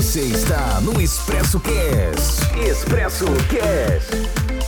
Você 0.00 0.20
está 0.20 0.80
no 0.80 0.98
Expresso 0.98 1.60
Cast. 1.60 2.58
Expresso 2.58 3.26
Cast. 3.50 4.59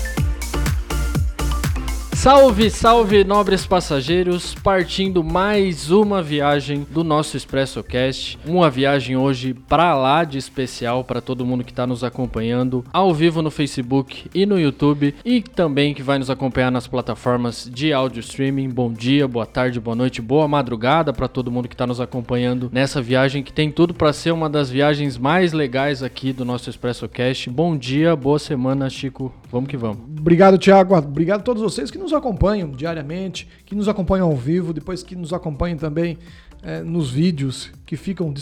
Salve, 2.22 2.70
salve, 2.70 3.24
nobres 3.24 3.66
passageiros, 3.66 4.54
partindo 4.54 5.24
mais 5.24 5.90
uma 5.90 6.22
viagem 6.22 6.86
do 6.88 7.02
nosso 7.02 7.36
Expresso 7.36 7.82
Cast. 7.82 8.38
Uma 8.46 8.70
viagem 8.70 9.16
hoje 9.16 9.52
para 9.52 9.92
lá 9.96 10.22
de 10.22 10.38
especial 10.38 11.02
para 11.02 11.20
todo 11.20 11.44
mundo 11.44 11.64
que 11.64 11.72
está 11.72 11.84
nos 11.84 12.04
acompanhando 12.04 12.84
ao 12.92 13.12
vivo 13.12 13.42
no 13.42 13.50
Facebook 13.50 14.30
e 14.32 14.46
no 14.46 14.56
YouTube 14.56 15.16
e 15.24 15.42
também 15.42 15.92
que 15.92 16.02
vai 16.04 16.16
nos 16.16 16.30
acompanhar 16.30 16.70
nas 16.70 16.86
plataformas 16.86 17.68
de 17.68 17.92
áudio 17.92 18.20
streaming. 18.20 18.68
Bom 18.70 18.92
dia, 18.92 19.26
boa 19.26 19.44
tarde, 19.44 19.80
boa 19.80 19.96
noite, 19.96 20.22
boa 20.22 20.46
madrugada 20.46 21.12
para 21.12 21.26
todo 21.26 21.50
mundo 21.50 21.66
que 21.66 21.74
está 21.74 21.88
nos 21.88 22.00
acompanhando 22.00 22.70
nessa 22.72 23.02
viagem 23.02 23.42
que 23.42 23.52
tem 23.52 23.68
tudo 23.68 23.92
para 23.92 24.12
ser 24.12 24.30
uma 24.30 24.48
das 24.48 24.70
viagens 24.70 25.18
mais 25.18 25.52
legais 25.52 26.04
aqui 26.04 26.32
do 26.32 26.44
nosso 26.44 26.70
Expresso 26.70 27.08
Cast. 27.08 27.50
Bom 27.50 27.76
dia, 27.76 28.14
boa 28.14 28.38
semana, 28.38 28.88
Chico. 28.88 29.34
Vamos 29.52 29.68
que 29.68 29.76
vamos. 29.76 29.98
Obrigado, 30.18 30.56
Thiago. 30.56 30.96
Obrigado 30.96 31.40
a 31.40 31.42
todos 31.42 31.62
vocês 31.62 31.90
que 31.90 31.98
nos 31.98 32.14
acompanham 32.14 32.70
diariamente, 32.70 33.46
que 33.66 33.74
nos 33.74 33.86
acompanham 33.86 34.28
ao 34.28 34.36
vivo, 34.36 34.72
depois 34.72 35.02
que 35.02 35.14
nos 35.14 35.30
acompanham 35.30 35.76
também 35.76 36.16
é, 36.62 36.80
nos 36.80 37.10
vídeos 37.10 37.70
que 37.84 37.94
ficam 37.94 38.32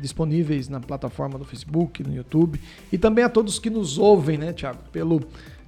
disponíveis 0.00 0.68
na 0.68 0.80
plataforma 0.80 1.38
do 1.38 1.44
Facebook, 1.44 2.02
no 2.02 2.12
YouTube. 2.12 2.60
E 2.90 2.98
também 2.98 3.24
a 3.24 3.28
todos 3.28 3.60
que 3.60 3.70
nos 3.70 3.98
ouvem, 3.98 4.36
né, 4.36 4.52
Thiago? 4.52 4.80
Pelo, 4.90 5.20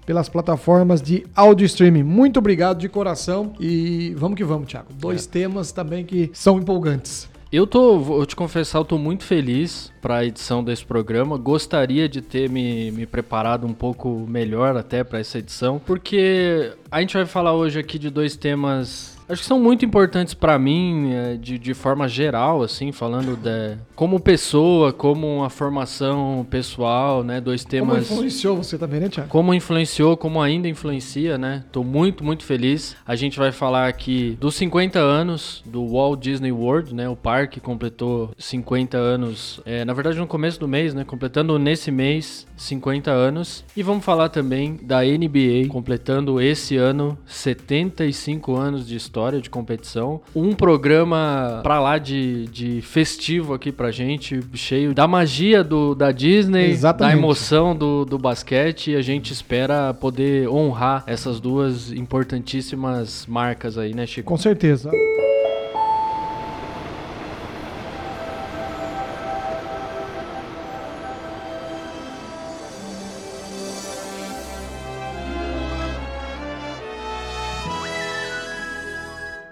pelas 0.04 0.28
plataformas 0.28 1.00
de 1.00 1.24
áudio 1.36 1.66
streaming. 1.66 2.02
Muito 2.02 2.40
obrigado 2.40 2.80
de 2.80 2.88
coração 2.88 3.52
e 3.60 4.12
vamos 4.16 4.36
que 4.36 4.42
vamos, 4.42 4.66
Thiago. 4.66 4.88
Dois 4.92 5.24
é. 5.24 5.30
temas 5.30 5.70
também 5.70 6.04
que 6.04 6.32
são 6.34 6.58
empolgantes. 6.58 7.28
Eu 7.56 7.68
tô, 7.68 8.00
vou 8.00 8.26
te 8.26 8.34
confessar, 8.34 8.80
eu 8.80 8.84
tô 8.84 8.98
muito 8.98 9.22
feliz 9.22 9.92
para 10.02 10.16
a 10.16 10.24
edição 10.24 10.64
desse 10.64 10.84
programa. 10.84 11.38
Gostaria 11.38 12.08
de 12.08 12.20
ter 12.20 12.50
me, 12.50 12.90
me 12.90 13.06
preparado 13.06 13.64
um 13.64 13.72
pouco 13.72 14.26
melhor 14.28 14.76
até 14.76 15.04
para 15.04 15.20
essa 15.20 15.38
edição, 15.38 15.78
porque 15.78 16.72
a 16.90 17.00
gente 17.00 17.16
vai 17.16 17.24
falar 17.24 17.54
hoje 17.54 17.78
aqui 17.78 17.96
de 17.96 18.10
dois 18.10 18.34
temas 18.34 19.13
Acho 19.28 19.40
que 19.40 19.48
são 19.48 19.58
muito 19.58 19.84
importantes 19.84 20.34
para 20.34 20.58
mim, 20.58 21.12
é, 21.12 21.36
de, 21.36 21.58
de 21.58 21.72
forma 21.72 22.06
geral, 22.06 22.62
assim, 22.62 22.92
falando 22.92 23.36
de, 23.36 23.76
como 23.94 24.20
pessoa, 24.20 24.92
como 24.92 25.38
uma 25.38 25.48
formação 25.48 26.46
pessoal, 26.50 27.24
né? 27.24 27.40
Dois 27.40 27.64
temas. 27.64 28.08
Como 28.08 28.18
influenciou 28.18 28.56
você 28.56 28.76
também, 28.76 29.00
né, 29.00 29.08
Tiago? 29.08 29.28
Como 29.30 29.54
influenciou, 29.54 30.16
como 30.16 30.42
ainda 30.42 30.68
influencia, 30.68 31.38
né? 31.38 31.64
Tô 31.72 31.82
muito, 31.82 32.22
muito 32.22 32.44
feliz. 32.44 32.96
A 33.06 33.16
gente 33.16 33.38
vai 33.38 33.50
falar 33.50 33.88
aqui 33.88 34.36
dos 34.38 34.54
50 34.56 34.98
anos 34.98 35.62
do 35.64 35.86
Walt 35.86 36.20
Disney 36.20 36.52
World, 36.52 36.94
né? 36.94 37.08
O 37.08 37.16
parque 37.16 37.60
completou 37.60 38.30
50 38.36 38.98
anos, 38.98 39.60
é, 39.64 39.84
na 39.84 39.94
verdade 39.94 40.18
no 40.18 40.26
começo 40.26 40.60
do 40.60 40.68
mês, 40.68 40.92
né? 40.92 41.04
Completando 41.04 41.58
nesse 41.58 41.90
mês 41.90 42.46
50 42.56 43.10
anos. 43.10 43.64
E 43.76 43.82
vamos 43.82 44.04
falar 44.04 44.28
também 44.28 44.78
da 44.82 45.02
NBA, 45.02 45.68
completando 45.68 46.40
esse 46.40 46.76
ano 46.76 47.18
75 47.26 48.54
anos 48.54 48.86
de 48.86 48.96
história 48.96 49.40
de 49.40 49.50
competição. 49.50 50.20
Um 50.34 50.54
programa 50.54 51.60
pra 51.62 51.80
lá 51.80 51.98
de, 51.98 52.46
de 52.46 52.80
festivo 52.80 53.54
aqui 53.54 53.72
pra 53.72 53.90
gente, 53.90 54.40
cheio 54.54 54.94
da 54.94 55.06
magia 55.06 55.64
do, 55.64 55.94
da 55.94 56.12
Disney, 56.12 56.70
Exatamente. 56.70 57.14
da 57.14 57.18
emoção 57.18 57.74
do, 57.74 58.04
do 58.04 58.18
basquete. 58.18 58.92
E 58.92 58.96
a 58.96 59.02
gente 59.02 59.32
espera 59.32 59.92
poder 59.94 60.48
honrar 60.48 61.04
essas 61.06 61.40
duas 61.40 61.92
importantíssimas 61.92 63.26
marcas 63.26 63.76
aí, 63.78 63.94
né, 63.94 64.06
Chico? 64.06 64.28
Com 64.28 64.36
certeza. 64.36 64.90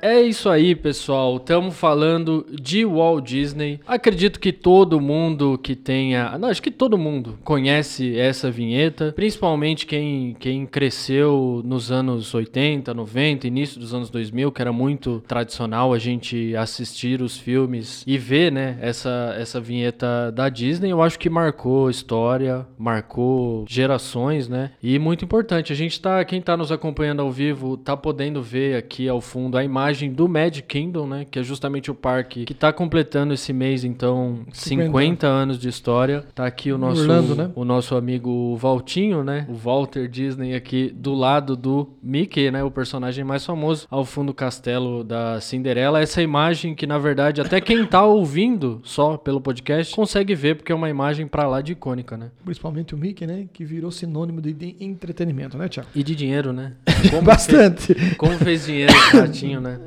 É 0.04 0.20
isso 0.20 0.48
aí, 0.48 0.74
pessoal. 0.74 1.36
Estamos 1.36 1.76
falando 1.76 2.44
de 2.50 2.84
Walt 2.84 3.24
Disney. 3.24 3.78
Acredito 3.86 4.40
que 4.40 4.52
todo 4.52 5.00
mundo 5.00 5.56
que 5.56 5.76
tenha. 5.76 6.36
Não, 6.36 6.48
acho 6.48 6.60
que 6.60 6.72
todo 6.72 6.98
mundo 6.98 7.38
conhece 7.44 8.18
essa 8.18 8.50
vinheta. 8.50 9.12
Principalmente 9.12 9.86
quem, 9.86 10.34
quem 10.40 10.66
cresceu 10.66 11.62
nos 11.64 11.92
anos 11.92 12.34
80, 12.34 12.92
90, 12.92 13.46
início 13.46 13.78
dos 13.78 13.94
anos 13.94 14.10
2000, 14.10 14.50
que 14.50 14.60
era 14.60 14.72
muito 14.72 15.22
tradicional 15.28 15.92
a 15.92 16.00
gente 16.00 16.56
assistir 16.56 17.22
os 17.22 17.38
filmes 17.38 18.02
e 18.04 18.18
ver, 18.18 18.50
né, 18.50 18.78
essa, 18.80 19.36
essa 19.38 19.60
vinheta 19.60 20.32
da 20.32 20.48
Disney. 20.48 20.90
Eu 20.90 21.00
acho 21.00 21.16
que 21.16 21.30
marcou 21.30 21.88
história, 21.88 22.66
marcou 22.76 23.64
gerações, 23.68 24.48
né? 24.48 24.72
E 24.82 24.98
muito 24.98 25.24
importante. 25.24 25.72
A 25.72 25.76
gente 25.76 26.00
tá. 26.00 26.24
Quem 26.24 26.42
tá 26.42 26.56
nos 26.56 26.72
acompanhando 26.72 27.22
ao 27.22 27.30
vivo 27.30 27.76
tá 27.76 27.96
podendo 27.96 28.42
ver 28.42 28.74
aqui 28.74 29.08
ao 29.08 29.20
fundo 29.20 29.56
a 29.56 29.62
imagem 29.62 29.91
imagem 29.92 30.12
do 30.12 30.28
Mad 30.28 30.60
Kingdom, 30.60 31.06
né? 31.06 31.26
Que 31.30 31.38
é 31.38 31.42
justamente 31.42 31.90
o 31.90 31.94
parque 31.94 32.44
que 32.44 32.52
está 32.52 32.72
completando 32.72 33.34
esse 33.34 33.52
mês, 33.52 33.84
então, 33.84 34.40
50, 34.52 34.86
50 34.86 35.26
anos 35.26 35.58
de 35.58 35.68
história. 35.68 36.24
Tá 36.34 36.46
aqui 36.46 36.72
o 36.72 36.78
nosso, 36.78 37.02
Orlando, 37.02 37.34
né? 37.34 37.50
o 37.54 37.64
nosso 37.64 37.94
amigo 37.94 38.56
Valtinho, 38.56 39.22
né? 39.22 39.46
O 39.48 39.54
Walter 39.54 40.08
Disney 40.08 40.54
aqui 40.54 40.92
do 40.94 41.14
lado 41.14 41.56
do 41.56 41.90
Mickey, 42.02 42.50
né? 42.50 42.64
O 42.64 42.70
personagem 42.70 43.24
mais 43.24 43.44
famoso 43.44 43.86
ao 43.90 44.04
fundo 44.04 44.28
do 44.28 44.34
castelo 44.34 45.04
da 45.04 45.40
Cinderela. 45.40 46.00
Essa 46.00 46.22
imagem 46.22 46.74
que, 46.74 46.86
na 46.86 46.98
verdade, 46.98 47.40
até 47.40 47.60
quem 47.60 47.84
tá 47.84 48.04
ouvindo 48.04 48.80
só 48.84 49.16
pelo 49.16 49.40
podcast 49.40 49.94
consegue 49.94 50.34
ver, 50.34 50.56
porque 50.56 50.72
é 50.72 50.74
uma 50.74 50.88
imagem 50.88 51.26
para 51.26 51.46
lá 51.46 51.60
de 51.60 51.72
icônica, 51.72 52.16
né? 52.16 52.30
Principalmente 52.44 52.94
o 52.94 52.98
Mickey, 52.98 53.26
né? 53.26 53.46
Que 53.52 53.64
virou 53.64 53.90
sinônimo 53.90 54.40
de 54.40 54.76
entretenimento, 54.80 55.58
né, 55.58 55.68
Tiago? 55.68 55.88
E 55.94 56.02
de 56.02 56.14
dinheiro, 56.14 56.52
né? 56.52 56.72
Como 57.10 57.22
Bastante. 57.22 57.94
Fez, 57.94 58.16
como 58.16 58.32
fez 58.38 58.66
dinheiro 58.66 58.92
ratinho, 59.12 59.60
né? 59.60 59.80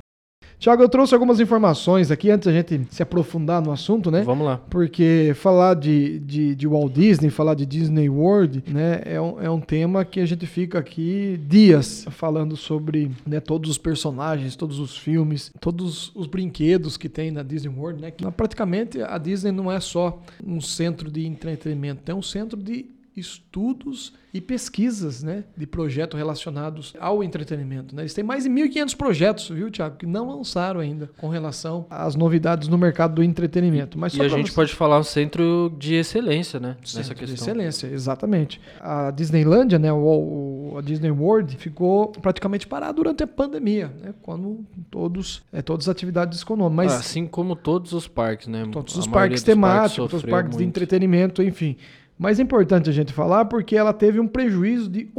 Tiago, 0.59 0.81
eu 0.81 0.89
trouxe 0.89 1.13
algumas 1.13 1.39
informações 1.39 2.11
aqui 2.11 2.29
antes 2.31 2.47
da 2.47 2.53
gente 2.53 2.87
se 2.89 3.03
aprofundar 3.03 3.61
no 3.61 3.71
assunto, 3.71 4.09
né? 4.09 4.21
Vamos 4.21 4.45
lá. 4.45 4.57
Porque 4.69 5.33
falar 5.35 5.75
de, 5.75 6.19
de, 6.19 6.55
de 6.55 6.67
Walt 6.67 6.93
Disney, 6.93 7.29
falar 7.29 7.55
de 7.55 7.65
Disney 7.65 8.09
World, 8.09 8.63
né, 8.67 9.01
é 9.05 9.19
um, 9.19 9.41
é 9.41 9.49
um 9.49 9.59
tema 9.59 10.05
que 10.05 10.19
a 10.19 10.25
gente 10.25 10.45
fica 10.45 10.79
aqui 10.79 11.39
dias 11.47 12.05
falando 12.11 12.55
sobre 12.55 13.11
né, 13.25 13.39
todos 13.39 13.69
os 13.69 13.77
personagens, 13.77 14.55
todos 14.55 14.79
os 14.79 14.97
filmes, 14.97 15.51
todos 15.59 16.11
os 16.15 16.27
brinquedos 16.27 16.97
que 16.97 17.09
tem 17.09 17.31
na 17.31 17.43
Disney 17.43 17.73
World, 17.75 18.01
né? 18.01 18.11
Que, 18.11 18.25
praticamente 18.31 19.01
a 19.01 19.17
Disney 19.17 19.51
não 19.51 19.71
é 19.71 19.79
só 19.79 20.21
um 20.45 20.61
centro 20.61 21.11
de 21.11 21.25
entretenimento, 21.25 22.09
é 22.11 22.15
um 22.15 22.21
centro 22.21 22.61
de 22.61 22.94
estudos 23.15 24.13
e 24.33 24.41
pesquisas 24.41 25.23
né, 25.23 25.45
de 25.55 25.65
projetos 25.65 26.17
relacionados 26.17 26.93
ao 26.99 27.23
entretenimento. 27.23 27.95
Né? 27.95 28.01
Eles 28.01 28.13
têm 28.13 28.23
mais 28.23 28.43
de 28.43 28.49
1.500 28.49 28.97
projetos, 28.97 29.49
viu, 29.49 29.71
Tiago, 29.71 29.95
que 29.95 30.05
não 30.05 30.27
lançaram 30.27 30.81
ainda 30.81 31.09
com 31.17 31.29
relação 31.29 31.85
às 31.89 32.15
novidades 32.15 32.67
no 32.67 32.77
mercado 32.77 33.15
do 33.15 33.23
entretenimento. 33.23 33.97
Mas 33.97 34.13
e 34.13 34.21
a 34.21 34.27
gente 34.27 34.49
você... 34.49 34.55
pode 34.55 34.73
falar 34.73 34.99
um 34.99 35.03
centro 35.03 35.73
de 35.79 35.95
excelência, 35.95 36.59
né? 36.59 36.75
Centro 36.83 36.97
nessa 36.97 37.15
questão. 37.15 37.27
de 37.27 37.41
excelência, 37.41 37.87
exatamente. 37.87 38.59
A 38.81 39.11
Disneylândia, 39.11 39.79
né, 39.79 39.93
o, 39.93 40.75
a 40.77 40.81
Disney 40.81 41.11
World, 41.11 41.55
ficou 41.55 42.09
praticamente 42.09 42.67
parada 42.67 42.91
durante 42.91 43.23
a 43.23 43.27
pandemia, 43.27 43.93
né? 44.01 44.13
quando 44.21 44.65
todos, 44.91 45.43
é, 45.53 45.61
todas 45.61 45.87
as 45.87 45.91
atividades 45.91 46.41
econômicas. 46.41 46.75
Mas, 46.75 46.93
assim 46.93 47.25
como 47.25 47.55
todos 47.55 47.93
os 47.93 48.05
parques, 48.05 48.47
né? 48.47 48.67
Todos 48.69 48.97
os 48.97 49.07
parques 49.07 49.43
temáticos, 49.43 49.95
todos 49.95 50.23
os 50.23 50.29
parques 50.29 50.55
muito. 50.55 50.57
de 50.57 50.65
entretenimento, 50.65 51.41
enfim. 51.41 51.77
Mas 52.17 52.39
é 52.39 52.43
importante 52.43 52.89
a 52.89 52.93
gente 52.93 53.11
falar 53.11 53.45
porque 53.45 53.75
ela 53.75 53.93
teve 53.93 54.19
um 54.19 54.27
prejuízo 54.27 54.89
de 54.89 55.11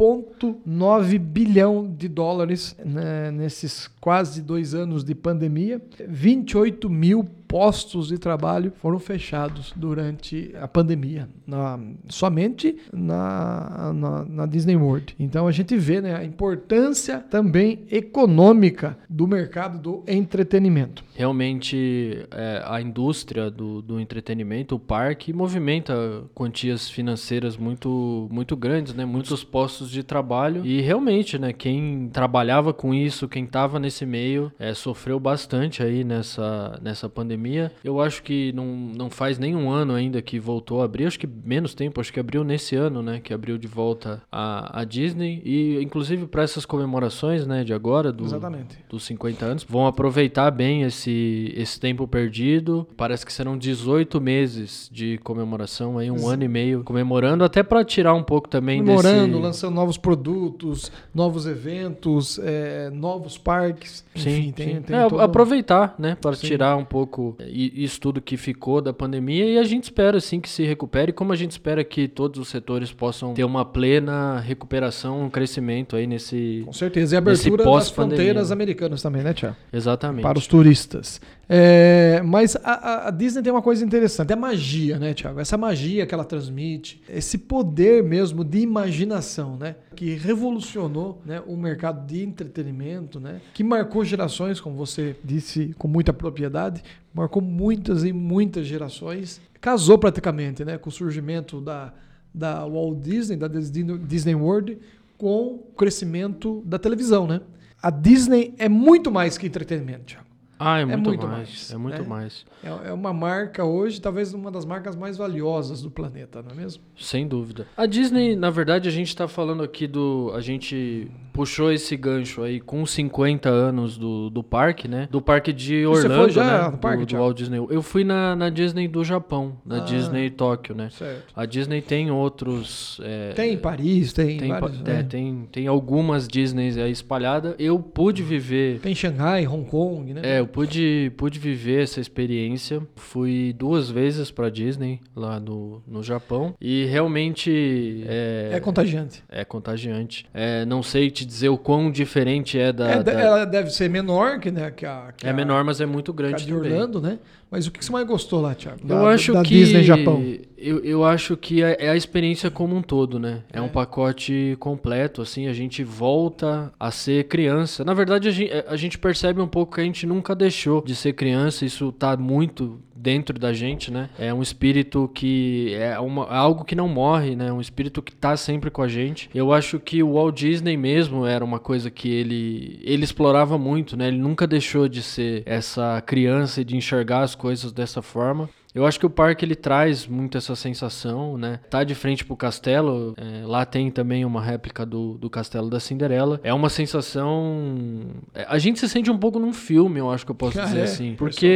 1,9 0.00 1.18
bilhão 1.18 1.94
de 1.94 2.08
dólares 2.08 2.74
né, 2.82 3.30
nesses 3.30 3.86
quase 4.00 4.40
dois 4.40 4.74
anos 4.74 5.04
de 5.04 5.14
pandemia. 5.14 5.80
28 6.08 6.88
mil 6.88 7.28
postos 7.50 8.08
de 8.08 8.16
trabalho 8.16 8.72
foram 8.76 9.00
fechados 9.00 9.72
durante 9.74 10.54
a 10.60 10.68
pandemia, 10.68 11.28
na, 11.44 11.80
somente 12.08 12.76
na, 12.92 13.92
na, 13.92 14.24
na, 14.24 14.46
Disney 14.46 14.76
World. 14.76 15.16
Então 15.18 15.48
a 15.48 15.52
gente 15.52 15.76
vê 15.76 16.00
né, 16.00 16.14
a 16.14 16.24
importância 16.24 17.18
também 17.18 17.80
econômica 17.90 18.96
do 19.08 19.26
mercado 19.26 19.80
do 19.80 20.04
entretenimento. 20.06 21.02
Realmente 21.12 22.24
é, 22.30 22.62
a 22.64 22.80
indústria 22.80 23.50
do, 23.50 23.82
do 23.82 23.98
entretenimento, 23.98 24.76
o 24.76 24.78
parque, 24.78 25.32
movimenta 25.32 26.22
quantias 26.32 26.88
financeiras 26.88 27.56
muito, 27.56 28.28
muito 28.30 28.56
grandes, 28.56 28.94
né? 28.94 29.04
muitos 29.04 29.42
postos 29.42 29.89
postos 29.90 29.92
de 29.92 30.02
trabalho. 30.02 30.64
E 30.64 30.80
realmente, 30.80 31.38
né, 31.38 31.52
quem 31.52 32.08
trabalhava 32.12 32.72
com 32.72 32.94
isso, 32.94 33.28
quem 33.28 33.44
estava 33.44 33.78
nesse 33.78 34.06
meio, 34.06 34.52
é, 34.58 34.72
sofreu 34.72 35.18
bastante 35.18 35.82
aí 35.82 36.04
nessa, 36.04 36.78
nessa 36.80 37.08
pandemia. 37.08 37.72
Eu 37.84 38.00
acho 38.00 38.22
que 38.22 38.52
não, 38.52 38.66
não 38.66 39.10
faz 39.10 39.38
nem 39.38 39.54
um 39.56 39.70
ano 39.70 39.94
ainda 39.94 40.22
que 40.22 40.38
voltou 40.38 40.80
a 40.80 40.84
abrir, 40.84 41.06
acho 41.06 41.18
que 41.18 41.26
menos 41.26 41.74
tempo, 41.74 42.00
acho 42.00 42.12
que 42.12 42.20
abriu 42.20 42.44
nesse 42.44 42.76
ano, 42.76 43.02
né, 43.02 43.20
que 43.22 43.34
abriu 43.34 43.58
de 43.58 43.66
volta 43.66 44.22
a, 44.30 44.80
a 44.80 44.84
Disney. 44.84 45.42
E 45.44 45.82
inclusive 45.82 46.26
para 46.26 46.42
essas 46.42 46.64
comemorações, 46.64 47.46
né, 47.46 47.64
de 47.64 47.74
agora, 47.74 48.12
do, 48.12 48.24
Exatamente. 48.24 48.78
dos 48.88 49.04
50 49.04 49.44
anos, 49.44 49.66
vão 49.68 49.86
aproveitar 49.86 50.50
bem 50.50 50.82
esse, 50.82 51.52
esse 51.56 51.78
tempo 51.80 52.06
perdido. 52.06 52.86
Parece 52.96 53.26
que 53.26 53.32
serão 53.32 53.58
18 53.58 54.20
meses 54.20 54.88
de 54.92 55.18
comemoração 55.18 55.98
aí, 55.98 56.10
um 56.10 56.28
ano 56.28 56.44
e 56.44 56.48
meio 56.48 56.84
comemorando, 56.84 57.44
até 57.44 57.62
para 57.62 57.84
tirar 57.84 58.14
um 58.14 58.22
pouco 58.22 58.48
também 58.48 58.78
Comemorando, 58.80 59.28
desse... 59.28 59.42
lançando 59.42 59.69
novos 59.70 59.96
produtos, 59.96 60.90
novos 61.14 61.46
eventos, 61.46 62.38
é, 62.42 62.90
novos 62.90 63.38
parques. 63.38 64.04
Sim, 64.14 64.30
Enfim, 64.38 64.52
tem, 64.52 64.74
sim. 64.76 64.82
tem 64.82 64.96
É, 64.96 65.08
todo- 65.08 65.20
aproveitar, 65.20 65.94
né, 65.98 66.16
para 66.20 66.34
Sim. 66.36 66.46
tirar 66.48 66.76
um 66.76 66.84
pouco 66.84 67.36
i- 67.40 67.84
isso 67.84 68.00
tudo 68.00 68.20
que 68.20 68.36
ficou 68.36 68.80
da 68.80 68.92
pandemia 68.92 69.44
e 69.46 69.58
a 69.58 69.64
gente 69.64 69.84
espera 69.84 70.18
assim 70.18 70.40
que 70.40 70.48
se 70.48 70.64
recupere, 70.64 71.12
como 71.12 71.32
a 71.32 71.36
gente 71.36 71.52
espera 71.52 71.82
que 71.84 72.08
todos 72.08 72.40
os 72.40 72.48
setores 72.48 72.92
possam 72.92 73.34
ter 73.34 73.44
uma 73.44 73.64
plena 73.64 74.40
recuperação, 74.40 75.22
um 75.22 75.30
crescimento 75.30 75.96
aí 75.96 76.06
nesse 76.06 76.62
Com 76.64 76.72
certeza. 76.72 77.14
E 77.14 77.18
abertura 77.18 77.64
das 77.64 77.90
fronteiras 77.90 78.48
né? 78.50 78.52
americanas 78.54 79.02
também, 79.02 79.22
né, 79.22 79.32
Tiago? 79.32 79.56
exatamente. 79.72 80.22
Para 80.22 80.38
os 80.38 80.46
turistas. 80.46 81.20
É, 81.52 82.22
mas 82.24 82.54
a, 82.62 83.08
a- 83.08 83.10
Disney 83.10 83.42
tem 83.42 83.52
uma 83.52 83.60
coisa 83.60 83.84
interessante, 83.84 84.30
é 84.30 84.34
a 84.34 84.36
magia, 84.36 85.00
né, 85.00 85.12
Tiago? 85.12 85.40
Essa 85.40 85.56
magia 85.58 86.06
que 86.06 86.14
ela 86.14 86.24
transmite, 86.24 87.02
esse 87.08 87.36
poder 87.36 88.04
mesmo 88.04 88.44
de 88.44 88.58
imaginação, 88.60 89.56
né? 89.56 89.74
Que 89.96 90.14
revolucionou 90.14 91.20
né, 91.26 91.42
o 91.48 91.56
mercado 91.56 92.06
de 92.06 92.22
entretenimento, 92.22 93.18
né? 93.18 93.40
Que 93.52 93.64
marcou 93.64 94.04
gerações, 94.04 94.60
como 94.60 94.76
você 94.76 95.16
disse 95.24 95.74
com 95.76 95.88
muita 95.88 96.12
propriedade, 96.12 96.84
marcou 97.12 97.42
muitas 97.42 98.04
e 98.04 98.12
muitas 98.12 98.64
gerações. 98.64 99.40
Casou 99.60 99.98
praticamente, 99.98 100.64
né? 100.64 100.78
Com 100.78 100.88
o 100.88 100.92
surgimento 100.92 101.60
da, 101.60 101.92
da 102.32 102.64
Walt 102.64 103.00
Disney, 103.00 103.36
da 103.36 103.48
Disney 103.48 104.36
World, 104.36 104.78
com 105.18 105.54
o 105.54 105.58
crescimento 105.76 106.62
da 106.64 106.78
televisão, 106.78 107.26
né? 107.26 107.40
A 107.82 107.90
Disney 107.90 108.54
é 108.56 108.68
muito 108.68 109.10
mais 109.10 109.36
que 109.36 109.48
entretenimento, 109.48 110.04
Tiago. 110.04 110.29
Ah, 110.60 110.78
é 110.80 110.84
muito, 110.84 111.08
muito 111.08 111.26
mais, 111.26 111.38
mais, 111.48 111.72
é 111.72 111.76
muito 111.78 112.02
né? 112.02 112.08
mais. 112.08 112.44
É, 112.62 112.90
é 112.90 112.92
uma 112.92 113.12
marca 113.12 113.64
hoje, 113.64 114.00
talvez 114.00 114.34
uma 114.34 114.50
das 114.50 114.64
marcas 114.64 114.94
mais 114.94 115.16
valiosas 115.16 115.80
do 115.82 115.90
planeta, 115.90 116.42
não 116.42 116.50
é 116.50 116.54
mesmo? 116.54 116.82
Sem 116.98 117.26
dúvida. 117.26 117.66
A 117.76 117.86
Disney, 117.86 118.36
na 118.36 118.50
verdade, 118.50 118.88
a 118.88 118.92
gente 118.92 119.16
tá 119.16 119.26
falando 119.26 119.62
aqui 119.62 119.86
do. 119.86 120.30
A 120.34 120.40
gente 120.40 121.10
puxou 121.32 121.72
esse 121.72 121.96
gancho 121.96 122.42
aí 122.42 122.60
com 122.60 122.82
os 122.82 122.90
50 122.90 123.48
anos 123.48 123.96
do, 123.96 124.28
do 124.28 124.42
parque, 124.42 124.86
né? 124.86 125.08
Do 125.10 125.22
parque 125.22 125.52
de 125.52 125.86
Você 125.86 126.02
Orlando, 126.02 126.22
foi 126.24 126.30
já 126.32 126.64
né? 126.64 126.70
no 126.70 126.76
parque, 126.78 127.06
do, 127.06 127.14
do? 127.14 127.16
Walt 127.16 127.36
Disney. 127.36 127.56
Eu 127.70 127.80
fui 127.82 128.04
na, 128.04 128.36
na 128.36 128.50
Disney 128.50 128.86
do 128.86 129.02
Japão, 129.02 129.56
na 129.64 129.76
Ah. 129.78 129.80
Disney 129.80 130.28
Tóquio, 130.28 130.74
né? 130.74 130.90
Certo. 130.90 131.32
A 131.34 131.46
Disney 131.46 131.80
tem 131.80 132.10
outros. 132.10 133.00
é, 133.02 133.32
Tem 133.32 133.54
em 133.54 133.58
Paris, 133.58 134.12
tem, 134.12 134.36
tem, 134.38 134.48
vários, 134.48 134.78
pa- 134.78 134.90
é, 134.90 134.94
né? 134.96 135.02
tem, 135.04 135.48
tem 135.50 135.66
algumas 135.66 136.28
Disneys 136.28 136.76
aí 136.76 136.90
espalhadas. 136.90 137.54
Eu 137.58 137.78
pude 137.78 138.22
viver. 138.22 138.80
Tem 138.80 138.94
Xangai, 138.94 139.46
Hong 139.46 139.64
Kong, 139.70 140.12
né? 140.12 140.20
É, 140.24 140.40
eu 140.40 140.46
pude, 140.52 141.12
pude 141.16 141.38
viver 141.38 141.82
essa 141.82 142.00
experiência. 142.00 142.82
Fui 142.96 143.54
duas 143.56 143.90
vezes 143.90 144.30
pra 144.30 144.48
Disney 144.50 145.00
lá 145.14 145.38
no, 145.40 145.82
no 145.86 146.02
Japão. 146.02 146.54
E 146.60 146.84
realmente. 146.86 148.04
É, 148.06 148.50
É 148.54 148.60
contagiante. 148.60 149.22
é 149.28 149.44
contagiante. 149.44 150.26
É, 150.34 150.64
não 150.64 150.82
sei 150.82 151.10
te 151.10 151.24
dizer 151.24 151.48
o 151.48 151.58
quão 151.58 151.90
diferente 151.90 152.58
é 152.58 152.72
da. 152.72 152.90
É, 152.90 153.02
da- 153.02 153.12
Ela 153.12 153.44
deve 153.44 153.70
ser 153.70 153.88
menor 153.88 154.38
que, 154.40 154.50
né, 154.50 154.70
que 154.70 154.84
a, 154.86 155.12
que 155.16 155.26
é 155.26 155.30
a- 155.30 155.32
menor, 155.32 155.64
mas 155.64 155.80
é 155.80 155.86
muito 155.86 156.12
que 156.12 156.22
a 156.22 156.26
grande 156.28 156.44
de 156.46 156.52
também. 156.52 156.72
Orlando, 156.72 157.00
né? 157.00 157.18
Mas 157.50 157.66
o 157.66 157.70
que 157.72 157.84
você 157.84 157.90
mais 157.90 158.06
gostou 158.06 158.40
lá, 158.40 158.54
Thiago? 158.54 158.78
Eu 158.84 158.88
Da- 158.88 159.08
acho 159.08 159.32
da 159.32 159.42
que 159.42 159.54
Disney 159.54 159.82
Japão. 159.82 160.22
Eu, 160.56 160.84
eu 160.84 161.04
acho 161.04 161.36
que 161.36 161.62
é, 161.62 161.76
é 161.86 161.88
a 161.90 161.96
experiência 161.96 162.48
como 162.50 162.76
um 162.76 162.82
todo, 162.82 163.18
né? 163.18 163.42
É, 163.52 163.58
É. 163.58 163.60
um 163.60 163.68
pacote 163.68 164.56
completo, 164.60 165.20
assim, 165.22 165.48
a 165.48 165.52
gente 165.52 165.82
volta 165.82 166.72
a 166.78 166.90
ser 166.92 167.24
criança. 167.24 167.82
Na 167.84 167.92
verdade, 167.94 168.28
a 168.28 168.30
gente, 168.30 168.52
a 168.68 168.76
gente 168.76 168.98
percebe 168.98 169.40
um 169.40 169.48
pouco 169.48 169.74
que 169.74 169.80
a 169.80 169.84
gente 169.84 170.06
nunca 170.06 170.34
deixou 170.34 170.82
de 170.84 170.94
ser 170.94 171.14
criança, 171.14 171.64
isso 171.64 171.90
tá 171.92 172.16
muito 172.16 172.78
dentro 173.00 173.38
da 173.38 173.52
gente, 173.52 173.90
né? 173.90 174.10
É 174.18 174.32
um 174.32 174.42
espírito 174.42 175.10
que 175.14 175.74
é 175.74 175.98
uma, 175.98 176.26
algo 176.26 176.64
que 176.64 176.74
não 176.74 176.88
morre, 176.88 177.34
né? 177.34 177.50
Um 177.50 177.60
espírito 177.60 178.02
que 178.02 178.14
tá 178.14 178.36
sempre 178.36 178.70
com 178.70 178.82
a 178.82 178.88
gente. 178.88 179.30
Eu 179.34 179.52
acho 179.52 179.80
que 179.80 180.02
o 180.02 180.14
Walt 180.14 180.36
Disney 180.36 180.76
mesmo 180.76 181.24
era 181.24 181.44
uma 181.44 181.58
coisa 181.58 181.90
que 181.90 182.08
ele 182.08 182.78
ele 182.82 183.04
explorava 183.04 183.56
muito, 183.56 183.96
né? 183.96 184.08
Ele 184.08 184.18
nunca 184.18 184.46
deixou 184.46 184.88
de 184.88 185.02
ser 185.02 185.42
essa 185.46 186.00
criança 186.02 186.60
e 186.60 186.64
de 186.64 186.76
enxergar 186.76 187.22
as 187.22 187.34
coisas 187.34 187.72
dessa 187.72 188.02
forma. 188.02 188.48
Eu 188.74 188.86
acho 188.86 188.98
que 189.00 189.06
o 189.06 189.10
parque 189.10 189.44
ele 189.44 189.54
traz 189.54 190.06
muito 190.06 190.38
essa 190.38 190.54
sensação, 190.54 191.36
né? 191.36 191.60
Tá 191.68 191.82
de 191.84 191.94
frente 191.94 192.24
pro 192.24 192.36
castelo, 192.36 193.14
é, 193.16 193.44
lá 193.44 193.64
tem 193.64 193.90
também 193.90 194.24
uma 194.24 194.40
réplica 194.40 194.86
do, 194.86 195.18
do 195.18 195.28
castelo 195.28 195.68
da 195.68 195.80
Cinderela. 195.80 196.40
É 196.44 196.54
uma 196.54 196.68
sensação. 196.68 198.02
é, 198.34 198.46
A 198.48 198.58
gente 198.58 198.78
se 198.78 198.88
sente 198.88 199.10
um 199.10 199.18
pouco 199.18 199.38
num 199.38 199.52
filme, 199.52 199.98
eu 199.98 200.10
acho 200.10 200.24
que 200.24 200.30
eu 200.30 200.34
posso 200.36 200.60
Ah, 200.60 200.64
dizer 200.64 200.80
é? 200.80 200.82
assim. 200.84 201.14
Porque 201.16 201.46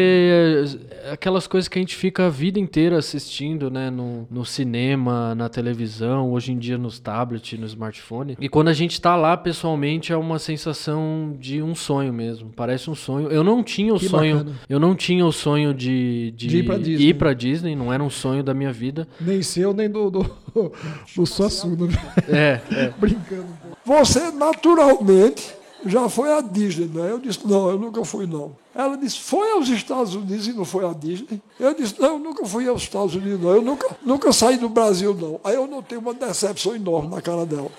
é 1.04 1.12
aquelas 1.12 1.46
coisas 1.46 1.68
que 1.68 1.78
a 1.78 1.82
gente 1.82 1.94
fica 1.96 2.26
a 2.26 2.30
vida 2.30 2.58
inteira 2.58 2.98
assistindo, 2.98 3.70
né? 3.70 3.90
No, 3.90 4.26
no 4.30 4.44
cinema, 4.44 5.34
na 5.34 5.48
televisão, 5.48 6.32
hoje 6.32 6.52
em 6.52 6.58
dia 6.58 6.76
nos 6.78 6.98
tablets, 6.98 7.58
no 7.58 7.66
smartphone. 7.66 8.36
E 8.40 8.48
quando 8.48 8.68
a 8.68 8.72
gente 8.72 9.00
tá 9.00 9.16
lá 9.16 9.36
pessoalmente, 9.36 10.12
é 10.12 10.16
uma 10.16 10.38
sensação 10.38 11.36
de 11.38 11.62
um 11.62 11.74
sonho 11.74 12.12
mesmo. 12.12 12.50
Parece 12.54 12.90
um 12.90 12.94
sonho. 12.94 13.28
Eu 13.28 13.44
não 13.44 13.62
tinha 13.62 13.94
o 13.94 13.98
Que 13.98 14.08
sonho. 14.08 14.38
bacana. 14.38 14.56
Eu 14.68 14.80
não 14.80 14.94
tinha 14.94 15.24
o 15.24 15.32
sonho 15.32 15.72
de, 15.74 16.32
de, 16.36 16.46
De 16.48 16.58
ir 16.58 16.62
pra 16.64 16.76
Disney. 16.78 17.03
Ir 17.08 17.14
pra 17.14 17.32
Disney, 17.32 17.74
não 17.76 17.92
era 17.92 18.02
um 18.02 18.10
sonho 18.10 18.42
da 18.42 18.54
minha 18.54 18.72
vida. 18.72 19.06
Nem 19.20 19.42
seu, 19.42 19.72
nem 19.72 19.88
do, 19.88 20.10
do, 20.10 20.22
do 21.16 21.26
Suassuna. 21.26 21.88
É, 22.28 22.60
é. 22.70 22.92
Brincando. 22.98 23.46
Você 23.84 24.30
naturalmente 24.30 25.54
já 25.86 26.08
foi 26.08 26.32
à 26.32 26.40
Disney, 26.40 26.86
né? 26.86 27.10
Eu 27.10 27.18
disse, 27.18 27.46
não, 27.46 27.68
eu 27.68 27.78
nunca 27.78 28.04
fui, 28.04 28.26
não. 28.26 28.56
Ela 28.74 28.96
disse, 28.96 29.20
foi 29.20 29.52
aos 29.52 29.68
Estados 29.68 30.14
Unidos 30.14 30.48
e 30.48 30.52
não 30.52 30.64
foi 30.64 30.84
à 30.86 30.92
Disney? 30.92 31.40
Eu 31.60 31.74
disse, 31.74 32.00
não, 32.00 32.14
eu 32.14 32.18
nunca 32.18 32.44
fui 32.46 32.66
aos 32.66 32.82
Estados 32.82 33.14
Unidos, 33.14 33.40
não. 33.40 33.50
Eu 33.50 33.62
nunca, 33.62 33.96
nunca 34.04 34.32
saí 34.32 34.56
do 34.56 34.68
Brasil, 34.68 35.14
não. 35.14 35.38
Aí 35.44 35.54
eu 35.54 35.66
notei 35.66 35.98
uma 35.98 36.14
decepção 36.14 36.74
enorme 36.74 37.14
na 37.14 37.20
cara 37.20 37.44
dela. 37.44 37.70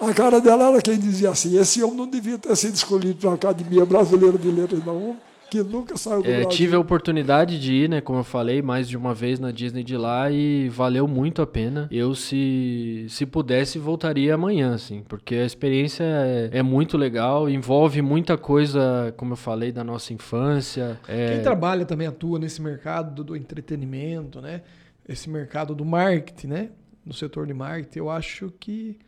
A 0.00 0.12
cara 0.12 0.40
dela 0.40 0.68
era 0.68 0.82
quem 0.82 0.98
dizia 0.98 1.30
assim, 1.30 1.58
esse 1.58 1.82
homem 1.82 1.96
não 1.96 2.06
devia 2.06 2.38
ter 2.38 2.54
sido 2.54 2.74
escolhido 2.74 3.14
para 3.14 3.30
a 3.30 3.34
Academia 3.34 3.84
Brasileira 3.84 4.36
de 4.36 4.48
Letras, 4.50 4.84
não. 4.84 5.16
Que 5.64 5.72
nunca 5.72 5.96
saiu 5.96 6.22
do 6.22 6.28
É, 6.28 6.40
Brasil. 6.40 6.48
tive 6.50 6.76
a 6.76 6.78
oportunidade 6.78 7.60
de 7.60 7.72
ir, 7.74 7.88
né? 7.88 8.00
Como 8.00 8.18
eu 8.20 8.24
falei, 8.24 8.60
mais 8.62 8.88
de 8.88 8.96
uma 8.96 9.14
vez 9.14 9.38
na 9.40 9.50
Disney 9.50 9.82
de 9.82 9.96
lá 9.96 10.30
e 10.30 10.68
valeu 10.68 11.06
muito 11.08 11.40
a 11.42 11.46
pena. 11.46 11.88
Eu, 11.90 12.14
se, 12.14 13.06
se 13.08 13.24
pudesse, 13.26 13.78
voltaria 13.78 14.34
amanhã, 14.34 14.74
assim, 14.74 15.02
porque 15.08 15.34
a 15.36 15.44
experiência 15.44 16.04
é, 16.04 16.50
é 16.58 16.62
muito 16.62 16.96
legal, 16.98 17.48
envolve 17.48 18.02
muita 18.02 18.36
coisa, 18.36 19.12
como 19.16 19.32
eu 19.32 19.36
falei, 19.36 19.72
da 19.72 19.82
nossa 19.84 20.12
infância. 20.12 20.98
É, 21.08 21.34
Quem 21.34 21.42
trabalha 21.42 21.84
também 21.84 22.06
atua 22.06 22.38
nesse 22.38 22.60
mercado 22.60 23.22
do, 23.24 23.36
entretenimento, 23.36 24.40
né? 24.40 24.62
Esse 25.08 25.30
mercado 25.30 25.74
do 25.74 25.84
marketing, 25.84 26.46
né? 26.48 26.68
No 27.04 27.12
setor 27.12 27.46
de 27.46 27.54
marketing, 27.54 27.98
eu 28.00 28.10
acho 28.10 28.52
que 28.58 28.98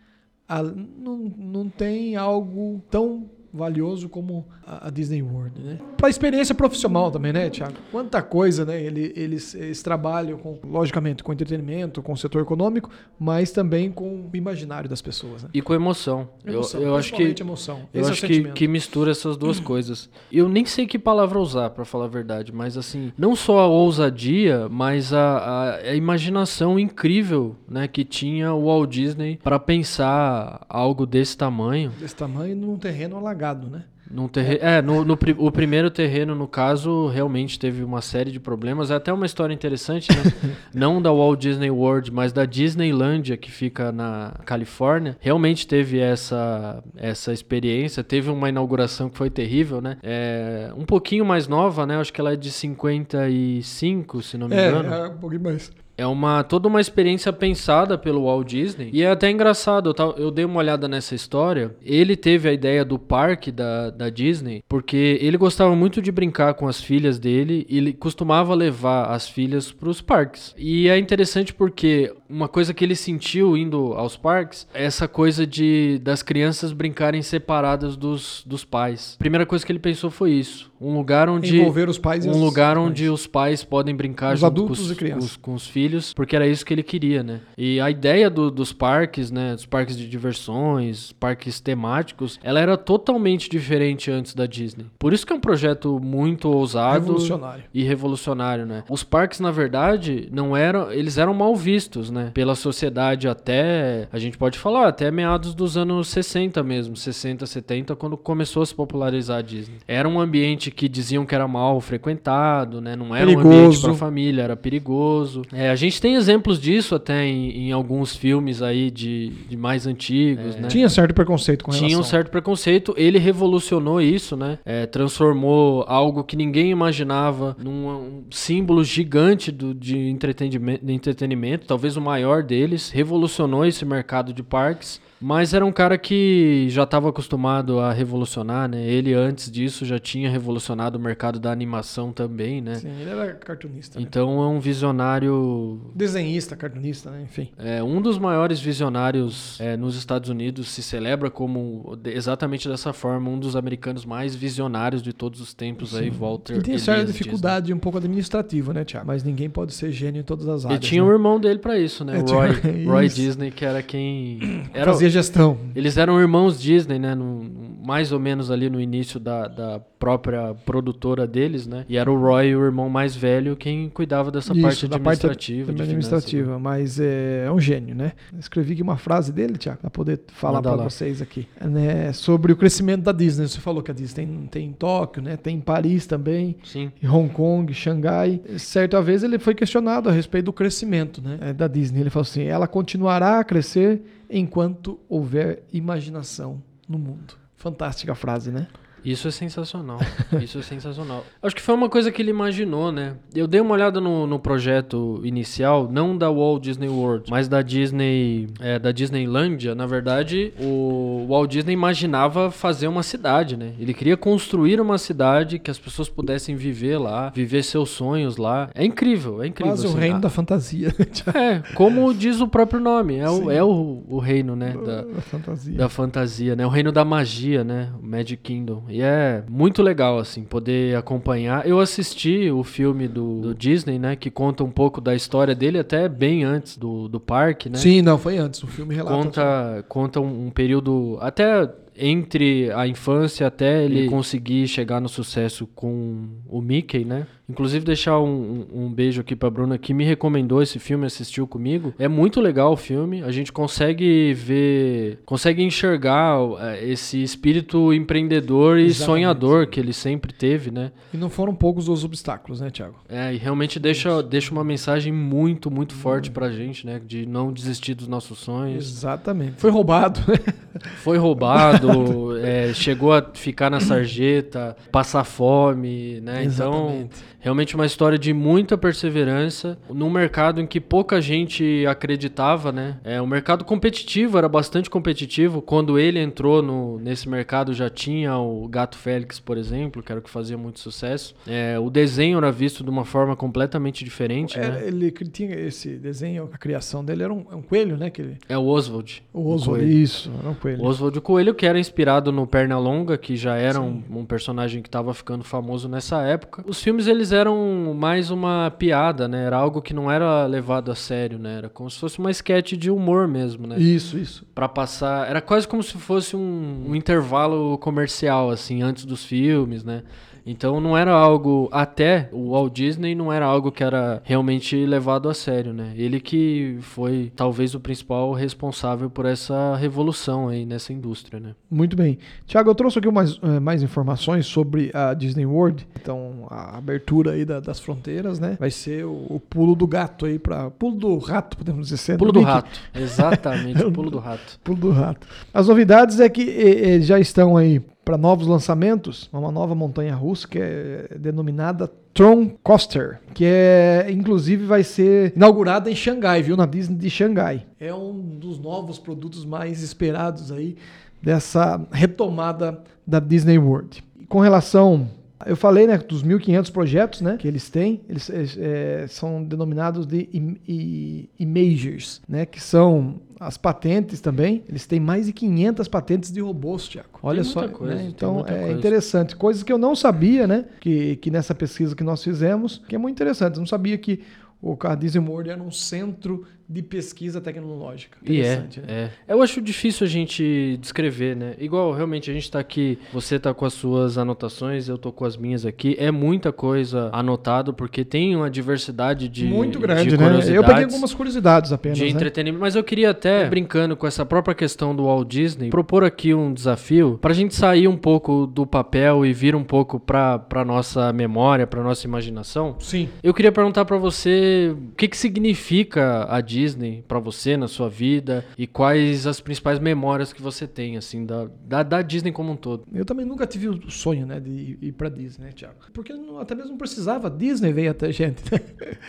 a- 0.49 0.63
não, 0.63 1.17
não 1.37 1.69
tem 1.69 2.15
algo 2.17 2.83
tão 2.91 3.29
valioso 3.53 4.09
como 4.09 4.47
a, 4.67 4.91
Disney 4.91 5.23
World, 5.23 5.61
né? 5.61 5.79
Para 5.97 6.09
experiência 6.09 6.55
profissional 6.55 7.11
também, 7.11 7.33
né, 7.33 7.49
Thiago? 7.51 7.75
Quanta 7.91 8.21
coisa, 8.23 8.65
né? 8.65 8.81
Ele- 8.83 9.13
Eles, 9.17 9.55
eles 9.55 9.83
trabalham 9.83 10.37
com, 10.39 10.59
logicamente, 10.65 11.23
com 11.25 11.33
entretenimento, 11.33 12.03
com 12.03 12.13
o 12.13 12.17
setor 12.17 12.43
econômico, 12.43 12.91
mas 13.19 13.51
também 13.51 13.91
com 13.91 14.29
o 14.33 14.37
imaginário 14.37 14.89
das 14.89 15.01
pessoas, 15.03 15.43
né? 15.43 15.49
E 15.55 15.63
com 15.63 15.75
emoção. 15.75 16.29
Eu- 16.45 16.55
Emoção, 16.55 16.81
eu, 16.83 16.97
acho 16.97 17.13
que 17.15 17.35
emoção. 17.41 17.81
Eu 17.95 18.01
Esse 18.03 18.11
é 18.11 18.13
acho 18.13 18.21
que, 18.27 18.35
sentimento. 18.35 18.55
que 18.55 18.69
mistura 18.69 19.11
essas 19.11 19.37
duas 19.37 19.59
coisas. 19.61 20.09
Eu 20.31 20.49
nem 20.49 20.65
sei 20.67 20.87
que 20.87 20.99
palavra 20.99 21.39
usar, 21.39 21.71
pra 21.71 21.85
falar 21.85 22.05
a 22.05 22.09
verdade, 22.09 22.53
mas 22.53 22.77
assim, 22.77 23.13
não 23.17 23.35
só 23.35 23.61
a 23.61 23.67
ousadia, 23.67 24.69
mas 24.69 25.13
a, 25.13 25.39
a- 25.39 25.75
a 25.77 25.95
imaginação 25.95 26.79
incrível 26.79 27.57
né, 27.69 27.89
que 27.89 28.05
tinha 28.05 28.53
o 28.53 28.65
Walt 28.67 28.91
Disney 28.91 29.39
pra 29.43 29.59
pensar 29.59 30.65
algo 30.69 31.07
desse 31.07 31.37
tamanho. 31.37 31.91
Desse 31.99 32.15
tamanho 32.17 32.55
num 32.57 32.77
terreno 32.77 33.17
alagado, 33.17 33.38
né? 33.71 33.85
Num 34.11 34.27
terre... 34.27 34.59
É, 34.63 34.81
no, 34.81 35.05
no 35.05 35.19
o 35.37 35.53
primeiro 35.53 35.91
terreno, 35.91 36.35
no 36.35 36.49
caso, 36.49 37.09
realmente 37.09 37.59
teve 37.59 37.85
uma 37.85 38.01
série 38.01 38.31
de 38.31 38.41
problemas. 38.41 38.91
É 38.91 38.95
até 38.95 39.13
uma 39.13 39.27
história 39.27 39.53
interessante, 39.53 40.09
né? 40.11 40.23
Não 40.75 41.01
da 41.03 41.13
Walt 41.13 41.39
Disney 41.39 41.71
World, 41.71 42.11
mas 42.11 42.33
da 42.33 42.47
Disneylândia, 42.47 43.37
que 43.37 43.51
fica 43.51 43.93
na 43.93 44.35
Califórnia. 44.47 45.15
Realmente 45.21 45.67
teve 45.69 45.99
essa, 45.99 46.83
essa 46.97 47.35
experiência. 47.35 48.03
Teve 48.03 48.31
uma 48.31 48.49
inauguração 48.49 49.11
que 49.11 49.19
foi 49.19 49.29
terrível, 49.29 49.83
né? 49.83 49.99
É, 50.03 50.73
um 50.75 50.87
pouquinho 50.87 51.27
mais 51.27 51.47
nova, 51.47 51.85
né? 51.85 51.99
Acho 52.01 52.11
que 52.11 52.21
ela 52.21 52.33
é 52.33 52.37
de 52.37 52.51
55, 52.51 54.23
se 54.23 54.39
não 54.39 54.49
me 54.49 54.57
É, 54.57 54.69
engano. 54.69 54.95
é 54.95 55.09
um 55.09 55.19
pouquinho 55.19 55.43
mais. 55.43 55.71
É 55.99 56.07
uma 56.07 56.45
toda 56.45 56.69
uma 56.69 56.81
experiência 56.81 57.33
pensada 57.33 57.99
pelo 57.99 58.25
Walt 58.25 58.49
Disney. 58.49 58.91
E 58.93 59.03
é 59.03 59.11
até 59.11 59.29
engraçado, 59.29 59.93
eu, 59.99 60.15
eu 60.17 60.31
dei 60.31 60.45
uma 60.45 60.61
olhada 60.61 60.87
nessa 60.87 61.15
história. 61.15 61.75
Ele 61.85 62.17
teve 62.17 62.49
a 62.49 62.53
ideia 62.53 62.85
do 62.85 62.99
parque 62.99 63.51
da, 63.51 63.91
da 63.91 64.09
Disney 64.09 64.63
porque 64.69 65.19
ele 65.21 65.37
gostava 65.37 65.75
muito 65.75 66.01
de 66.01 66.13
brincar 66.13 66.55
com 66.55 66.69
as 66.69 66.81
filhas 66.81 67.19
dele 67.19 67.67
e 67.69 67.79
ele 67.79 67.93
costumava 67.93 68.55
levar 68.55 69.07
as 69.07 69.29
filhas 69.29 69.73
para 69.73 69.89
os 69.89 70.01
parques. 70.01 70.55
E 70.57 70.89
é 70.89 70.97
interessante 70.97 71.53
porque 71.53 72.15
uma 72.29 72.47
coisa 72.47 72.73
que 72.73 72.85
ele 72.85 72.95
sentiu 72.95 73.57
indo 73.57 73.95
aos 73.95 74.17
parques 74.17 74.69
é 74.73 74.85
essa 74.85 75.09
coisa 75.09 75.47
de 75.47 75.99
das 76.03 76.23
crianças 76.23 76.73
brincarem 76.73 77.23
separadas 77.23 77.97
dos, 77.97 78.45
dos 78.47 78.65
pais. 78.65 79.15
A 79.17 79.19
primeira 79.19 79.47
coisa 79.47 79.65
que 79.67 79.73
ele 79.73 79.79
pensou 79.79 80.11
foi 80.11 80.33
isso. 80.33 80.71
Um 80.81 80.97
lugar 80.97 81.29
onde 81.29 81.57
Envolver 81.57 81.89
os 81.89 81.99
pais 81.99 82.25
e 82.25 82.29
um 82.29 82.33
as 82.33 82.37
lugar 82.37 82.79
onde 82.79 83.09
os 83.09 83.27
pais 83.27 83.65
podem 83.65 83.97
brincar 83.97 84.35
Os 84.35 84.41
junto 84.41 84.47
adultos 84.47 84.79
com 84.79 84.85
os, 84.85 84.91
e 84.91 84.95
crianças. 84.95 85.37
com 85.37 85.55
os 85.55 85.67
filhos, 85.67 85.88
porque 86.15 86.35
era 86.37 86.47
isso 86.47 86.65
que 86.65 86.73
ele 86.75 86.83
queria, 86.83 87.23
né? 87.23 87.41
E 87.57 87.81
a 87.81 87.91
ideia 87.91 88.29
do- 88.31 88.51
dos 88.51 88.73
parques, 88.73 89.31
né, 89.31 89.55
dos 89.55 89.67
parques 89.67 89.97
de 89.97 90.09
diversões, 90.09 91.13
parques 91.13 91.61
temáticos, 91.61 92.39
ela 92.43 92.61
era 92.61 92.77
totalmente 92.77 93.49
diferente 93.51 94.11
antes 94.11 94.35
da 94.35 94.47
Disney. 94.47 94.87
Por 94.99 95.13
isso 95.13 95.27
que 95.27 95.33
é 95.33 95.37
um 95.37 95.41
projeto 95.41 95.99
muito 96.01 96.49
ousado 96.51 97.01
Revolucionário. 97.07 97.65
e 97.75 97.83
revolucionário, 97.83 98.67
né? 98.67 98.85
Os 98.89 99.03
parques, 99.05 99.41
na 99.41 99.51
verdade, 99.51 100.29
não 100.33 100.57
eram, 100.57 100.91
eles 100.93 101.19
eram 101.19 101.35
mal 101.35 101.55
vistos, 101.57 102.11
né? 102.11 102.31
Pela 102.35 102.55
sociedade 102.55 103.29
até, 103.29 104.09
a 104.13 104.19
gente 104.19 104.37
pode 104.39 104.59
falar, 104.59 104.89
até 104.89 105.11
meados 105.11 105.55
dos 105.55 105.77
anos 105.77 106.09
60 106.09 106.63
mesmo, 106.63 106.97
60, 106.97 107.47
70, 107.47 107.95
quando 107.97 108.17
começou 108.17 108.63
a 108.63 108.67
se 108.67 108.75
popularizar 108.75 109.39
a 109.39 109.43
Disney. 109.43 109.79
Era 109.87 110.09
um 110.09 110.21
ambiente 110.21 110.71
que 110.71 110.89
diziam 110.89 111.25
que 111.27 111.35
era 111.35 111.47
mal 111.49 111.81
frequentado, 111.81 112.81
né? 112.81 112.97
Não 112.97 113.15
era 113.15 113.29
um 113.29 113.39
ambiente 113.41 113.49
Perigoso. 113.49 113.83
para 113.83 113.95
família, 113.95 114.43
era 114.43 114.57
perigoso. 114.57 115.43
É, 115.53 115.71
a 115.71 115.75
gente 115.79 116.01
tem 116.01 116.15
exemplos 116.15 116.61
disso 116.61 116.95
até 116.95 117.25
em, 117.25 117.69
em 117.69 117.73
alguns 117.73 118.15
filmes 118.15 118.61
aí 118.63 118.91
de, 118.91 119.31
de 119.49 119.57
mais 119.57 119.87
antigos, 119.87 120.57
né? 120.57 120.69
Tinha 120.69 120.89
certo 120.89 121.15
preconceito 121.15 121.65
com 121.65 121.71
relação. 121.71 121.89
Tinha 121.89 121.99
um 121.99 122.03
certo 122.03 122.31
preconceito, 122.31 122.95
ele 122.97 123.19
revolucionou 123.19 124.01
isso, 124.01 124.37
né? 124.37 124.59
É, 124.65 124.87
transformou 124.87 125.85
algo 125.87 126.25
que 126.25 126.37
ninguém 126.37 126.71
imaginava 126.71 127.57
num 127.59 127.89
um 127.89 128.25
símbolo 128.31 128.85
gigante 128.85 129.51
do, 129.51 129.75
de, 129.75 129.97
entretenimento, 130.09 130.85
de 130.85 130.93
entretenimento, 130.93 131.67
talvez 131.67 131.97
o 131.97 132.01
maior 132.01 132.43
deles, 132.43 132.91
revolucionou 132.91 133.65
esse 133.65 133.85
mercado 133.85 134.33
de 134.33 134.43
parques. 134.43 135.01
Mas 135.21 135.53
era 135.53 135.65
um 135.67 135.73
cara 135.73 135.99
que 135.99 136.67
já 136.71 136.85
estava 136.85 137.09
acostumado 137.09 137.81
a 137.81 137.93
revolucionar, 137.93 138.69
né? 138.69 138.85
Ele 138.87 139.15
antes 139.15 139.51
disso 139.51 139.85
já 139.85 139.99
tinha 139.99 140.31
revolucionado 140.31 140.97
o 140.97 141.01
mercado 141.01 141.41
da 141.41 141.51
animação 141.51 142.13
também, 142.13 142.61
né? 142.61 142.77
Sim, 142.77 142.91
ele 143.01 143.11
era 143.11 143.35
cartunista. 143.35 143.99
né? 143.99 144.07
Então 144.09 144.41
é 144.43 144.47
um 144.47 144.61
visionário 144.61 145.81
Desenhista, 145.95 146.55
cartunista, 146.57 147.11
né? 147.11 147.23
Enfim. 147.25 147.49
é, 147.59 147.83
um 147.83 148.01
dos 148.01 148.19
maiores 148.19 148.61
visionários 148.61 149.61
é, 149.61 149.77
nos 149.77 149.97
Estados 149.97 150.29
Unidos 150.31 150.69
se 150.69 150.83
celebra 150.83 151.31
como 151.31 151.99
exatamente 152.05 152.69
dessa 152.69 152.93
forma 152.93 153.29
um 153.31 153.39
dos 153.39 153.57
americanos 153.57 154.05
mais 154.05 154.35
visionários 154.35 155.03
de 155.03 155.13
todos 155.13 155.41
os 155.41 155.53
tempos 155.53 155.95
aí, 155.95 156.11
Walter. 156.11 156.55
Ele 156.55 156.63
tem 156.63 156.79
certa 156.79 157.05
dificuldade 157.07 157.73
um 157.73 157.79
pouco 157.79 157.99
administrativa, 157.99 158.73
né, 158.73 158.85
Tiago? 158.85 159.07
Mas 159.07 159.23
ninguém 159.25 159.51
pode 159.51 159.75
ser 159.75 159.91
gênio 159.91 160.21
em 160.21 160.25
todas 160.25 160.47
as 160.49 160.65
áreas. 160.65 160.81
tinha 160.81 161.03
né? 161.03 161.09
o 161.09 161.13
irmão 161.13 161.41
dele 161.41 161.59
pra 161.59 161.79
isso, 161.79 162.05
né? 162.05 162.19
É, 162.19 162.21
O 162.23 162.25
tinha- 162.25 162.39
Roy, 162.39 162.85
Roy. 162.85 163.09
Disney, 163.09 163.51
que 163.51 163.65
era 163.65 163.83
quem 163.83 164.69
era 164.73 164.93
Fazia 164.93 165.08
gestão. 165.09 165.57
Eles 165.75 165.97
eram 165.97 166.21
irmãos 166.21 166.61
Disney, 166.61 166.99
né? 166.99 167.15
no- 167.15 167.45
mais 167.89 168.13
ou 168.13 168.21
menos 168.21 168.51
ali 168.51 168.69
no 168.69 168.79
início 168.79 169.19
da, 169.19 169.49
da 169.49 169.81
própria 169.99 170.55
produtora 170.67 171.27
deles, 171.27 171.67
né? 171.67 171.87
E 171.89 171.97
era 171.97 172.13
o 172.13 172.21
Roy, 172.21 172.55
o 172.55 172.63
irmão 172.63 172.91
mais 172.91 173.17
velho, 173.17 173.57
quem 173.57 173.89
cuidava 173.89 174.31
dessa 174.31 174.53
Isso, 174.53 174.61
parte 174.61 174.87
da 174.87 174.99
parte 174.99 175.25
administrativa. 175.25 175.73
administrativa, 175.73 176.45
finanças, 176.45 176.63
né? 176.63 176.71
mas 176.71 177.01
é, 177.01 177.47
é 177.47 177.51
um 177.51 177.59
gênio, 177.59 177.95
né? 177.95 178.13
Escrevi 178.39 178.75
aqui 178.75 178.83
uma 178.83 178.99
frase 178.99 179.33
dele, 179.33 179.57
Tiago, 179.57 179.79
para 179.81 179.89
poder 179.89 180.21
falar 180.35 180.61
para 180.61 180.77
vocês 180.77 181.23
aqui, 181.23 181.49
né, 181.59 182.13
sobre 182.13 182.53
o 182.53 182.57
crescimento 182.57 183.05
da 183.05 183.13
Disney. 183.13 183.49
Você 183.49 183.59
falou 183.59 183.83
que 183.83 183.91
a 183.91 183.95
Disney 183.95 184.27
tem, 184.27 184.47
tem 184.49 184.69
em 184.69 184.73
Tóquio, 184.75 185.23
né? 185.23 185.39
Tem 185.39 185.57
em 185.57 185.61
Paris 185.63 186.07
também, 186.07 186.59
Sim. 186.65 186.93
em 187.03 187.09
Hong 187.09 187.33
Kong, 187.33 187.73
Xangai. 187.73 188.43
Certa 188.59 189.01
vez 189.01 189.23
ele 189.23 189.39
foi 189.39 189.55
questionado 189.55 190.11
a 190.11 190.13
respeito 190.13 190.45
do 190.45 190.53
crescimento, 190.53 191.23
né, 191.23 191.39
é, 191.41 191.53
da 191.55 191.67
Disney. 191.67 192.03
Ele 192.03 192.11
falou 192.11 192.29
assim: 192.29 192.43
ela 192.43 192.69
continuará 192.69 193.39
a 193.39 193.45
crescer 193.45 194.03
enquanto 194.29 195.01
houver 195.09 195.63
imaginação 195.73 196.63
no 196.87 196.99
mundo. 196.99 197.48
Fantástica 197.59 198.15
frase, 198.15 198.53
né? 198.53 198.69
Isso 199.05 199.29
é 199.29 199.31
sensacional. 199.31 199.99
Isso 200.43 200.59
é 200.59 200.63
sensacional. 200.63 201.25
Acho 201.43 201.55
que 201.57 201.63
foi 201.63 201.75
uma 201.75 201.89
coisa 201.89 202.11
que 202.11 202.21
ele 202.21 202.31
imaginou, 202.31 202.91
né? 202.93 203.15
Eu 203.35 203.47
dei 203.47 203.61
uma 203.61 203.75
olhada 203.75 204.01
no, 204.01 204.27
no 204.27 204.39
projeto 204.39 205.21
inicial, 205.25 205.89
não 205.91 206.17
da 206.17 206.31
Walt 206.31 206.63
Disney 206.63 206.89
World, 206.89 207.31
mas 207.31 207.49
da 207.49 207.63
Disney, 207.63 208.49
é, 208.61 208.79
da 208.79 208.93
Disneylândia. 208.93 209.75
Na 209.75 209.87
verdade, 209.87 210.53
o 210.61 211.27
Walt 211.29 211.51
Disney 211.51 211.73
imaginava 211.73 212.51
fazer 212.51 212.89
uma 212.89 213.03
cidade, 213.03 213.57
né? 213.57 213.73
Ele 213.79 213.95
queria 213.95 214.17
construir 214.17 214.81
uma 214.81 214.99
cidade 214.99 215.59
que 215.59 215.71
as 215.71 215.79
pessoas 215.79 216.09
pudessem 216.09 216.57
viver 216.57 216.99
lá, 216.99 217.31
viver 217.31 217.63
seus 217.63 217.91
sonhos 217.91 218.37
lá. 218.37 218.71
É 218.75 218.85
incrível, 218.85 219.43
é 219.43 219.47
incrível. 219.47 219.73
Quase 219.75 219.87
o 219.87 219.91
assim. 219.91 219.99
reino 219.99 220.17
Ah, 220.17 220.21
da 220.21 220.31
fantasia. 220.31 220.95
É, 221.35 221.61
como 221.75 222.13
diz 222.15 222.41
o 222.41 222.49
próprio 222.49 222.81
nome, 222.81 223.17
é, 223.17 223.29
o, 223.29 223.51
é 223.51 223.63
o, 223.63 224.03
o 224.09 224.19
reino, 224.19 224.57
né? 224.57 224.75
Da, 224.85 225.03
Da 225.03 225.21
fantasia. 225.21 225.75
da 225.77 225.89
fantasia, 225.89 226.57
né? 226.57 226.67
O 226.67 226.69
reino 226.69 226.91
da 226.91 227.05
magia, 227.05 227.63
né? 227.63 227.93
O 228.03 228.07
Magic 228.07 228.43
Kingdom. 228.43 228.85
E 228.89 229.03
é 229.03 229.43
muito 229.49 229.83
legal, 229.83 230.19
assim, 230.19 230.43
poder 230.43 230.97
acompanhar. 230.97 231.67
Eu 231.67 231.81
assisti 231.81 232.51
o 232.51 232.65
filme 232.65 233.07
do, 233.07 233.41
do 233.41 233.55
Disney, 233.55 233.99
né? 233.99 234.17
Que 234.17 234.31
conta 234.31 234.65
um 234.65 234.71
pouco 234.71 235.01
da 235.01 235.15
história 235.15 235.55
dele, 235.55 235.79
até 235.79 236.09
bem 236.09 236.45
antes 236.45 236.77
do, 236.77 237.09
do 237.09 237.21
parque, 237.21 237.69
né? 237.69 237.79
Sim, 237.79 238.03
não, 238.03 238.19
foi 238.19 238.39
antes. 238.39 238.63
O 238.63 238.67
filme 238.67 238.95
relata. 238.95 239.17
Conta, 239.17 239.85
conta 239.89 240.21
um, 240.21 240.47
um 240.47 240.51
período 240.51 241.19
até 241.21 241.69
entre 241.99 242.71
a 242.73 242.87
infância 242.87 243.47
até 243.47 243.85
ele 243.85 244.09
conseguir 244.09 244.69
chegar 244.69 245.01
no 245.01 245.09
sucesso 245.09 245.67
com 245.75 246.29
o 246.47 246.61
Mickey, 246.63 247.05
né? 247.05 247.27
Inclusive 247.49 247.85
deixar 247.85 248.19
um, 248.21 248.67
um- 248.75 248.85
um 248.85 248.93
beijo 248.93 249.21
aqui 249.21 249.35
pra 249.35 249.49
Bruna 249.49 249.79
que 249.79 249.95
me 249.95 250.05
recomendou 250.05 250.63
esse 250.63 250.79
filme, 250.79 251.07
assistiu 251.07 251.47
comigo. 251.47 251.95
É 251.99 252.07
muito 252.09 252.41
legal 252.41 252.73
o 252.73 252.77
filme. 252.77 253.23
A 253.23 253.31
gente 253.31 253.51
consegue 253.53 254.35
ver, 254.35 255.19
consegue 255.25 255.63
enxergar 255.63 256.39
eh, 256.61 256.91
esse 256.91 257.23
espírito 257.23 257.93
empreendedor 257.93 258.79
e 258.79 258.87
Exatamente. 258.87 259.07
sonhador 259.07 259.67
que 259.67 259.81
ele 259.81 259.93
sempre 259.93 260.33
teve, 260.33 260.71
né? 260.71 260.93
E 261.13 261.17
não 261.17 261.31
foram 261.31 261.55
poucos 261.55 261.89
os 261.89 262.05
obstáculos, 262.05 262.61
né, 262.61 262.71
Tiago? 262.71 262.97
É, 263.09 263.33
e 263.33 263.39
realmente 263.39 263.79
deixa, 263.79 264.23
deixa 264.23 264.53
uma 264.53 264.63
mensagem 264.65 265.13
muito, 265.13 265.71
muito 265.71 265.95
forte 265.95 266.31
pra 266.31 266.51
gente, 266.51 266.87
né? 266.87 267.01
De 267.05 267.25
não 267.25 267.53
desistir 267.53 267.95
dos 267.95 268.09
nossos 268.09 268.39
sonhos. 268.41 268.85
Exatamente. 268.99 269.55
Foi 269.57 269.71
roubado, 269.71 270.21
né? 270.29 270.37
Foi 271.03 271.17
roubado, 271.19 272.37
é, 272.45 272.73
chegou 272.75 273.13
a 273.13 273.23
ficar 273.35 273.69
na 273.71 273.81
sarjeta, 273.81 274.77
passar 274.93 275.25
fome, 275.25 276.21
né? 276.21 276.45
Então, 276.45 276.73
Exatamente. 276.91 277.15
Realmente 277.41 277.75
uma 277.75 277.87
história 277.87 278.19
de 278.19 278.33
muita 278.33 278.77
perseverança 278.77 279.79
num 279.89 280.11
mercado 280.11 280.61
em 280.61 280.67
que 280.67 280.81
pouca 280.81 281.21
gente 281.21 281.85
acreditava, 281.87 282.73
né? 282.73 282.99
É, 283.05 283.21
o 283.21 283.27
mercado 283.27 283.65
competitivo 283.65 284.39
era 284.39 284.49
bastante 284.49 284.89
competitivo. 284.91 285.61
Quando 285.63 285.99
ele 285.99 286.19
entrou 286.19 286.63
no, 286.63 286.99
nesse 286.99 287.29
mercado 287.29 287.73
já 287.73 287.89
tinha 287.91 288.37
o 288.39 288.67
Gato 288.69 288.97
Félix, 288.97 289.39
por 289.39 289.57
exemplo, 289.57 290.03
que 290.03 290.11
era 290.13 290.19
o 290.21 290.23
que 290.23 290.31
fazia 290.31 290.57
muito 290.59 290.81
sucesso. 290.81 291.35
É, 291.47 291.79
o 291.79 291.91
desenho 291.91 292.39
era 292.39 292.51
visto 292.51 292.83
de 292.83 292.91
uma 292.91 293.05
forma 293.05 293.37
completamente 293.37 294.05
diferente, 294.05 294.59
Era- 294.59 294.75
né? 294.81 294.87
ele 294.87 295.11
tinha 295.11 295.55
esse 295.59 295.97
desenho, 295.97 296.49
a 296.53 296.59
criação 296.59 297.05
dele 297.05 297.23
era 297.23 297.33
um, 297.33 297.45
é 297.51 297.55
um 297.55 297.63
coelho, 297.63 297.97
né? 297.97 298.11
Que 298.11 298.23
ele, 298.23 298.37
É 298.49 298.57
o 298.57 298.67
Oswald. 298.67 299.23
o 299.33 299.51
Oswald, 299.53 299.85
isso, 300.03 300.31
era 300.41 300.49
um 300.51 300.55
coelho. 300.55 300.83
O 300.83 300.87
Oswald 300.87 301.21
Coelho, 301.21 301.55
que 301.55 301.67
era 301.67 301.79
inspirado 301.79 302.33
no 302.33 302.47
Pernalonga, 302.47 303.17
que 303.19 303.37
já 303.37 303.57
era 303.57 303.81
um, 303.81 304.03
um 304.11 304.25
personagem 304.25 304.83
que 304.83 304.89
estava 304.89 305.13
ficando 305.15 305.45
famoso 305.45 305.89
nessa 305.89 306.23
época. 306.23 306.65
Os 306.67 306.83
filmes 306.83 307.07
eles 307.07 307.28
eram 307.33 307.95
mais 307.95 308.31
uma 308.31 308.71
piada, 308.71 309.27
né? 309.29 309.45
Era 309.45 309.57
algo 309.57 309.81
que 309.83 309.95
não 309.95 310.11
era 310.11 310.47
levado 310.47 310.91
a 310.91 310.95
sério, 310.95 311.39
né? 311.39 311.59
Era 311.59 311.69
como 311.69 311.91
se 311.91 311.99
fosse 311.99 312.19
uma 312.19 312.31
sketch 312.31 312.73
de 312.73 312.91
humor 312.91 313.27
mesmo, 313.29 313.67
né? 313.67 313.79
Isso, 313.79 314.19
isso. 314.19 314.47
Pra 314.55 314.69
passar, 314.69 315.29
era 315.29 315.41
quase 315.41 315.67
como 315.67 315.83
se 315.83 315.97
fosse 315.99 316.37
um, 316.37 316.85
um 316.89 316.95
intervalo 316.95 317.79
comercial 317.79 318.51
assim 318.51 318.83
antes 318.83 319.05
dos 319.05 319.25
filmes, 319.25 319.85
né? 319.85 320.03
Então 320.51 320.81
não 320.81 320.97
era 320.97 321.13
algo 321.13 321.69
até 321.71 322.29
o 322.33 322.51
Walt 322.53 322.73
Disney 322.75 323.15
não 323.15 323.33
era 323.33 323.45
algo 323.45 323.71
que 323.71 323.85
era 323.85 324.23
realmente 324.25 324.77
levado 324.87 325.29
a 325.29 325.35
sério, 325.35 325.73
né? 325.73 325.93
Ele 325.97 326.21
que 326.21 326.79
foi 326.81 327.31
talvez 327.37 327.75
o 327.75 327.81
principal 327.81 328.33
responsável 328.33 329.11
por 329.11 329.27
essa 329.27 329.77
revolução 329.77 330.49
aí 330.49 330.65
nessa 330.65 330.93
indústria, 330.93 331.39
né? 331.39 331.55
Muito 331.71 331.97
bem. 331.97 332.19
Tiago, 332.47 332.71
eu 332.71 332.75
trouxe 332.75 332.99
aqui 332.99 333.11
mais, 333.11 333.39
eh, 333.43 333.61
mais 333.61 333.83
informações 333.83 334.47
sobre 334.47 334.91
a 334.95 335.13
Disney 335.15 335.45
World. 335.45 335.87
Então, 336.01 336.47
a 336.51 336.79
abertura 336.79 337.33
aí 337.33 337.45
da- 337.45 337.61
das 337.61 337.79
fronteiras, 337.81 338.39
né? 338.39 338.57
Vai 338.59 338.71
ser 338.71 339.05
o, 339.05 339.27
o 339.29 339.41
pulo 339.41 339.75
do 339.75 339.87
gato 339.87 340.25
aí 340.27 340.39
para 340.39 340.71
pulo 340.71 340.97
do 340.97 341.19
rato, 341.19 341.57
podemos 341.57 341.89
dizer. 341.89 342.17
Pulo 342.17 342.33
do 342.33 342.41
Mickey. 342.41 342.53
rato. 342.53 342.81
Exatamente, 342.95 343.85
o 343.85 343.91
pulo 343.93 344.11
do 344.11 344.19
rato. 344.19 344.59
Pulo 344.65 344.79
do 344.79 344.91
rato. 344.91 345.27
As 345.53 345.69
novidades 345.69 346.21
é 346.21 346.29
que 346.29 346.43
eh, 346.49 346.95
eh, 346.97 347.01
já 347.01 347.19
estão 347.21 347.57
aí 347.57 347.83
para 348.09 348.17
novos 348.17 348.47
lançamentos, 348.47 349.29
uma 349.31 349.53
nova 349.53 349.75
montanha 349.75 350.15
russa 350.15 350.49
que 350.49 350.59
é 350.59 351.09
denominada 351.21 351.93
Tron 352.15 352.49
Coaster, 352.63 353.21
que 353.35 353.45
é 353.45 354.07
inclusive 354.11 354.65
vai 354.65 354.83
ser 354.83 355.35
inaugurada 355.37 355.91
em 355.91 355.95
Xangai, 355.95 356.43
viu, 356.43 356.57
na 356.57 356.65
Disney 356.65 356.97
de 356.97 357.11
Xangai. 357.11 357.67
É 357.79 357.93
um 357.93 358.15
dos 358.19 358.59
novos 358.59 358.99
produtos 358.99 359.45
mais 359.45 359.83
esperados 359.83 360.51
aí 360.51 360.75
dessa 361.23 361.87
retomada 361.93 362.83
da 363.07 363.21
Disney 363.21 363.59
World. 363.59 364.03
Com 364.27 364.41
relação 364.41 365.07
eu 365.47 365.55
falei, 365.55 365.87
né, 365.87 365.97
dos 365.99 366.25
1.500 366.25 366.73
projetos, 366.73 367.21
né, 367.21 367.37
que 367.39 367.47
eles 367.47 367.71
têm, 367.71 368.01
eles 368.09 368.29
eh, 368.59 369.07
são 369.09 369.45
denominados 369.45 370.05
de 370.05 370.29
im- 370.33 370.57
i- 370.67 371.29
imagers, 371.39 372.21
né, 372.29 372.45
que 372.45 372.61
são 372.61 373.17
as 373.41 373.57
patentes 373.57 374.21
também. 374.21 374.65
Eles 374.69 374.87
têm 374.87 374.99
mais 374.99 375.27
de 375.27 375.33
500 375.33 375.89
patentes 375.89 376.33
de 376.33 376.41
robôs, 376.41 376.89
Tiago. 376.89 377.09
Olha 377.23 377.45
só, 377.45 377.69
coisa, 377.69 377.95
né, 377.95 378.07
então 378.09 378.41
é 378.41 378.59
coisa. 378.59 378.73
interessante, 378.73 379.37
coisas 379.37 379.63
que 379.63 379.73
eu 379.73 379.79
não 379.79 379.95
sabia, 379.95 380.47
né, 380.47 380.65
que, 380.81 381.17
que 381.17 381.31
nessa 381.31 381.55
pesquisa 381.55 381.95
que 381.95 382.05
nós 382.05 382.23
fizemos, 382.23 382.83
que 382.89 382.95
é 382.95 382.99
muito 382.99 383.17
interessante. 383.17 383.55
Eu 383.55 383.61
não 383.61 383.67
sabia 383.67 383.97
que 383.97 384.21
o 384.61 384.77
Cardissium 384.77 385.29
World 385.29 385.51
era 385.51 385.63
um 385.63 385.71
centro 385.71 386.45
de 386.69 386.83
pesquisa 386.83 387.41
tecnológica. 387.41 388.19
E 388.23 388.43
é, 388.43 388.53
Interessante, 388.53 388.81
né? 388.81 388.87
é. 389.27 389.33
Eu 389.33 389.41
acho 389.41 389.63
difícil 389.63 390.07
a 390.07 390.11
gente 390.11 390.77
descrever, 390.79 391.35
né? 391.35 391.55
Igual, 391.59 391.95
realmente, 391.95 392.31
a 392.31 392.35
gente 392.35 392.51
tá 392.51 392.59
aqui, 392.59 392.99
você 393.11 393.39
tá 393.39 393.55
com 393.55 393.65
as 393.65 393.73
suas 393.73 394.19
anotações, 394.19 394.87
eu 394.87 394.99
tô 394.99 395.11
com 395.11 395.25
as 395.25 395.35
minhas 395.35 395.65
aqui. 395.65 395.97
É 395.99 396.11
muita 396.11 396.53
coisa 396.53 397.09
anotado, 397.11 397.73
porque 397.73 398.05
tem 398.05 398.37
uma 398.37 398.51
diversidade 398.51 399.31
de 399.31 399.47
muito 399.47 399.79
grande, 399.79 400.11
de 400.11 400.19
né? 400.19 400.29
Eu 400.55 400.63
peguei 400.63 400.85
algumas 400.85 401.15
curiosidades 401.15 401.73
apenas, 401.73 401.97
de 401.97 402.05
né? 402.05 402.11
entretenimento, 402.11 402.61
mas 402.61 402.77
eu 402.77 402.85
queria 402.85 403.11
até, 403.11 403.49
brincando 403.49 403.97
com 403.97 404.07
essa 404.07 404.27
própria 404.27 404.55
questão 404.55 404.95
do 404.95 405.05
Walt 405.05 405.27
Disney, 405.27 405.71
propor 405.71 406.05
aqui 406.05 406.35
um 406.35 406.53
desafio 406.53 407.19
pra 407.19 407.33
gente 407.33 407.55
sair 407.55 407.89
um 407.89 407.97
pouco 407.97 408.47
do 408.47 408.67
papel 408.67 409.25
e 409.25 409.33
vir 409.33 409.57
um 409.57 409.65
pouco 409.65 409.99
pra, 409.99 410.39
pra 410.39 410.67
nossa 410.67 411.15
memória, 411.15 411.67
pra 411.67 411.83
nossa 411.83 412.07
imaginação. 412.07 412.77
Sim. 412.79 413.09
Eu 413.23 413.33
queria 413.33 413.53
perguntar 413.53 413.87
pra 413.87 413.97
você 413.97 414.75
o 414.75 414.95
que, 414.95 415.09
que 415.09 415.17
significa 415.17 416.27
a 416.29 416.43
Disney 416.43 416.58
pra 417.07 417.19
você 417.19 417.57
na 417.57 417.69
sua 417.69 417.89
vida 417.89 418.45
e 418.57 418.67
quais 418.67 419.27
as 419.27 419.41
principais 419.41 419.79
memórias 419.79 420.33
que 420.33 420.41
você 420.43 420.67
tem, 420.67 420.97
assim, 420.97 421.25
da, 421.25 421.49
da, 421.67 421.83
da 421.83 422.03
Disney 422.03 422.33
como 422.33 422.53
um 422.53 422.57
todo. 422.57 422.85
Eu 422.93 423.05
também 423.05 423.25
nunca 423.27 423.47
tive 423.47 423.69
o 423.69 423.91
sonho, 423.91 424.27
né, 424.27 424.41
de 424.41 424.79
ir- 424.81 424.93
pra 424.93 425.09
Disney, 425.09 425.47
né, 425.47 425.53
Tiago? 425.53 425.75
Porque 425.93 426.13
não- 426.13 426.39
até 426.39 426.55
mesmo 426.55 426.71
não 426.71 426.79
precisava. 426.79 427.31
Disney 427.31 427.73
veio 427.73 427.91
até 427.91 428.07
a 428.07 428.13
gente. 428.13 428.43
né? 428.53 428.61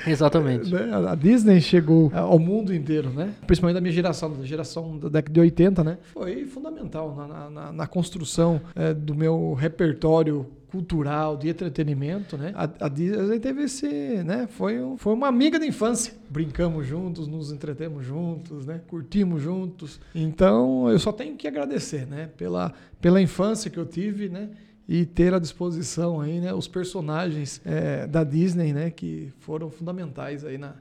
Exatamente. 0.08 0.70
Né? 0.74 0.89
A 1.10 1.15
Disney 1.15 1.60
chegou 1.62 2.12
ao 2.13 2.38
mundo 2.39 2.74
inteiro, 2.74 3.10
né? 3.10 3.34
Principalmente 3.48 3.75
da 3.75 3.82
minha 3.82 3.94
geração, 3.94 4.32
da 4.34 4.46
geração 4.46 4.98
da 4.98 5.10
década 5.10 5.34
de 5.34 5.39
80, 5.39 5.84
né? 5.84 5.98
Foi 6.13 6.46
fundamental 6.46 7.15
na, 7.15 7.50
na- 7.50 7.72
na- 7.72 7.88
construção 7.88 8.62
eh, 8.75 8.94
do 8.94 9.15
meu 9.15 9.53
repertório 9.53 10.46
cultural, 10.72 11.36
de 11.38 11.50
entretenimento, 11.50 12.38
né? 12.38 12.52
A, 12.56 12.86
a 12.86 12.90
Disney 12.90 13.40
teve 13.40 13.64
esse, 13.64 13.88
né? 14.24 14.48
Foi, 14.48 14.82
um- 14.82 14.98
foi 14.98 15.14
uma 15.14 15.28
amiga 15.28 15.60
da 15.60 15.66
infância. 15.66 16.14
Brincamos 16.30 16.86
juntos, 16.86 17.28
nos 17.28 17.52
entretemos 17.52 18.06
juntos, 18.06 18.66
né? 18.66 18.82
Curtimos 18.88 19.42
juntos. 19.42 20.00
Então, 20.14 20.90
eu 20.90 21.00
só 21.00 21.12
tenho 21.12 21.36
que 21.36 21.48
agradecer, 21.48 22.06
né? 22.08 22.30
Pela, 22.38 22.74
pela 23.02 23.22
infância 23.22 23.70
que 23.70 23.78
eu 23.78 23.86
tive, 23.86 24.30
né? 24.30 24.50
e 24.92 25.06
ter 25.06 25.36
à 25.36 25.38
disposição 25.38 26.20
aí, 26.20 26.40
né, 26.42 26.52
os 26.52 26.68
personagens 26.68 27.62
é, 27.64 28.08
da 28.08 28.24
Disney, 28.24 28.74
né, 28.74 28.90
que 28.90 29.32
foram 29.38 29.70
fundamentais 29.70 30.44
aí 30.44 30.58
na 30.58 30.74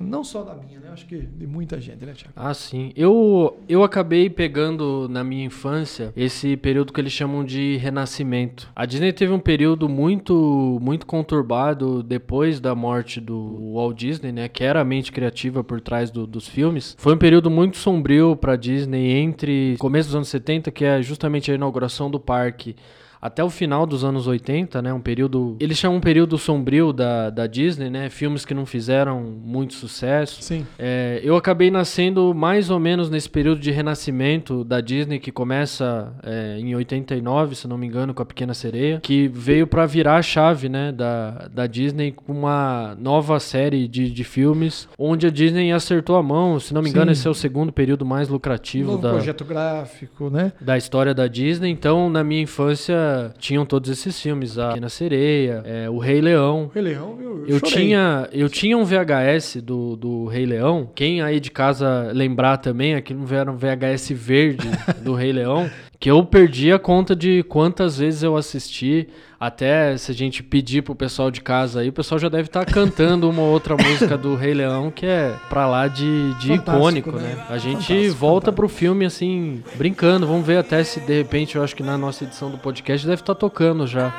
não 0.00 0.24
só 0.24 0.42
da 0.42 0.54
minha, 0.54 0.80
né, 0.80 0.88
acho 0.92 1.06
que 1.06 1.16
de 1.18 1.46
muita 1.46 1.80
gente, 1.80 2.04
né, 2.04 2.12
Thiago? 2.12 2.32
Ah, 2.34 2.52
sim. 2.52 2.92
Eu, 2.96 3.56
eu 3.68 3.84
acabei 3.84 4.28
pegando 4.28 5.06
na 5.08 5.22
minha 5.22 5.44
infância 5.44 6.12
esse 6.16 6.56
período 6.56 6.92
que 6.92 7.00
eles 7.00 7.12
chamam 7.12 7.44
de 7.44 7.76
renascimento. 7.76 8.68
A 8.74 8.84
Disney 8.84 9.12
teve 9.12 9.32
um 9.32 9.38
período 9.38 9.88
muito 9.88 10.78
muito 10.82 11.06
conturbado 11.06 12.02
depois 12.02 12.58
da 12.60 12.74
morte 12.74 13.20
do 13.20 13.72
Walt 13.74 13.96
Disney, 13.96 14.32
né, 14.32 14.48
que 14.48 14.64
era 14.64 14.80
a 14.80 14.84
mente 14.84 15.12
criativa 15.12 15.62
por 15.62 15.80
trás 15.80 16.10
do- 16.10 16.26
dos 16.26 16.48
filmes. 16.48 16.96
Foi 16.98 17.14
um 17.14 17.18
período 17.18 17.48
muito 17.50 17.76
sombrio 17.76 18.34
para 18.36 18.56
Disney 18.56 19.12
entre 19.12 19.76
começo 19.78 20.08
dos 20.08 20.16
anos 20.16 20.28
70, 20.28 20.70
que 20.70 20.84
é 20.84 21.00
justamente 21.02 21.50
a 21.52 21.54
inauguração 21.54 22.10
do 22.10 22.18
parque, 22.18 22.74
até 23.20 23.42
o 23.42 23.50
final 23.50 23.86
dos 23.86 24.04
anos 24.04 24.26
80, 24.26 24.80
né? 24.82 24.92
Um 24.92 25.00
período. 25.00 25.56
Eles 25.60 25.78
chamam 25.78 25.98
um 25.98 26.00
período 26.00 26.38
sombrio 26.38 26.92
da, 26.92 27.30
da 27.30 27.46
Disney, 27.46 27.90
né? 27.90 28.08
Filmes 28.10 28.44
que 28.44 28.54
não 28.54 28.64
fizeram 28.64 29.20
muito 29.20 29.74
sucesso. 29.74 30.42
Sim. 30.42 30.66
É, 30.78 31.20
eu 31.22 31.36
acabei 31.36 31.70
nascendo 31.70 32.34
mais 32.34 32.70
ou 32.70 32.78
menos 32.78 33.10
nesse 33.10 33.28
período 33.28 33.60
de 33.60 33.70
renascimento 33.70 34.64
da 34.64 34.80
Disney, 34.80 35.18
que 35.18 35.32
começa 35.32 36.12
é, 36.22 36.58
em 36.58 36.74
89, 36.74 37.54
se 37.54 37.68
não 37.68 37.76
me 37.76 37.86
engano, 37.86 38.14
com 38.14 38.22
a 38.22 38.26
Pequena 38.26 38.54
Sereia, 38.54 39.00
que 39.00 39.28
veio 39.28 39.66
pra 39.66 39.86
virar 39.86 40.16
a 40.16 40.22
chave 40.22 40.68
né, 40.68 40.92
da, 40.92 41.48
da 41.52 41.66
Disney 41.66 42.12
com 42.12 42.32
uma 42.32 42.96
nova 42.98 43.40
série 43.40 43.88
de, 43.88 44.10
de 44.10 44.24
filmes, 44.24 44.88
onde 44.98 45.26
a 45.26 45.30
Disney 45.30 45.72
acertou 45.72 46.16
a 46.16 46.22
mão. 46.22 46.58
Se 46.60 46.72
não 46.72 46.82
me 46.82 46.90
engano, 46.90 47.06
Sim. 47.06 47.20
esse 47.20 47.28
é 47.28 47.30
o 47.30 47.34
segundo 47.34 47.72
período 47.72 48.04
mais 48.04 48.28
lucrativo 48.28 48.92
Novo 48.92 49.02
da, 49.02 49.10
projeto 49.10 49.44
gráfico, 49.44 50.30
né? 50.30 50.52
da 50.60 50.76
história 50.76 51.14
da 51.14 51.26
Disney. 51.26 51.70
Então, 51.70 52.08
na 52.10 52.22
minha 52.22 52.42
infância, 52.42 53.07
tinham 53.38 53.64
todos 53.66 53.90
esses 53.90 54.20
filmes: 54.20 54.58
A 54.58 54.68
Pequena 54.68 54.88
Sereia, 54.88 55.62
é, 55.64 55.90
O 55.90 55.98
Rei 55.98 56.20
Leão. 56.20 56.70
Rei 56.74 56.82
Leão, 56.82 57.18
eu, 57.20 57.46
Eu 57.46 57.58
chorei. 57.58 57.74
tinha, 57.74 58.28
eu 58.32 58.48
tinha 58.48 58.76
um 58.76 58.84
VHS 58.84 59.56
do, 59.62 59.96
do 59.96 60.26
Rei 60.26 60.46
Leão. 60.46 60.88
Quem 60.94 61.20
aí 61.22 61.40
de 61.40 61.50
casa 61.50 62.10
lembrar 62.12 62.58
também, 62.58 62.94
aqui 62.94 63.14
não 63.14 63.26
era 63.34 63.50
um 63.50 63.56
VHS 63.56 64.10
verde 64.12 64.68
do 65.02 65.14
Rei 65.14 65.32
Leão, 65.32 65.70
que 66.00 66.10
eu 66.10 66.24
perdi 66.24 66.72
a 66.72 66.78
conta 66.78 67.14
de 67.16 67.42
quantas 67.42 67.98
vezes 67.98 68.22
eu 68.22 68.36
assisti. 68.36 69.08
Até 69.40 69.96
se 69.96 70.10
a 70.10 70.14
gente 70.14 70.42
pedir 70.42 70.82
pro 70.82 70.94
pessoal 70.94 71.30
de 71.30 71.40
casa 71.40 71.80
aí, 71.80 71.88
o 71.88 71.92
pessoal 71.92 72.18
já 72.18 72.28
deve 72.28 72.48
estar 72.48 72.64
cantando 72.64 73.28
uma 73.28 73.42
outra 73.42 73.76
música 73.76 74.16
do 74.16 74.34
Rei 74.34 74.54
Leão 74.54 74.90
que 74.90 75.06
é 75.06 75.34
pra 75.48 75.66
lá 75.66 75.86
de, 75.86 76.34
de 76.34 76.48
Fantástico, 76.48 76.76
icônico, 76.76 77.12
né? 77.12 77.34
né? 77.34 77.46
A 77.48 77.58
gente 77.58 77.86
Fantástico, 77.86 78.16
volta 78.16 78.46
fantástico. 78.46 78.56
pro 78.56 78.68
filme 78.68 79.04
assim, 79.04 79.62
brincando. 79.76 80.26
Vamos 80.26 80.46
ver 80.46 80.58
até 80.58 80.82
se 80.82 81.00
de 81.00 81.18
repente, 81.18 81.56
eu 81.56 81.62
acho 81.62 81.74
que 81.74 81.82
na 81.82 81.96
nossa 81.98 82.24
edição 82.24 82.50
do 82.50 82.58
podcast 82.58 83.06
deve 83.06 83.22
estar 83.22 83.34
tocando 83.34 83.86
já 83.86 84.12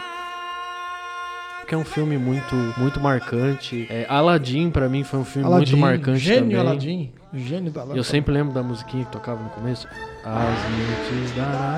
que 1.67 1.75
é 1.75 1.77
um 1.77 1.85
filme 1.85 2.17
muito, 2.17 2.55
muito 2.77 2.99
marcante. 2.99 3.85
É, 3.91 4.03
Aladdin, 4.09 4.71
pra 4.71 4.89
mim, 4.89 5.03
foi 5.03 5.19
um 5.19 5.23
filme 5.23 5.47
Aladdin, 5.47 5.73
muito 5.73 5.81
marcante 5.81 6.17
gênio 6.17 6.41
também. 6.41 6.57
Aladdin, 6.57 7.11
gênio 7.33 7.71
da 7.71 7.81
lâmpada. 7.81 7.99
Eu 7.99 8.03
sempre 8.03 8.33
lembro 8.33 8.53
da 8.53 8.63
musiquinha 8.63 9.05
que 9.05 9.11
tocava 9.11 9.41
no 9.41 9.49
começo. 9.49 9.87
As 10.23 10.69
noites 10.71 11.31
da 11.35 11.45
Arábia, 11.45 11.69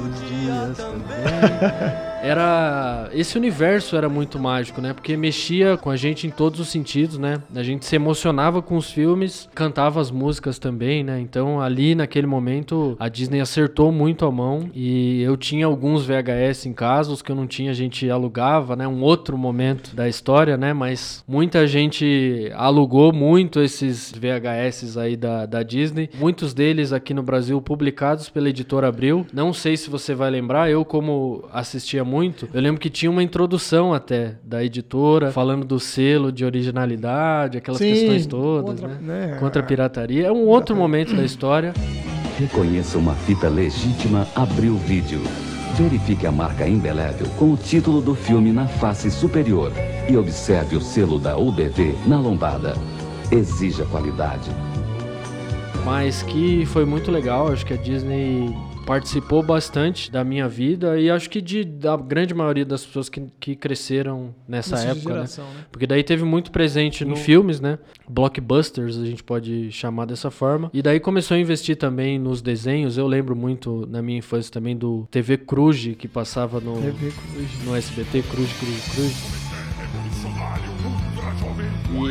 os 0.00 0.20
dias 0.28 0.76
também. 0.76 2.00
Era. 2.22 3.08
Esse 3.12 3.36
universo 3.36 3.96
era 3.96 4.08
muito 4.08 4.38
mágico, 4.38 4.80
né? 4.80 4.92
Porque 4.92 5.16
mexia 5.16 5.76
com 5.76 5.90
a 5.90 5.96
gente 5.96 6.26
em 6.26 6.30
todos 6.30 6.60
os 6.60 6.68
sentidos, 6.68 7.18
né? 7.18 7.42
A 7.54 7.62
gente 7.62 7.86
se 7.86 7.96
emocionava 7.96 8.62
com 8.62 8.76
os 8.76 8.90
filmes, 8.90 9.48
cantava 9.54 10.00
as 10.00 10.10
músicas 10.10 10.58
também, 10.58 11.02
né? 11.02 11.18
Então 11.20 11.60
ali 11.60 11.94
naquele 11.94 12.26
momento 12.26 12.96
a 12.98 13.08
Disney 13.08 13.40
acertou 13.40 13.90
muito 13.90 14.24
a 14.24 14.30
mão 14.30 14.70
e 14.74 15.22
eu 15.22 15.36
tinha 15.36 15.66
alguns 15.66 16.04
VHS 16.04 16.66
em 16.66 16.72
casa, 16.72 17.12
os 17.12 17.22
que 17.22 17.32
eu 17.32 17.36
não 17.36 17.46
tinha 17.46 17.70
a 17.70 17.74
gente 17.74 18.08
alugava, 18.10 18.76
né? 18.76 18.86
Um 18.86 19.02
outro 19.02 19.36
momento 19.36 19.94
da 19.94 20.08
história, 20.08 20.56
né? 20.56 20.72
Mas 20.72 21.24
muita 21.26 21.66
gente 21.66 22.50
alugou 22.54 23.12
muito 23.12 23.60
esses 23.60 24.12
VHS 24.12 24.96
aí 24.96 25.16
da, 25.16 25.46
da 25.46 25.62
Disney. 25.62 26.10
Muitos 26.18 26.54
deles 26.54 26.92
aqui 26.92 27.14
no 27.14 27.22
Brasil 27.22 27.60
publicados 27.60 28.28
pela 28.28 28.48
editora 28.48 28.88
Abril. 28.88 29.26
Não 29.32 29.52
sei 29.52 29.76
se 29.76 29.88
você 29.88 30.14
vai 30.14 30.30
lembrar, 30.30 30.70
eu 30.70 30.84
como 30.84 31.44
assistia 31.52 32.04
muito, 32.10 32.48
eu 32.52 32.60
lembro 32.60 32.80
que 32.80 32.90
tinha 32.90 33.10
uma 33.10 33.22
introdução 33.22 33.94
até 33.94 34.34
da 34.42 34.64
editora 34.64 35.30
falando 35.30 35.64
do 35.64 35.78
selo 35.78 36.32
de 36.32 36.44
originalidade, 36.44 37.58
aquelas 37.58 37.78
Sim, 37.78 37.92
questões 37.92 38.26
todas, 38.26 38.80
contra- 38.80 38.88
né? 39.00 39.26
né? 39.28 39.36
Contra 39.38 39.62
a 39.62 39.64
pirataria. 39.64 40.26
É 40.26 40.32
um 40.32 40.46
outro 40.46 40.74
momento 40.74 41.14
da 41.14 41.24
história. 41.24 41.72
Reconheça 42.38 42.98
uma 42.98 43.14
fita 43.14 43.48
legítima 43.48 44.26
Abril 44.34 44.76
Vídeo. 44.76 45.20
Verifique 45.76 46.26
a 46.26 46.32
marca 46.32 46.66
indelével 46.66 47.26
com 47.38 47.52
o 47.52 47.56
título 47.56 48.00
do 48.00 48.14
filme 48.14 48.52
na 48.52 48.66
face 48.66 49.10
superior 49.10 49.72
e 50.10 50.16
observe 50.16 50.76
o 50.76 50.80
selo 50.80 51.18
da 51.18 51.36
UBV 51.38 51.94
na 52.06 52.18
lombada. 52.20 52.74
Exija 53.30 53.84
qualidade. 53.86 54.50
mas 55.84 56.22
que 56.22 56.66
foi 56.66 56.84
muito 56.84 57.10
legal. 57.10 57.48
Acho 57.52 57.64
que 57.64 57.72
a 57.72 57.76
Disney 57.76 58.54
participou 58.86 59.42
bastante 59.42 60.10
da 60.10 60.24
minha 60.24 60.48
vida 60.48 60.98
e 60.98 61.10
acho 61.10 61.30
que 61.30 61.40
de, 61.40 61.64
da 61.64 61.96
grande 61.96 62.34
maioria 62.34 62.64
das 62.64 62.84
pessoas 62.84 63.08
que, 63.08 63.22
que 63.38 63.54
cresceram 63.54 64.34
nessa 64.48 64.76
Nossa 64.76 64.88
época, 64.88 65.08
né? 65.08 65.14
geração, 65.14 65.44
né? 65.44 65.64
Porque 65.70 65.86
daí 65.86 66.02
teve 66.02 66.24
muito 66.24 66.50
presente 66.50 67.04
em 67.04 67.16
filmes, 67.16 67.60
né? 67.60 67.78
Blockbusters, 68.08 68.96
a 68.98 69.04
gente 69.04 69.22
pode 69.22 69.70
chamar 69.70 70.06
dessa 70.06 70.30
forma. 70.30 70.70
E 70.72 70.82
daí 70.82 70.98
começou 70.98 71.36
a 71.36 71.40
investir 71.40 71.76
também 71.76 72.18
nos 72.18 72.42
desenhos. 72.42 72.98
Eu 72.98 73.06
lembro 73.06 73.36
muito 73.36 73.86
na 73.88 74.02
minha 74.02 74.18
infância 74.18 74.52
também 74.52 74.76
do 74.76 75.06
TV 75.10 75.36
Cruz, 75.36 75.94
que 75.98 76.08
passava 76.08 76.60
no, 76.60 76.74
no 77.64 77.76
SBT, 77.76 78.22
Cruz, 78.22 78.52
Cruz, 78.52 78.94
Cruz. 78.94 79.50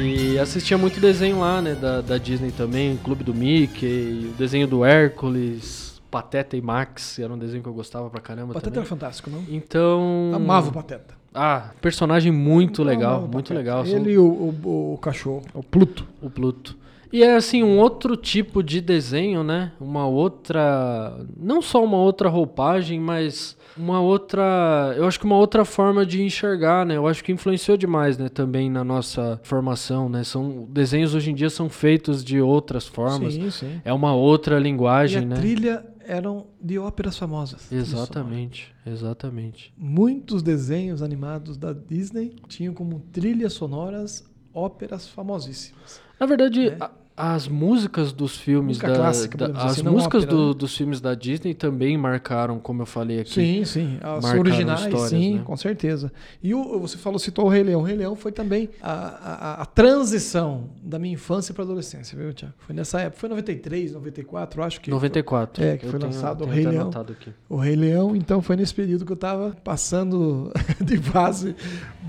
E 0.01 0.37
assistia 0.37 0.77
muito 0.77 0.99
desenho 0.99 1.39
lá, 1.39 1.61
né? 1.61 1.73
Da, 1.75 2.01
da 2.01 2.17
Disney 2.17 2.51
também, 2.51 2.97
Clube 2.97 3.23
do 3.23 3.33
Mickey, 3.33 4.29
o 4.33 4.37
desenho 4.37 4.67
do 4.67 4.83
Hércules, 4.83 5.88
Pateta 6.09 6.57
e 6.57 6.61
Max, 6.61 7.19
era 7.19 7.33
um 7.33 7.37
desenho 7.37 7.61
que 7.63 7.69
eu 7.69 7.73
gostava 7.73 8.09
pra 8.09 8.19
caramba 8.21 8.53
Pateta 8.53 8.65
também. 8.71 8.79
era 8.79 8.89
fantástico, 8.89 9.29
não? 9.29 9.43
Então. 9.49 10.31
Amava 10.33 10.69
o 10.69 10.73
Pateta. 10.73 11.13
Ah, 11.33 11.69
personagem 11.79 12.31
muito 12.31 12.81
legal, 12.83 13.21
muito 13.21 13.53
Pateta. 13.53 13.53
legal. 13.53 13.85
Ele 13.85 14.13
e 14.13 14.17
o, 14.17 14.25
o, 14.25 14.93
o 14.93 14.97
cachorro, 14.97 15.43
o 15.53 15.61
Pluto. 15.61 16.05
o 16.21 16.29
Pluto. 16.29 16.75
E 17.11 17.23
é 17.23 17.35
assim, 17.35 17.63
um 17.63 17.79
outro 17.79 18.15
tipo 18.15 18.61
de 18.61 18.79
desenho, 18.81 19.43
né? 19.43 19.71
Uma 19.79 20.05
outra. 20.07 21.17
Não 21.37 21.59
só 21.61 21.83
uma 21.83 21.97
outra 21.97 22.29
roupagem, 22.29 22.99
mas 22.99 23.57
uma 23.75 23.99
outra. 23.99 24.93
Eu 24.95 25.07
acho 25.07 25.19
que 25.19 25.25
uma 25.25 25.35
outra 25.37 25.65
forma 25.65 26.05
de 26.05 26.21
enxergar, 26.21 26.85
né? 26.85 26.97
Eu 26.97 27.07
acho 27.07 27.23
que 27.23 27.31
influenciou 27.31 27.75
demais, 27.77 28.15
né? 28.17 28.29
Também 28.29 28.69
na 28.69 28.83
nossa 28.83 29.39
formação, 29.43 30.07
né? 30.07 30.23
São, 30.23 30.67
desenhos 30.69 31.15
hoje 31.15 31.31
em 31.31 31.35
dia 31.35 31.49
são 31.49 31.67
feitos 31.67 32.23
de 32.23 32.39
outras 32.39 32.85
formas. 32.87 33.33
Sim, 33.33 33.49
sim. 33.49 33.81
É 33.83 33.91
uma 33.91 34.13
outra 34.13 34.59
E 34.59 34.63
linguagem, 34.63 35.23
a 35.23 35.25
né? 35.25 35.35
trilha 35.35 35.83
eram 36.09 36.47
de 36.61 36.79
óperas 36.79 37.17
famosas. 37.17 37.71
Exatamente, 37.71 38.73
exatamente. 38.85 39.73
Muitos 39.77 40.41
desenhos 40.41 41.01
animados 41.01 41.55
da 41.55 41.71
Disney 41.71 42.35
tinham 42.47 42.73
como 42.73 42.99
trilhas 43.11 43.53
sonoras 43.53 44.23
óperas 44.53 45.07
famosíssimas. 45.07 46.01
Na 46.19 46.25
verdade, 46.25 46.71
Né? 46.71 46.77
a- 46.79 46.91
as 47.21 47.47
músicas 47.47 48.13
dos 48.13 48.37
filmes 48.37 48.77
Música 48.77 48.87
da, 48.89 48.95
clássica, 48.95 49.37
da- 49.37 49.47
as 49.65 49.71
assim, 49.73 49.83
músicas 49.83 50.23
ópera, 50.23 50.37
do- 50.37 50.47
né? 50.49 50.53
dos 50.53 50.77
filmes 50.77 51.01
da 51.01 51.13
Disney 51.13 51.53
também 51.53 51.97
marcaram, 51.97 52.57
como 52.59 52.81
eu 52.81 52.85
falei 52.85 53.19
aqui. 53.19 53.33
Sim, 53.33 53.65
sim. 53.65 53.97
As 54.01 54.23
originais, 54.33 55.01
sim, 55.09 55.35
né? 55.35 55.41
com 55.43 55.57
certeza. 55.57 56.11
E 56.41 56.53
o, 56.55 56.79
você 56.79 56.97
falou, 56.97 57.19
citou 57.19 57.45
o 57.45 57.49
Rei 57.49 57.61
Leão. 57.63 57.81
O 57.81 57.83
Rei 57.83 57.97
Leão 57.97 58.15
foi 58.15 58.31
também 58.31 58.69
a, 58.81 58.91
a, 58.93 59.61
a 59.63 59.65
transição 59.65 60.69
da 60.81 60.97
minha 60.97 61.13
infância 61.13 61.53
para 61.53 61.63
adolescência, 61.63 62.17
viu, 62.17 62.33
Tiago? 62.33 62.53
Foi 62.59 62.73
nessa 62.73 63.01
época. 63.01 63.19
Foi 63.19 63.29
93, 63.29 63.91
94, 63.91 64.63
acho 64.63 64.79
que. 64.81 64.89
94. 64.89 65.63
É, 65.63 65.77
que 65.77 65.85
Eu 65.85 65.89
foi 65.91 65.99
tenho- 65.99 66.11
lançado 66.13 66.41
o 66.43 66.47
tenho 66.47 66.55
Rei 66.55 66.65
até 66.65 66.77
Leão. 66.77 67.05
O 67.49 67.57
Rei 67.57 67.75
Leão, 67.75 68.15
então 68.15 68.41
foi 68.41 68.55
nesse 68.55 68.73
período 68.73 69.05
que 69.05 69.11
eu 69.11 69.17
tava 69.17 69.55
passando 69.63 70.51
de 70.83 70.97
fase 70.97 71.55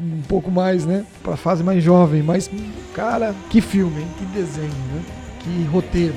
um 0.01 0.23
pouco 0.23 0.51
mais, 0.51 0.87
né? 0.87 1.05
Pra 1.23 1.37
fase 1.37 1.63
mais 1.63 1.83
jovem. 1.83 2.23
Mas, 2.23 2.51
cara, 2.95 3.35
que 3.51 3.61
filme, 3.61 4.01
hein? 4.01 4.09
Que 4.19 4.25
desenho, 4.27 4.69
né? 4.69 5.03
Que 5.41 5.65
roteiro. 5.65 6.15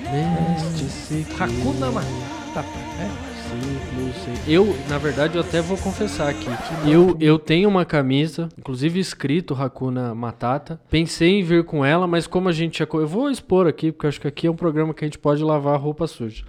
Neste 0.00 0.84
ciclo, 0.84 1.44
Hakuna 1.44 1.90
Matata, 1.90 2.78
né? 2.98 3.10
ciclo, 3.48 4.12
ciclo. 4.14 4.52
Eu, 4.52 4.76
na 4.88 4.98
verdade, 4.98 5.36
eu 5.36 5.40
até 5.40 5.60
vou 5.60 5.76
confessar 5.78 6.28
aqui. 6.28 6.46
Eu, 6.86 7.16
eu 7.20 7.38
tenho 7.38 7.68
uma 7.68 7.84
camisa, 7.84 8.48
inclusive 8.58 9.00
escrito 9.00 9.54
Hakuna 9.54 10.14
Matata. 10.14 10.80
Pensei 10.90 11.40
em 11.40 11.42
vir 11.42 11.64
com 11.64 11.84
ela, 11.84 12.06
mas 12.06 12.26
como 12.26 12.48
a 12.48 12.52
gente 12.52 12.82
Eu 12.82 13.06
vou 13.06 13.30
expor 13.30 13.66
aqui, 13.66 13.92
porque 13.92 14.06
acho 14.06 14.20
que 14.20 14.28
aqui 14.28 14.46
é 14.46 14.50
um 14.50 14.56
programa 14.56 14.94
que 14.94 15.04
a 15.04 15.06
gente 15.08 15.18
pode 15.18 15.42
lavar 15.42 15.78
roupa 15.80 16.06
suja. 16.06 16.44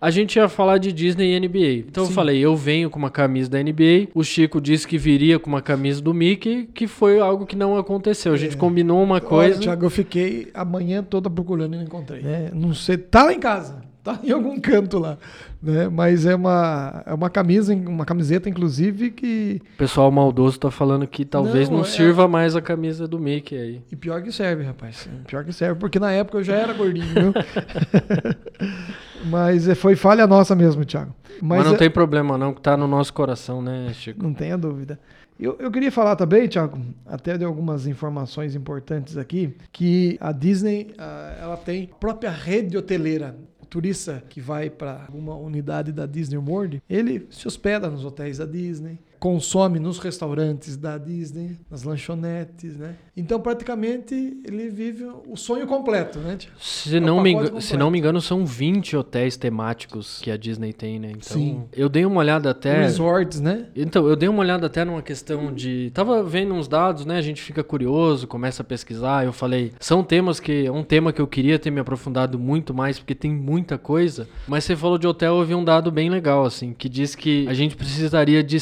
A 0.00 0.10
gente 0.10 0.36
ia 0.36 0.48
falar 0.48 0.78
de 0.78 0.92
Disney 0.92 1.36
e 1.36 1.40
NBA. 1.40 1.86
Então 1.88 2.04
eu 2.04 2.08
Sim. 2.08 2.14
falei, 2.14 2.38
eu 2.38 2.56
venho 2.56 2.88
com 2.88 2.98
uma 2.98 3.10
camisa 3.10 3.50
da 3.50 3.62
NBA. 3.62 4.08
O 4.14 4.24
Chico 4.24 4.58
disse 4.60 4.88
que 4.88 4.96
viria 4.96 5.38
com 5.38 5.50
uma 5.50 5.60
camisa 5.60 6.00
do 6.00 6.14
Mickey, 6.14 6.68
que 6.72 6.86
foi 6.86 7.20
algo 7.20 7.44
que 7.44 7.54
não 7.54 7.76
aconteceu. 7.76 8.32
A 8.32 8.36
gente 8.36 8.56
combinou 8.56 9.02
uma 9.02 9.20
coisa. 9.20 9.56
Olha, 9.56 9.62
Thiago, 9.62 9.84
eu 9.84 9.90
fiquei 9.90 10.48
a 10.54 10.64
manhã 10.64 11.02
toda 11.02 11.28
procurando 11.28 11.74
e 11.74 11.76
não 11.76 11.84
encontrei. 11.84 12.22
né? 12.22 12.50
Não 12.52 12.72
sei, 12.72 12.96
tá 12.96 13.24
lá 13.24 13.34
em 13.34 13.40
casa, 13.40 13.82
tá 14.02 14.18
em 14.22 14.30
algum 14.30 14.58
canto 14.60 14.98
lá, 14.98 15.16
né? 15.62 15.88
Mas 15.88 16.26
é 16.26 16.34
uma, 16.34 17.02
é 17.06 17.12
uma 17.14 17.28
camisa, 17.30 17.74
uma 17.74 18.04
camiseta 18.04 18.48
inclusive 18.48 19.10
que 19.10 19.60
O 19.74 19.76
pessoal 19.78 20.10
maldoso 20.10 20.58
tá 20.58 20.70
falando 20.70 21.06
que 21.06 21.24
talvez 21.24 21.68
Não, 21.68 21.78
não, 21.78 21.84
é- 21.84 21.88
sirva 21.88 22.26
mais 22.28 22.56
a 22.56 22.60
camisa 22.62 23.06
do 23.06 23.18
Mickey 23.18 23.56
aí. 23.56 23.82
e 23.90 23.96
pior 23.96 24.22
que 24.22 24.32
serve, 24.32 24.62
rapaz. 24.64 25.08
Pior 25.26 25.44
que 25.44 25.52
serve, 25.52 25.78
porque 25.78 25.98
na 25.98 26.10
época 26.12 26.38
eu 26.38 26.44
já 26.44 26.54
era 26.56 26.72
gordinho, 26.72 27.06
viu? 27.06 27.32
Mas 29.26 29.68
é, 29.68 29.74
foi 29.74 29.96
falha 29.96 30.26
nossa 30.26 30.54
mesmo, 30.54 30.84
Thiago. 30.84 31.14
Mas, 31.42 31.64
não 31.66 31.74
é- 31.74 31.78
tem 31.78 31.90
problema 31.90 32.36
não, 32.38 32.52
que 32.54 32.60
tá 32.60 32.76
no 32.76 32.86
nosso 32.86 33.12
coração, 33.12 33.62
né, 33.62 33.90
Chico? 33.92 34.22
Não 34.22 34.32
tenha 34.34 34.56
dúvida. 34.56 34.98
Eu, 35.38 35.56
eu 35.58 35.70
queria 35.70 35.90
falar 35.90 36.16
também, 36.16 36.46
Thiago, 36.46 36.78
até 37.06 37.38
de 37.38 37.44
algumas 37.44 37.86
informações 37.86 38.54
importantes 38.54 39.16
aqui, 39.16 39.54
que 39.72 40.18
a 40.20 40.32
Disney 40.32 40.88
ah, 40.98 41.36
ela 41.40 41.56
tem 41.56 41.88
a 41.90 41.94
própria 41.96 42.30
rede 42.30 42.76
hoteleira. 42.76 43.34
Turista 43.70 44.22
que 44.28 44.40
vai 44.40 44.68
para 44.68 45.04
alguma 45.04 45.36
unidade 45.36 45.92
da 45.92 46.04
Disney 46.04 46.36
World, 46.36 46.82
ele 46.90 47.28
se 47.30 47.46
hospeda 47.46 47.88
nos 47.88 48.04
hotéis 48.04 48.38
da 48.38 48.44
Disney, 48.44 48.98
consome 49.20 49.78
nos 49.78 49.98
restaurantes 49.98 50.76
da 50.78 50.96
Disney, 50.98 51.58
nas 51.70 51.82
lanchonetes, 51.82 52.76
né? 52.76 52.94
Então, 53.16 53.38
praticamente, 53.38 54.14
ele 54.44 54.70
vive 54.70 55.04
o 55.28 55.36
sonho 55.36 55.66
completo, 55.66 56.18
né? 56.18 56.38
Se, 56.58 56.96
É 56.96 57.00
não 57.00 57.20
me, 57.22 57.34
pacote 57.34 57.50
enga- 57.52 57.60
se 57.60 57.76
não 57.76 57.90
me 57.90 57.98
engano, 57.98 58.20
são 58.20 58.46
20 58.46 58.96
hotéis 58.96 59.36
temáticos 59.36 60.20
que 60.22 60.30
a 60.30 60.36
Disney 60.38 60.72
tem, 60.72 60.98
né? 60.98 61.10
Então, 61.10 61.36
Sim. 61.36 61.64
eu 61.72 61.88
dei 61.88 62.06
uma 62.06 62.18
olhada 62.20 62.50
até. 62.50 62.80
Resorts, 62.82 63.40
né? 63.40 63.66
Então, 63.76 64.08
eu 64.08 64.16
dei 64.16 64.28
uma 64.28 64.40
olhada 64.40 64.66
até 64.66 64.84
numa 64.84 65.02
questão 65.02 65.52
de. 65.52 65.90
Tava 65.92 66.22
vendo 66.22 66.54
uns 66.54 66.66
dados, 66.66 67.04
né? 67.04 67.18
A 67.18 67.22
gente 67.22 67.42
fica 67.42 67.62
curioso, 67.62 68.26
começa 68.26 68.62
a 68.62 68.64
pesquisar. 68.64 69.24
Eu 69.24 69.32
falei, 69.34 69.72
são 69.78 70.02
temas 70.02 70.40
que. 70.40 70.64
É 70.66 70.72
um 70.72 70.82
tema 70.82 71.12
que 71.12 71.20
eu 71.20 71.26
queria 71.26 71.58
ter 71.58 71.70
me 71.70 71.80
aprofundado 71.80 72.38
muito 72.38 72.72
mais, 72.72 72.98
porque 72.98 73.14
tem 73.14 73.30
muita 73.32 73.76
coisa. 73.76 74.26
Mas 74.48 74.64
você 74.64 74.74
falou 74.74 74.96
de 74.96 75.06
hotel, 75.06 75.38
eu 75.38 75.44
vi 75.44 75.54
um 75.54 75.64
dado 75.64 75.90
bem 75.92 76.08
legal, 76.08 76.46
assim, 76.46 76.72
que 76.72 76.88
diz 76.88 77.14
que 77.14 77.46
a 77.48 77.52
gente 77.54 77.76
precisaria 77.76 78.42
de 78.42 78.58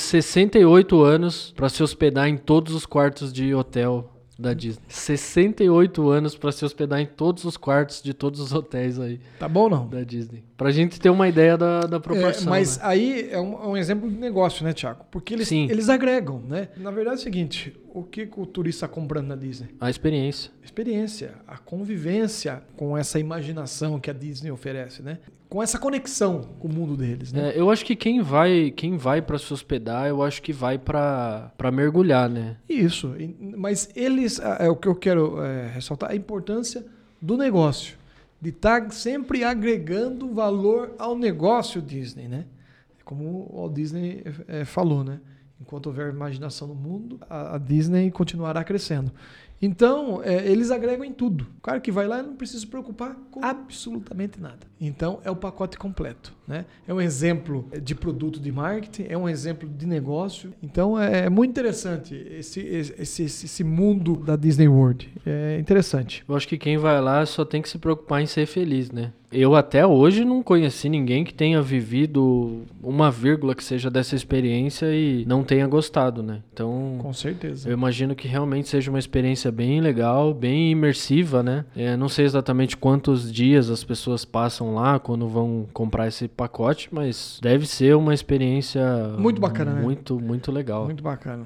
68 0.48 1.02
anos 1.02 1.52
pra 1.54 1.68
se 1.68 1.82
hospedar 1.82 2.28
em 2.28 2.37
todos 2.37 2.74
os 2.74 2.87
quartos 2.87 3.32
de 3.32 3.54
hotel. 3.54 4.12
Da 4.38 4.54
Disney. 4.54 4.84
68 4.88 6.08
anos 6.11 6.37
pra 6.37 6.52
se 6.52 6.64
hospedar 6.64 7.00
em 7.00 7.06
todos 7.06 7.44
os 7.44 7.56
quartos 7.56 8.00
de 8.00 8.14
todos 8.14 8.38
os 8.40 8.52
hotéis 8.52 8.98
aí 9.00 9.18
Tá 9.38 9.48
bom 9.48 9.62
ou 9.62 9.70
não? 9.70 9.88
da 9.88 10.02
Disney. 10.02 10.44
Pra 10.59 10.73
gente 10.73 10.99
ter 11.01 11.09
uma 11.09 11.29
ideia 11.29 11.57
da, 11.57 11.83
da 11.83 11.97
É, 11.99 12.01
proporção. 12.01 12.51
mas 12.51 12.79
né? 12.79 12.83
aí 12.85 13.29
é 13.31 13.40
um, 13.40 13.53
é 13.53 13.66
um 13.68 13.77
exemplo 13.77 14.11
de 14.11 14.18
negócio, 14.18 14.64
né, 14.64 14.73
Tiago? 14.73 15.07
Porque 15.09 15.33
eles, 15.33 15.47
Sim. 15.47 15.68
eles 15.71 15.88
agregam, 15.88 16.42
né? 16.49 16.68
Na 16.77 16.90
verdade 16.90 17.16
é 17.16 17.21
o 17.21 17.23
seguinte, 17.23 17.77
o 17.94 18.03
que, 18.03 18.29
o 18.37 18.44
turista 18.44 18.85
está 18.87 18.92
comprando 18.92 19.29
na 19.29 19.37
Disney? 19.37 19.68
A 19.81 19.88
experiência. 19.88 20.51
Experiência, 20.62 21.35
a 21.47 21.57
convivência 21.59 22.61
com 22.77 22.99
essa 22.99 23.21
imaginação 23.21 24.01
que 24.01 24.11
a 24.11 24.12
Disney 24.12 24.51
oferece, 24.51 25.01
né? 25.01 25.18
Com 25.49 25.62
essa 25.62 25.79
conexão 25.79 26.42
com 26.59 26.66
o 26.66 26.73
mundo 26.73 26.97
deles, 26.97 27.33
né? 27.33 27.51
É, 27.51 27.61
eu 27.61 27.71
acho 27.71 27.85
que 27.85 27.94
quem 27.94 28.21
vai, 28.21 28.73
quem 28.73 28.97
vai 28.97 29.23
para 29.23 29.38
se 29.38 29.53
hospedar, 29.53 30.09
eu 30.09 30.25
acho 30.25 30.42
que 30.42 30.53
vai 30.53 30.77
pra 30.77 31.53
mergulhar, 31.73 32.29
né? 32.29 32.57
Isso, 32.68 33.14
mas 33.57 33.88
eles, 33.94 34.40
é 34.59 34.68
o 34.68 34.75
que 34.75 34.88
eu 34.88 34.94
quero 34.97 35.40
é, 35.42 35.68
ressaltar, 35.68 36.11
a 36.11 36.16
importância 36.16 36.85
do 37.23 37.37
negócio, 37.37 37.97
de 38.40 38.51
estar 38.51 38.90
sempre 38.92 39.42
agregando 39.42 40.33
valor 40.33 40.94
ao 40.98 41.16
negócio 41.16 41.83
Disney, 41.83 42.29
né? 42.29 42.44
Como 43.05 43.48
o 43.51 43.57
Walt 43.57 43.72
Disney 43.72 44.22
é, 44.46 44.64
falou, 44.64 45.03
né? 45.03 45.20
Enquanto 45.61 45.87
houver 45.87 46.12
imaginação 46.12 46.68
no 46.68 46.74
mundo, 46.74 47.18
a, 47.29 47.57
a 47.57 47.59
Disney 47.59 48.11
continuará 48.11 48.62
crescendo. 48.62 49.12
Então, 49.61 50.22
é, 50.22 50.46
eles 50.46 50.70
agregam 50.70 51.05
em 51.05 51.12
tudo. 51.12 51.46
O 51.59 51.61
cara 51.62 51.81
que 51.81 51.90
vai 51.90 52.07
lá 52.07 52.22
não 52.22 52.37
precisa 52.37 52.61
se 52.61 52.66
preocupar 52.66 53.16
com 53.31 53.44
absolutamente 53.44 54.40
nada. 54.40 54.66
Então, 54.80 55.20
é 55.24 55.30
o 55.30 55.36
pacote 55.36 55.76
completo. 55.76 56.32
Né? 56.46 56.64
É 56.86 56.94
um 56.94 57.00
exemplo 57.00 57.68
de 57.82 57.94
produto 57.94 58.40
de 58.40 58.50
marketing, 58.50 59.06
é 59.08 59.18
um 59.18 59.28
exemplo 59.28 59.68
de 59.68 59.86
negócio. 59.86 60.52
Então, 60.62 60.98
é, 60.98 61.26
é 61.26 61.28
muito 61.28 61.50
interessante 61.50 62.14
esse, 62.14 62.60
esse, 62.60 62.94
esse, 63.02 63.22
esse 63.24 63.64
mundo 63.64 64.16
da 64.16 64.34
Disney 64.34 64.66
World. 64.68 65.12
É 65.26 65.58
interessante. 65.58 66.24
Eu 66.26 66.34
acho 66.34 66.48
que 66.48 66.56
quem 66.56 66.78
vai 66.78 67.00
lá 67.00 67.26
só 67.26 67.44
tem 67.44 67.60
que 67.60 67.68
se 67.68 67.78
preocupar 67.78 68.22
em 68.22 68.26
ser 68.26 68.46
feliz, 68.46 68.90
né? 68.90 69.12
Eu 69.30 69.54
até 69.54 69.86
hoje 69.86 70.24
não 70.24 70.42
conheci 70.42 70.88
ninguém 70.88 71.22
que 71.22 71.34
tenha 71.34 71.60
vivido 71.60 72.62
uma 72.82 73.10
vírgula 73.10 73.54
que 73.54 73.62
seja 73.62 73.90
dessa 73.90 74.16
experiência 74.16 74.86
e 74.86 75.26
não 75.26 75.44
tenha 75.44 75.66
gostado, 75.66 76.22
né? 76.22 76.42
Então, 76.50 76.96
Com 76.98 77.12
certeza. 77.12 77.68
eu 77.68 77.74
imagino 77.74 78.14
que 78.14 78.26
realmente 78.26 78.68
seja 78.68 78.90
uma 78.90 78.98
experiência 78.98 79.52
bem 79.52 79.82
legal, 79.82 80.32
bem 80.32 80.70
imersiva, 80.70 81.42
né? 81.42 81.66
É, 81.76 81.94
não 81.94 82.08
sei 82.08 82.24
exatamente 82.24 82.74
quantos 82.74 83.30
dias 83.30 83.68
as 83.68 83.84
pessoas 83.84 84.24
passam 84.24 84.67
lá 84.74 84.98
quando 84.98 85.28
vão 85.28 85.66
comprar 85.72 86.09
esse 86.09 86.28
pacote, 86.28 86.88
mas 86.92 87.38
deve 87.42 87.66
ser 87.66 87.96
uma 87.96 88.14
experiência 88.14 88.83
Muito 89.18 89.40
bacana, 89.40 89.72
né? 89.74 89.83
muito, 89.83 90.18
muito 90.20 90.50
legal. 90.52 90.85
Muito 90.85 91.02
bacana. 91.02 91.44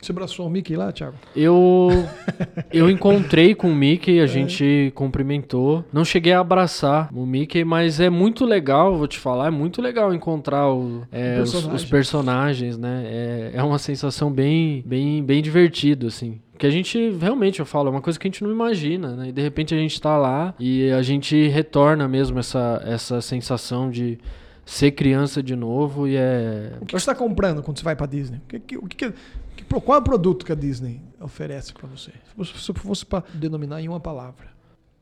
Você 0.00 0.12
abraçou 0.12 0.46
o 0.46 0.50
Mickey 0.50 0.76
lá, 0.76 0.92
Thiago? 0.92 1.16
Eu 1.34 1.90
eu 2.72 2.88
encontrei 2.88 3.52
com 3.52 3.68
o 3.68 3.74
Mickey, 3.74 4.20
a 4.20 4.24
É. 4.24 4.26
gente 4.28 4.92
cumprimentou. 4.94 5.84
Não 5.92 6.04
cheguei 6.04 6.32
a 6.32 6.38
abraçar 6.38 7.08
o 7.12 7.26
Mickey, 7.26 7.64
mas 7.64 7.98
é 7.98 8.08
muito 8.08 8.44
legal, 8.44 8.96
vou 8.96 9.08
te 9.08 9.18
falar, 9.18 9.48
é 9.48 9.50
muito 9.50 9.82
legal 9.82 10.14
encontrar 10.14 10.70
o- 10.72 11.02
é, 11.10 11.40
os, 11.42 11.52
os 11.52 11.84
personagens, 11.84 12.78
né? 12.78 13.02
É, 13.06 13.50
é 13.54 13.62
uma 13.64 13.78
sensação 13.78 14.30
bem, 14.30 14.84
bem, 14.86 15.20
bem 15.24 15.42
divertido, 15.42 16.06
assim. 16.06 16.38
Que 16.58 16.66
a 16.66 16.70
gente, 16.70 17.10
realmente, 17.20 17.60
eu 17.60 17.66
falo, 17.66 17.88
é 17.88 17.90
uma 17.90 18.00
coisa 18.02 18.18
que 18.18 18.26
a 18.26 18.30
gente 18.30 18.42
não 18.42 18.50
imagina, 18.50 19.14
né? 19.16 19.28
E 19.28 19.32
de 19.32 19.40
repente 19.40 19.74
a 19.74 19.78
gente 19.78 20.00
tá 20.00 20.16
lá 20.18 20.54
e 20.58 20.90
a 20.90 21.02
gente 21.02 21.46
retorna 21.48 22.08
mesmo 22.08 22.38
essa, 22.38 22.82
essa 22.84 23.20
sensação 23.20 23.90
de 23.90 24.18
ser 24.66 24.90
criança 24.90 25.42
de 25.42 25.56
novo 25.56 26.06
e 26.06 26.14
é... 26.16 26.72
O 26.80 26.84
que 26.84 26.92
você 26.92 26.96
está 26.98 27.14
comprando 27.14 27.62
quando 27.62 27.78
você 27.78 27.84
vai 27.84 27.96
para 27.96 28.06
Disney? 28.06 28.36
O 28.38 28.48
que, 28.48 28.58
que- 28.60 28.76
o 28.76 28.82
que, 28.86 28.96
que- 28.96 29.12
que- 29.56 29.64
qual 29.80 29.96
é 29.96 30.00
o 30.00 30.04
produto 30.04 30.44
que 30.44 30.52
a 30.52 30.54
Disney 30.54 31.00
oferece 31.20 31.72
para 31.72 31.86
você? 31.88 32.10
Se 32.10 32.34
você 32.36 32.72
fosse 32.74 33.06
para 33.06 33.24
denominar 33.32 33.80
em 33.80 33.88
uma 33.88 34.00
palavra, 34.00 34.48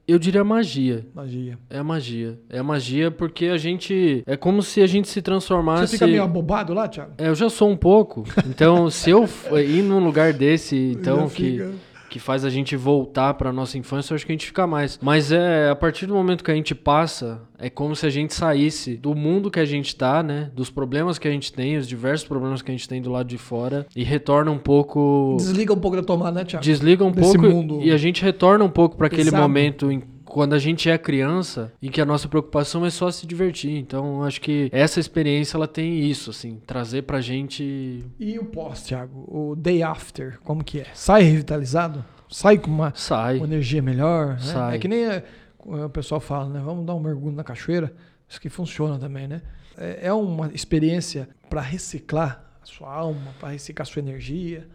Eu 0.09 0.21
diria 0.21 0.45
magia. 0.45 1.05
magia. 1.13 1.59
É 1.69 1.79
a 1.79 1.85
magia. 1.85 2.39
É 2.49 2.59
a 2.61 2.63
magia 2.63 3.11
porque 3.11 3.47
a 3.47 3.57
gente. 3.57 4.23
É 4.25 4.37
como 4.37 4.63
se 4.63 4.81
a 4.81 4.87
gente 4.87 5.09
se 5.09 5.21
transformasse. 5.21 5.89
Você 5.89 5.93
fica 5.99 6.07
meio 6.07 6.23
abobado 6.23 6.73
lá, 6.73 6.87
Thiago? 6.87 7.15
É, 7.19 7.29
eu 7.29 7.35
já 7.35 7.51
sou 7.51 7.69
um 7.69 7.77
pouco. 7.77 8.23
Então, 8.49 8.89
se 8.89 9.11
eu 9.11 9.29
ir 9.59 9.83
num 9.83 9.99
lugar 9.99 10.33
desse, 10.33 10.77
então, 10.77 11.29
que, 11.29 11.53
fica. 11.53 11.71
Que 12.09 12.19
faz 12.19 12.45
a 12.45 12.51
gente 12.51 12.77
voltar 12.77 13.35
pra 13.35 13.53
nossa 13.53 13.79
infância, 13.79 14.13
eu 14.13 14.17
acho 14.17 14.27
que 14.27 14.33
a 14.33 14.35
gente 14.35 14.47
fica 14.47 14.67
mais. 14.67 14.99
Mas 15.03 15.33
é 15.33 15.69
a 15.71 15.77
partir 15.77 16.07
do 16.07 16.15
momento 16.15 16.43
que 16.45 16.51
a 16.51 16.55
gente 16.55 16.75
passa, 16.75 17.41
é 17.59 17.69
como 17.69 17.95
se 17.95 18.07
a 18.07 18.11
gente 18.11 18.35
saísse 18.35 18.97
do 18.97 19.15
mundo 19.15 19.51
que 19.51 19.61
a 19.61 19.65
gente 19.65 19.95
tá, 19.95 20.23
né? 20.23 20.51
Dos 20.55 20.71
problemas 20.71 21.19
que 21.19 21.29
a 21.29 21.31
gente 21.31 21.53
tem, 21.53 21.77
os 21.77 21.87
diversos 21.87 22.27
problemas 22.27 22.63
que 22.63 22.71
a 22.71 22.75
gente 22.75 22.89
tem 22.89 23.01
do 23.01 23.11
lado 23.11 23.27
de 23.27 23.39
fora, 23.39 23.87
e 23.95 24.03
retorna 24.03 24.51
um 24.51 24.59
pouco. 24.59 25.37
Desliga 25.39 25.73
um 25.73 25.81
pouco 25.81 25.97
da 25.97 26.03
tomada, 26.03 26.41
né, 26.41 26.45
Thiago? 26.45 26.65
Desliga 26.65 27.05
um 27.05 27.11
Desse 27.11 27.39
pouco 27.39 27.55
mundo 27.55 27.81
e 27.83 27.91
a 27.91 27.97
gente 27.97 28.23
retorna 28.23 28.65
um 28.65 28.71
pouco 28.71 28.97
pra 28.97 29.07
aquele 29.07 29.25
pesado. 29.25 29.43
momento 29.43 29.91
em 29.91 30.03
quando 30.27 30.55
a 30.55 30.59
gente 30.59 30.91
é 30.91 30.99
criança, 30.99 31.73
em 31.81 31.91
que 31.91 32.01
a 32.01 32.05
nossa 32.05 32.29
preocupação 32.29 32.85
é 32.85 32.91
só 32.91 33.11
se 33.11 33.27
divertir. 33.27 33.77
Então, 33.79 34.23
acho 34.23 34.41
que 34.41 34.69
essa 34.73 35.01
experiência 35.01 35.57
ela 35.57 35.69
tem 35.69 36.01
isso, 36.01 36.31
assim, 36.31 36.61
trazer 36.67 37.03
pra 37.03 37.21
gente 37.21 38.05
E 38.19 38.39
o 38.39 38.45
pós, 38.45 38.83
Thiago? 38.83 39.25
O 39.29 39.57
day 39.57 39.83
after, 39.83 40.39
como 40.41 40.63
que 40.63 40.81
é? 40.81 40.87
Sai 40.93 41.23
revitalizado? 41.23 42.05
Sai 42.29 42.59
com 42.59 42.71
uma, 42.71 42.93
sai. 42.95 43.37
uma 43.37 43.47
energia 43.47 43.81
melhor? 43.81 44.35
né? 44.35 44.39
Sai. 44.41 44.77
É 44.77 44.79
que 44.79 44.89
nem 44.89 45.07
é, 45.07 45.25
o 45.65 45.89
pessoal 45.89 46.21
fala, 46.21 46.49
né? 46.49 46.61
Vamos 46.63 46.85
dar 46.85 46.95
um 46.95 47.01
mergulho 47.01 47.35
na 47.35 47.45
cachoeira. 47.45 47.95
Isso 48.29 48.41
que 48.41 48.49
funciona 48.49 48.99
também, 48.99 49.29
né? 49.29 49.43
É, 49.79 50.09
é 50.09 50.13
uma 50.13 50.49
experiência 50.53 51.29
para 51.49 51.61
reciclar 51.61 52.45
a 52.61 52.67
sua 52.67 52.93
alma, 52.93 53.33
para 53.39 53.51
reciclar 53.51 53.87
a 53.87 53.91
sua 53.91 54.01
energia. 54.01 54.67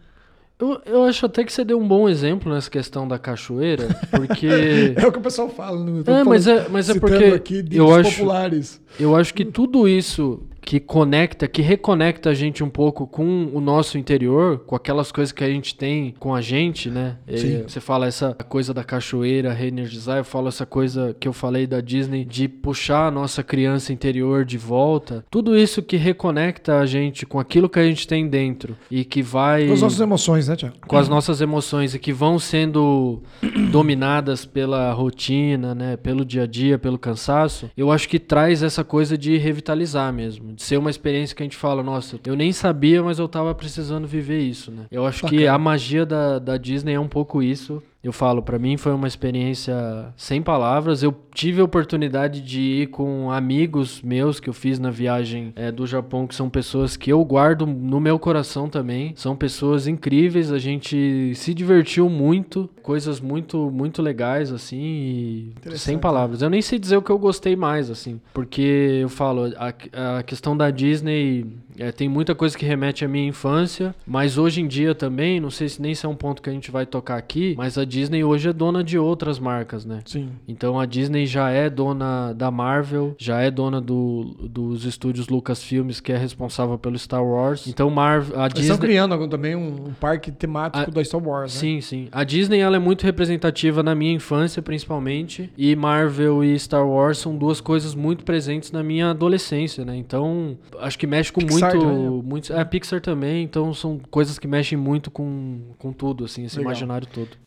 Eu, 0.62 0.80
eu 0.86 1.02
acho 1.02 1.26
até 1.26 1.42
que 1.42 1.52
você 1.52 1.64
deu 1.64 1.76
um 1.76 1.88
bom 1.88 2.08
exemplo 2.08 2.54
nessa 2.54 2.70
questão 2.70 3.08
da 3.08 3.18
cachoeira, 3.18 3.88
porque 4.12 4.46
É 4.94 5.04
o 5.04 5.10
que 5.10 5.18
o 5.18 5.22
pessoal 5.22 5.48
fala. 5.48 5.76
No, 5.76 5.98
eu 5.98 6.04
tô 6.04 6.12
É, 6.12 6.22
mas 6.22 6.46
é, 6.46 6.68
mas 6.68 6.88
é 6.88 7.00
porque 7.00 7.24
aqui 7.24 7.64
eu 7.72 7.92
acho, 7.92 8.10
populares. 8.12 8.80
eu 9.00 9.16
acho 9.16 9.34
que 9.34 9.44
tudo 9.44 9.88
isso 9.88 10.40
que 10.64 10.80
conecta, 10.80 11.46
que 11.46 11.60
reconecta 11.60 12.30
a 12.30 12.34
gente 12.34 12.62
um 12.64 12.70
pouco 12.70 13.06
com 13.06 13.50
o 13.52 13.60
nosso 13.60 13.98
interior, 13.98 14.60
com 14.60 14.74
aquelas 14.76 15.12
coisas 15.12 15.32
que 15.32 15.44
a 15.44 15.48
gente 15.48 15.74
tem 15.74 16.14
com 16.18 16.34
a 16.34 16.40
gente, 16.40 16.88
né? 16.88 17.16
Sim. 17.36 17.64
você 17.66 17.80
fala 17.80 18.06
essa 18.06 18.34
coisa 18.48 18.72
da 18.72 18.84
cachoeira, 18.84 19.52
reenergizar, 19.52 20.18
eu 20.18 20.24
falo 20.24 20.48
essa 20.48 20.64
coisa 20.64 21.14
que 21.18 21.26
eu 21.26 21.32
falei 21.32 21.66
da 21.66 21.80
Disney, 21.80 22.24
de 22.24 22.48
puxar 22.48 23.08
a 23.08 23.10
nossa 23.10 23.42
criança 23.42 23.92
interior 23.92 24.44
de 24.44 24.56
volta. 24.56 25.24
Tudo 25.30 25.56
isso 25.56 25.82
que 25.82 25.96
reconecta 25.96 26.78
a 26.78 26.86
gente 26.86 27.26
com 27.26 27.38
aquilo 27.40 27.68
que 27.68 27.78
a 27.78 27.84
gente 27.84 28.06
tem 28.06 28.28
dentro 28.28 28.76
e 28.90 29.04
que 29.04 29.22
vai 29.22 29.66
Com 29.66 29.74
as 29.74 29.82
nossas 29.82 30.00
emoções, 30.00 30.48
né, 30.48 30.56
Thiago? 30.56 30.76
com 30.86 30.96
as 30.96 31.08
nossas 31.08 31.40
emoções 31.40 31.94
e 31.94 31.98
que 31.98 32.12
vão 32.12 32.38
sendo 32.38 33.22
dominadas 33.70 34.44
pela 34.44 34.92
rotina, 34.92 35.74
né, 35.74 35.96
pelo 35.96 36.24
dia 36.24 36.44
a 36.44 36.46
dia, 36.46 36.78
pelo 36.78 36.98
cansaço, 36.98 37.70
eu 37.76 37.90
acho 37.90 38.08
que 38.08 38.18
traz 38.18 38.62
essa 38.62 38.84
coisa 38.84 39.16
de 39.16 39.36
revitalizar 39.36 40.12
mesmo, 40.12 40.51
de 40.54 40.62
ser 40.62 40.76
uma 40.76 40.90
experiência 40.90 41.34
que 41.34 41.42
a 41.42 41.46
gente 41.46 41.56
fala, 41.56 41.82
nossa, 41.82 42.18
eu 42.24 42.36
nem 42.36 42.52
sabia, 42.52 43.02
mas 43.02 43.18
eu 43.18 43.28
tava 43.28 43.54
precisando 43.54 44.06
viver 44.06 44.40
isso, 44.40 44.70
né? 44.70 44.86
Eu 44.90 45.06
acho 45.06 45.26
que 45.26 45.46
a 45.46 45.58
magia 45.58 46.04
da, 46.04 46.38
da 46.38 46.56
Disney 46.56 46.94
é 46.94 47.00
um 47.00 47.08
pouco 47.08 47.42
isso. 47.42 47.82
Eu 48.02 48.12
falo, 48.12 48.42
pra 48.42 48.58
mim 48.58 48.76
foi 48.76 48.92
uma 48.92 49.06
experiência 49.06 49.74
sem 50.16 50.42
palavras. 50.42 51.02
Eu 51.02 51.14
tive 51.32 51.60
a 51.60 51.64
oportunidade 51.64 52.40
de 52.40 52.60
ir 52.60 52.86
com 52.88 53.30
amigos 53.30 54.02
meus 54.02 54.40
que 54.40 54.48
eu 54.48 54.52
fiz 54.52 54.78
na 54.78 54.90
viagem 54.90 55.52
eh, 55.54 55.70
do 55.70 55.86
Japão, 55.86 56.26
que 56.26 56.34
são 56.34 56.50
pessoas 56.50 56.96
que 56.96 57.12
eu 57.12 57.24
guardo 57.24 57.64
no 57.64 58.00
meu 58.00 58.18
coração 58.18 58.68
também. 58.68 59.12
São 59.16 59.36
pessoas 59.36 59.86
incríveis, 59.86 60.50
a 60.50 60.58
gente 60.58 61.32
se 61.36 61.54
divertiu 61.54 62.08
muito, 62.08 62.68
coisas 62.82 63.20
muito, 63.20 63.70
muito 63.70 64.02
legais, 64.02 64.52
assim, 64.52 65.52
e 65.64 65.78
sem 65.78 65.96
palavras. 65.96 66.42
Eu 66.42 66.50
nem 66.50 66.60
sei 66.60 66.78
dizer 66.78 66.96
o 66.96 67.02
que 67.02 67.10
eu 67.10 67.18
gostei 67.18 67.54
mais, 67.54 67.88
assim, 67.88 68.20
porque 68.34 68.98
eu 69.02 69.08
falo, 69.08 69.52
a, 69.56 70.18
a 70.18 70.22
questão 70.22 70.56
da 70.56 70.70
Disney 70.70 71.46
eh, 71.78 71.92
tem 71.92 72.08
muita 72.08 72.34
coisa 72.34 72.58
que 72.58 72.66
remete 72.66 73.04
à 73.04 73.08
minha 73.08 73.26
infância, 73.28 73.94
mas 74.06 74.36
hoje 74.38 74.60
em 74.60 74.66
dia 74.66 74.94
também, 74.94 75.40
não 75.40 75.50
sei 75.50 75.68
se 75.68 75.80
nem 75.80 75.94
se 75.94 76.04
é 76.04 76.08
um 76.08 76.16
ponto 76.16 76.42
que 76.42 76.50
a 76.50 76.52
gente 76.52 76.70
vai 76.70 76.84
tocar 76.84 77.16
aqui, 77.16 77.54
mas 77.56 77.78
a 77.78 77.84
Disney 77.92 78.24
hoje 78.24 78.48
é 78.48 78.52
dona 78.54 78.82
de 78.82 78.98
outras 78.98 79.38
marcas, 79.38 79.84
né? 79.84 80.00
Sim. 80.06 80.30
Então 80.48 80.80
a 80.80 80.86
Disney 80.86 81.26
já 81.26 81.50
é 81.50 81.68
dona 81.68 82.32
da 82.32 82.50
Marvel, 82.50 83.14
já 83.18 83.40
é 83.40 83.50
dona 83.50 83.82
do, 83.82 84.34
dos 84.48 84.86
estúdios 84.86 85.28
Lucasfilmes, 85.28 86.00
que 86.00 86.10
é 86.10 86.16
responsável 86.16 86.78
pelo 86.78 86.98
Star 86.98 87.22
Wars. 87.22 87.66
Então 87.66 87.90
Marvel, 87.90 88.40
a 88.40 88.46
Eles 88.46 88.60
estão 88.60 88.76
Disney 88.76 88.86
criando 88.88 89.12
agora 89.12 89.28
também 89.28 89.54
um, 89.54 89.88
um 89.88 89.92
parque 89.92 90.30
temático 90.32 90.90
A- 90.90 90.92
da 90.94 91.04
Star 91.04 91.22
Wars, 91.22 91.52
né? 91.54 91.60
Sim, 91.60 91.80
sim. 91.82 92.08
A 92.10 92.24
Disney 92.24 92.60
ela 92.60 92.76
é 92.76 92.78
muito 92.78 93.02
representativa 93.04 93.82
na 93.82 93.94
minha 93.94 94.14
infância, 94.14 94.62
principalmente, 94.62 95.50
e 95.58 95.76
Marvel 95.76 96.42
e 96.42 96.58
Star 96.58 96.88
Wars 96.88 97.18
são 97.18 97.36
duas 97.36 97.60
coisas 97.60 97.94
muito 97.94 98.24
presentes 98.24 98.72
na 98.72 98.82
minha 98.82 99.10
adolescência, 99.10 99.84
né? 99.84 99.94
Então, 99.96 100.56
acho 100.80 100.98
que 100.98 101.06
mexe 101.06 101.30
com 101.30 101.40
Pixar 101.42 101.74
muito, 101.74 101.86
também, 101.86 102.04
né? 102.04 102.22
muito, 102.24 102.52
é 102.54 102.64
Pixar 102.64 103.00
também, 103.02 103.44
então 103.44 103.74
são 103.74 104.00
coisas 104.10 104.38
que 104.38 104.48
mexem 104.48 104.78
muito 104.78 105.10
com, 105.10 105.60
com 105.78 105.92
tudo, 105.92 106.24
assim, 106.24 106.44
esse 106.44 106.56
Legal. 106.56 106.72
imaginário 106.72 107.06
todo. 107.06 107.41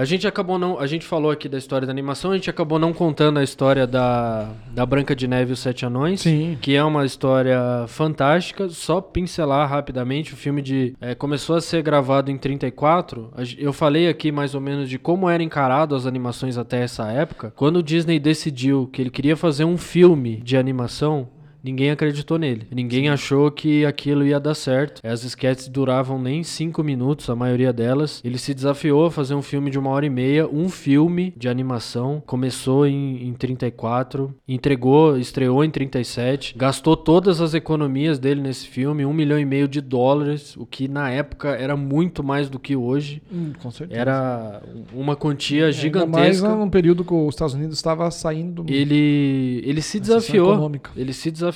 A 0.00 0.04
gente 0.04 0.26
acabou 0.26 0.58
não. 0.58 0.78
A 0.78 0.86
gente 0.86 1.04
falou 1.04 1.30
aqui 1.30 1.48
da 1.48 1.58
história 1.58 1.86
da 1.86 1.90
animação, 1.92 2.30
a 2.30 2.34
gente 2.34 2.48
acabou 2.48 2.78
não 2.78 2.92
contando 2.92 3.38
a 3.38 3.42
história 3.42 3.86
da, 3.86 4.48
da 4.72 4.86
Branca 4.86 5.14
de 5.16 5.26
Neve 5.26 5.50
e 5.50 5.52
os 5.54 5.58
Sete 5.60 5.84
Anões. 5.84 6.20
Sim. 6.20 6.56
Que 6.60 6.74
é 6.76 6.84
uma 6.84 7.04
história 7.04 7.58
fantástica. 7.88 8.68
Só 8.68 9.00
pincelar 9.00 9.68
rapidamente, 9.68 10.32
o 10.32 10.36
filme 10.36 10.62
de. 10.62 10.94
é, 11.00 11.14
começou 11.14 11.56
a 11.56 11.60
ser 11.60 11.82
gravado 11.82 12.30
em 12.30 12.38
34. 12.38 13.30
A 13.36 13.44
gen- 13.44 13.58
Eu 13.60 13.72
falei 13.72 14.08
aqui 14.08 14.30
mais 14.30 14.54
ou 14.54 14.60
menos 14.60 14.88
de 14.88 14.98
como 14.98 15.28
eram 15.28 15.44
encarado 15.44 15.94
as 15.94 16.06
animações 16.06 16.56
até 16.56 16.82
essa 16.82 17.08
época. 17.10 17.52
Quando 17.56 17.76
o 17.76 17.82
Disney 17.82 18.18
decidiu 18.18 18.88
que 18.92 19.02
ele 19.02 19.10
queria 19.10 19.36
fazer 19.36 19.64
um 19.64 19.76
filme 19.76 20.36
de 20.36 20.56
animação. 20.56 21.28
Ninguém 21.62 21.90
acreditou 21.90 22.38
nele. 22.38 22.66
Ninguém 22.70 23.08
achou 23.08 23.50
que 23.50 23.84
aquilo 23.84 24.24
ia 24.24 24.40
dar 24.40 24.54
certo. 24.54 25.00
As 25.04 25.22
sketches 25.24 25.68
duravam 25.68 26.20
nem 26.20 26.42
cinco 26.42 26.82
minutos, 26.82 27.28
a 27.28 27.36
maioria 27.36 27.72
delas. 27.72 28.20
Ele 28.24 28.38
se 28.38 28.54
desafiou 28.54 29.06
a 29.06 29.10
fazer 29.10 29.34
um 29.34 29.42
filme 29.42 29.70
de 29.70 29.78
uma 29.78 29.90
hora 29.90 30.06
e 30.06 30.10
meia, 30.10 30.48
um 30.48 30.68
filme 30.68 31.32
de 31.36 31.48
animação. 31.48 32.22
Começou 32.26 32.86
em, 32.86 33.28
em 33.28 33.32
34, 33.34 34.34
entregou, 34.48 35.18
estreou 35.18 35.62
em 35.64 35.70
37, 35.70 36.54
gastou 36.56 36.96
todas 36.96 37.40
as 37.40 37.54
economias 37.54 38.18
dele 38.18 38.40
nesse 38.40 38.66
filme, 38.66 39.04
um 39.04 39.12
milhão 39.12 39.38
e 39.38 39.44
meio 39.44 39.68
de 39.68 39.80
dólares, 39.80 40.56
o 40.56 40.64
que 40.64 40.88
na 40.88 41.10
época 41.10 41.50
era 41.50 41.76
muito 41.76 42.22
mais 42.24 42.48
do 42.48 42.58
que 42.58 42.74
hoje. 42.74 43.22
Hum, 43.32 43.52
com 43.62 43.70
certeza. 43.70 44.00
Era 44.00 44.62
uma 44.94 45.16
quantia 45.16 45.66
Ainda 45.66 46.06
mais 46.06 46.36
gigantesca. 46.36 46.54
num 46.54 46.70
período 46.70 47.04
que 47.04 47.12
os 47.12 47.34
Estados 47.34 47.54
Unidos 47.54 47.76
estava 47.76 48.10
saindo 48.10 48.62
do 48.62 48.72
Ele, 48.72 49.62
ele 49.64 49.82
se 49.82 50.00
desafiou. 50.00 50.70
Ele 50.96 51.12
se 51.12 51.30
desafiou. 51.30 51.49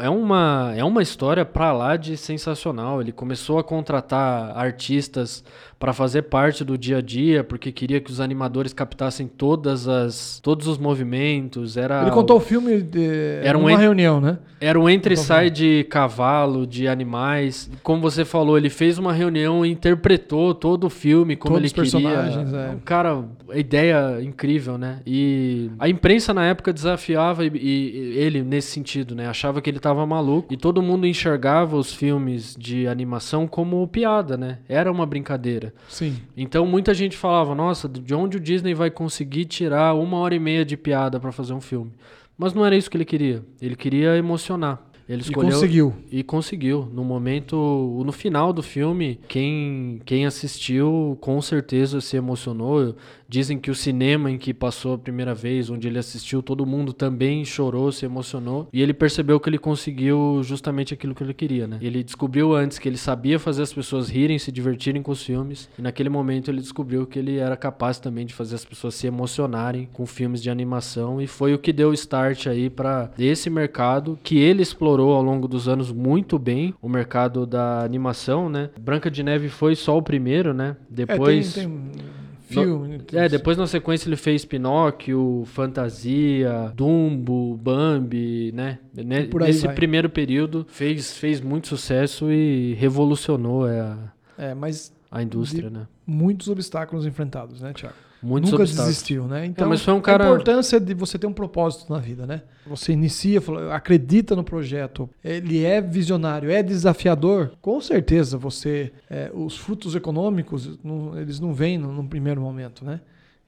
É 0.00 0.08
uma, 0.08 0.72
é 0.76 0.84
uma 0.84 1.02
história 1.02 1.44
pra 1.44 1.72
lá 1.72 1.96
de 1.96 2.16
sensacional. 2.16 3.00
Ele 3.00 3.12
começou 3.12 3.58
a 3.58 3.64
contratar 3.64 4.56
artistas 4.56 5.44
pra 5.78 5.92
fazer 5.92 6.22
parte 6.22 6.64
do 6.64 6.76
dia 6.76 6.98
a 6.98 7.00
dia, 7.00 7.44
porque 7.44 7.70
queria 7.70 8.00
que 8.00 8.10
os 8.10 8.20
animadores 8.20 8.72
captassem 8.72 9.28
todas 9.28 9.86
as, 9.86 10.40
todos 10.42 10.66
os 10.66 10.76
movimentos. 10.76 11.76
Era 11.76 12.02
Ele 12.02 12.10
contou 12.10 12.36
o 12.36 12.40
filme 12.40 12.80
de 12.82 13.38
Era 13.42 13.56
um 13.56 13.62
numa 13.62 13.72
en- 13.72 13.76
reunião, 13.78 14.20
né? 14.20 14.38
era 14.60 14.78
um 14.78 14.88
entre 14.88 15.14
e 15.14 15.16
sai 15.16 15.50
de 15.50 15.84
cavalo, 15.88 16.66
de 16.66 16.88
animais. 16.88 17.70
Como 17.84 18.02
você 18.02 18.24
falou, 18.24 18.58
ele 18.58 18.68
fez 18.68 18.98
uma 18.98 19.12
reunião 19.12 19.64
e 19.64 19.70
interpretou 19.70 20.52
todo 20.52 20.84
o 20.88 20.90
filme 20.90 21.36
como 21.36 21.54
Todos 21.54 21.70
ele 21.72 21.88
queria. 21.88 22.00
personagens, 22.08 22.52
é. 22.52 22.70
Um 22.70 22.78
Cara, 22.80 23.24
ideia 23.54 24.20
incrível, 24.20 24.76
né? 24.76 24.98
E 25.06 25.70
a 25.78 25.88
imprensa 25.88 26.34
na 26.34 26.44
época 26.46 26.72
desafiava 26.72 27.44
e, 27.44 27.50
e- 27.54 28.14
e 28.14 28.18
ele 28.18 28.42
nesse 28.42 28.72
sentido, 28.72 29.14
né? 29.18 29.26
Achava 29.28 29.60
que 29.60 29.68
ele 29.68 29.80
tava 29.80 30.06
maluco 30.06 30.54
e 30.54 30.56
todo 30.56 30.80
mundo 30.80 31.06
enxergava 31.06 31.76
os 31.76 31.92
filmes 31.92 32.54
de 32.56 32.86
animação 32.86 33.48
como 33.48 33.86
piada, 33.88 34.36
né? 34.36 34.60
Era 34.68 34.90
uma 34.90 35.04
brincadeira. 35.04 35.74
Sim. 35.88 36.16
Então 36.36 36.64
muita 36.64 36.94
gente 36.94 37.16
falava, 37.16 37.52
nossa, 37.54 37.88
de 37.88 38.14
onde 38.14 38.36
o 38.36 38.40
Disney 38.40 38.74
vai 38.74 38.90
conseguir 38.90 39.44
tirar 39.46 39.94
uma 39.94 40.18
hora 40.18 40.36
e 40.36 40.38
meia 40.38 40.64
de 40.64 40.76
piada 40.76 41.18
pra 41.18 41.32
fazer 41.32 41.52
um 41.52 41.60
filme? 41.60 41.90
Mas 42.38 42.54
não 42.54 42.64
era 42.64 42.76
isso 42.76 42.88
que 42.88 42.96
ele 42.96 43.04
queria. 43.04 43.42
Ele 43.60 43.74
queria 43.74 44.16
emocionar. 44.16 44.80
Ele 45.08 45.22
E 45.22 45.24
escolheu 45.24 45.52
conseguiu. 45.52 45.94
e 46.12 46.22
conseguiu. 46.22 46.88
No 46.92 47.02
momento, 47.02 48.02
no 48.04 48.12
final 48.12 48.52
do 48.52 48.62
filme, 48.62 49.18
quem, 49.26 50.00
quem 50.04 50.26
assistiu 50.26 51.16
com 51.20 51.40
certeza 51.40 52.00
se 52.00 52.16
emocionou. 52.16 52.94
Dizem 53.30 53.58
que 53.58 53.70
o 53.70 53.74
cinema 53.74 54.30
em 54.30 54.38
que 54.38 54.54
passou 54.54 54.94
a 54.94 54.98
primeira 54.98 55.34
vez, 55.34 55.68
onde 55.68 55.86
ele 55.86 55.98
assistiu, 55.98 56.42
todo 56.42 56.64
mundo 56.64 56.94
também 56.94 57.44
chorou, 57.44 57.92
se 57.92 58.06
emocionou. 58.06 58.68
E 58.72 58.80
ele 58.82 58.94
percebeu 58.94 59.38
que 59.38 59.50
ele 59.50 59.58
conseguiu 59.58 60.40
justamente 60.42 60.94
aquilo 60.94 61.14
que 61.14 61.22
ele 61.22 61.34
queria, 61.34 61.66
né? 61.66 61.78
Ele 61.82 62.02
descobriu 62.02 62.54
antes 62.54 62.78
que 62.78 62.88
ele 62.88 62.96
sabia 62.96 63.38
fazer 63.38 63.62
as 63.62 63.72
pessoas 63.72 64.08
rirem, 64.08 64.38
se 64.38 64.50
divertirem 64.50 65.02
com 65.02 65.12
os 65.12 65.22
filmes. 65.22 65.68
E 65.78 65.82
naquele 65.82 66.08
momento 66.08 66.50
ele 66.50 66.60
descobriu 66.60 67.06
que 67.06 67.18
ele 67.18 67.36
era 67.36 67.54
capaz 67.56 67.98
também 67.98 68.24
de 68.24 68.32
fazer 68.32 68.54
as 68.54 68.64
pessoas 68.64 68.94
se 68.94 69.06
emocionarem 69.06 69.88
com 69.92 70.06
filmes 70.06 70.42
de 70.42 70.48
animação. 70.48 71.20
E 71.20 71.26
foi 71.26 71.52
o 71.52 71.58
que 71.58 71.72
deu 71.72 71.90
o 71.90 71.94
start 71.94 72.46
aí 72.46 72.70
para 72.70 73.10
esse 73.18 73.50
mercado 73.50 74.18
que 74.22 74.38
ele 74.38 74.62
explorou 74.62 74.97
ao 75.02 75.22
longo 75.22 75.46
dos 75.48 75.68
anos 75.68 75.92
muito 75.92 76.38
bem, 76.38 76.74
o 76.80 76.88
mercado 76.88 77.46
da 77.46 77.82
animação, 77.82 78.48
né? 78.48 78.70
Branca 78.80 79.10
de 79.10 79.22
Neve 79.22 79.48
foi 79.48 79.74
só 79.74 79.96
o 79.96 80.02
primeiro, 80.02 80.52
né? 80.52 80.76
Depois. 80.88 81.56
É, 81.56 81.60
tem, 81.62 81.70
tem 81.70 82.08
filme. 82.48 83.00
É, 83.12 83.28
depois 83.28 83.56
na 83.56 83.66
sequência 83.66 84.08
ele 84.08 84.16
fez 84.16 84.44
Pinóquio, 84.44 85.44
Fantasia, 85.46 86.72
Dumbo, 86.74 87.56
Bambi, 87.56 88.52
né? 88.52 88.78
Aí 88.96 89.04
Nesse 89.04 89.66
vai. 89.66 89.74
primeiro 89.74 90.08
período 90.08 90.66
fez, 90.68 91.16
fez 91.16 91.40
muito 91.40 91.68
sucesso 91.68 92.30
e 92.32 92.74
revolucionou 92.74 93.68
é, 93.68 93.80
a, 93.80 93.98
É, 94.36 94.54
mas 94.54 94.92
a 95.10 95.22
indústria, 95.22 95.70
né? 95.70 95.86
muitos 96.06 96.48
obstáculos 96.48 97.06
enfrentados, 97.06 97.60
né, 97.60 97.72
Thiago? 97.72 97.94
Muitos 98.22 98.50
Nunca 98.50 98.62
obstáculos. 98.64 98.94
desistiu, 98.94 99.28
né? 99.28 99.46
Então, 99.46 99.68
mas 99.68 99.80
foi 99.82 99.94
um 99.94 100.00
cara- 100.00 100.24
a 100.24 100.28
importância 100.28 100.80
de 100.80 100.92
você 100.92 101.18
ter 101.18 101.26
um 101.28 101.32
propósito 101.32 101.92
na 101.92 101.98
vida, 102.00 102.26
né? 102.26 102.42
Você 102.66 102.92
inicia, 102.92 103.40
fala, 103.40 103.72
acredita 103.74 104.34
no 104.34 104.42
projeto, 104.42 105.08
ele 105.22 105.64
é 105.64 105.80
visionário, 105.80 106.50
é 106.50 106.62
desafiador. 106.62 107.52
Com 107.62 107.80
certeza, 107.80 108.36
você, 108.36 108.92
é, 109.08 109.30
os 109.32 109.56
frutos 109.56 109.94
econômicos, 109.94 110.78
não- 110.82 111.16
eles 111.18 111.38
não 111.38 111.54
vêm 111.54 111.78
no, 111.78 111.92
num 111.92 112.06
primeiro 112.06 112.40
momento, 112.40 112.84
né? 112.84 113.00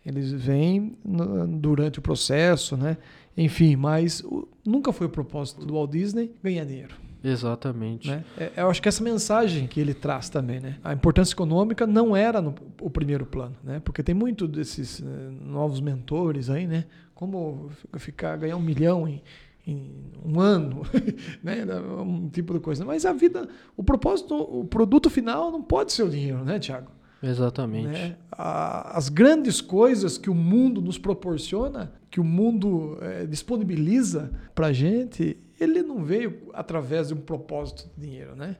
Eles 0.06 0.30
vêm 0.33 0.96
no- 1.04 1.46
durante 1.46 1.98
o 1.98 2.02
processo, 2.02 2.76
né? 2.76 2.96
Enfim, 3.36 3.76
mas 3.76 4.20
o- 4.24 4.48
nunca 4.66 4.92
foi 4.92 5.06
o 5.06 5.10
propósito 5.10 5.64
do 5.64 5.74
Walt 5.74 5.90
Disney 5.90 6.32
ganhar 6.42 6.64
dinheiro. 6.64 6.94
Exatamente. 7.22 8.08
Né? 8.08 8.24
É, 8.38 8.50
eu 8.56 8.70
acho 8.70 8.80
que 8.80 8.88
essa 8.88 9.04
mensagem 9.04 9.66
que 9.66 9.78
ele 9.78 9.92
traz 9.92 10.28
também, 10.30 10.58
né? 10.58 10.78
A 10.82 10.92
importância 10.94 11.34
econômica 11.34 11.86
não 11.86 12.16
era 12.16 12.40
no, 12.40 12.54
o 12.80 12.88
primeiro 12.88 13.26
plano, 13.26 13.54
né? 13.62 13.80
Porque 13.84 14.02
tem 14.02 14.14
muito 14.14 14.48
desses 14.48 15.00
eh, 15.02 15.04
novos 15.42 15.80
mentores 15.80 16.48
aí, 16.48 16.66
né? 16.66 16.86
Como 17.14 17.68
fi- 17.92 17.98
ficar 17.98 18.36
ganhar 18.38 18.56
um 18.56 18.60
milhão 18.62 19.06
em, 19.06 19.22
em 19.66 19.92
um 20.24 20.40
ano, 20.40 20.80
né? 21.44 21.56
Um 22.02 22.28
tipo 22.30 22.54
de 22.54 22.60
coisa. 22.60 22.86
Mas 22.86 23.04
a 23.04 23.12
vida, 23.12 23.46
o 23.76 23.82
propósito, 23.84 24.34
o 24.34 24.64
produto 24.64 25.10
final 25.10 25.50
não 25.50 25.60
pode 25.62 25.92
ser 25.92 26.04
o 26.04 26.08
dinheiro, 26.08 26.42
né, 26.42 26.58
Tiago? 26.58 26.90
Exatamente. 27.22 27.88
né? 27.88 28.16
A- 28.32 28.96
As 28.96 29.10
grandes 29.10 29.60
coisas 29.60 30.16
que 30.16 30.30
o 30.30 30.34
mundo 30.34 30.80
nos 30.80 30.96
proporciona, 30.96 31.92
que 32.10 32.18
o 32.20 32.24
mundo 32.24 32.98
eh, 33.00 33.26
disponibiliza 33.26 34.30
para 34.54 34.72
gente, 34.72 35.36
ele 35.60 35.82
não 35.82 36.02
veio 36.02 36.38
através 36.52 37.08
de 37.08 37.14
um 37.14 37.18
propósito 37.18 37.88
de 37.96 38.06
dinheiro, 38.06 38.34
né? 38.34 38.56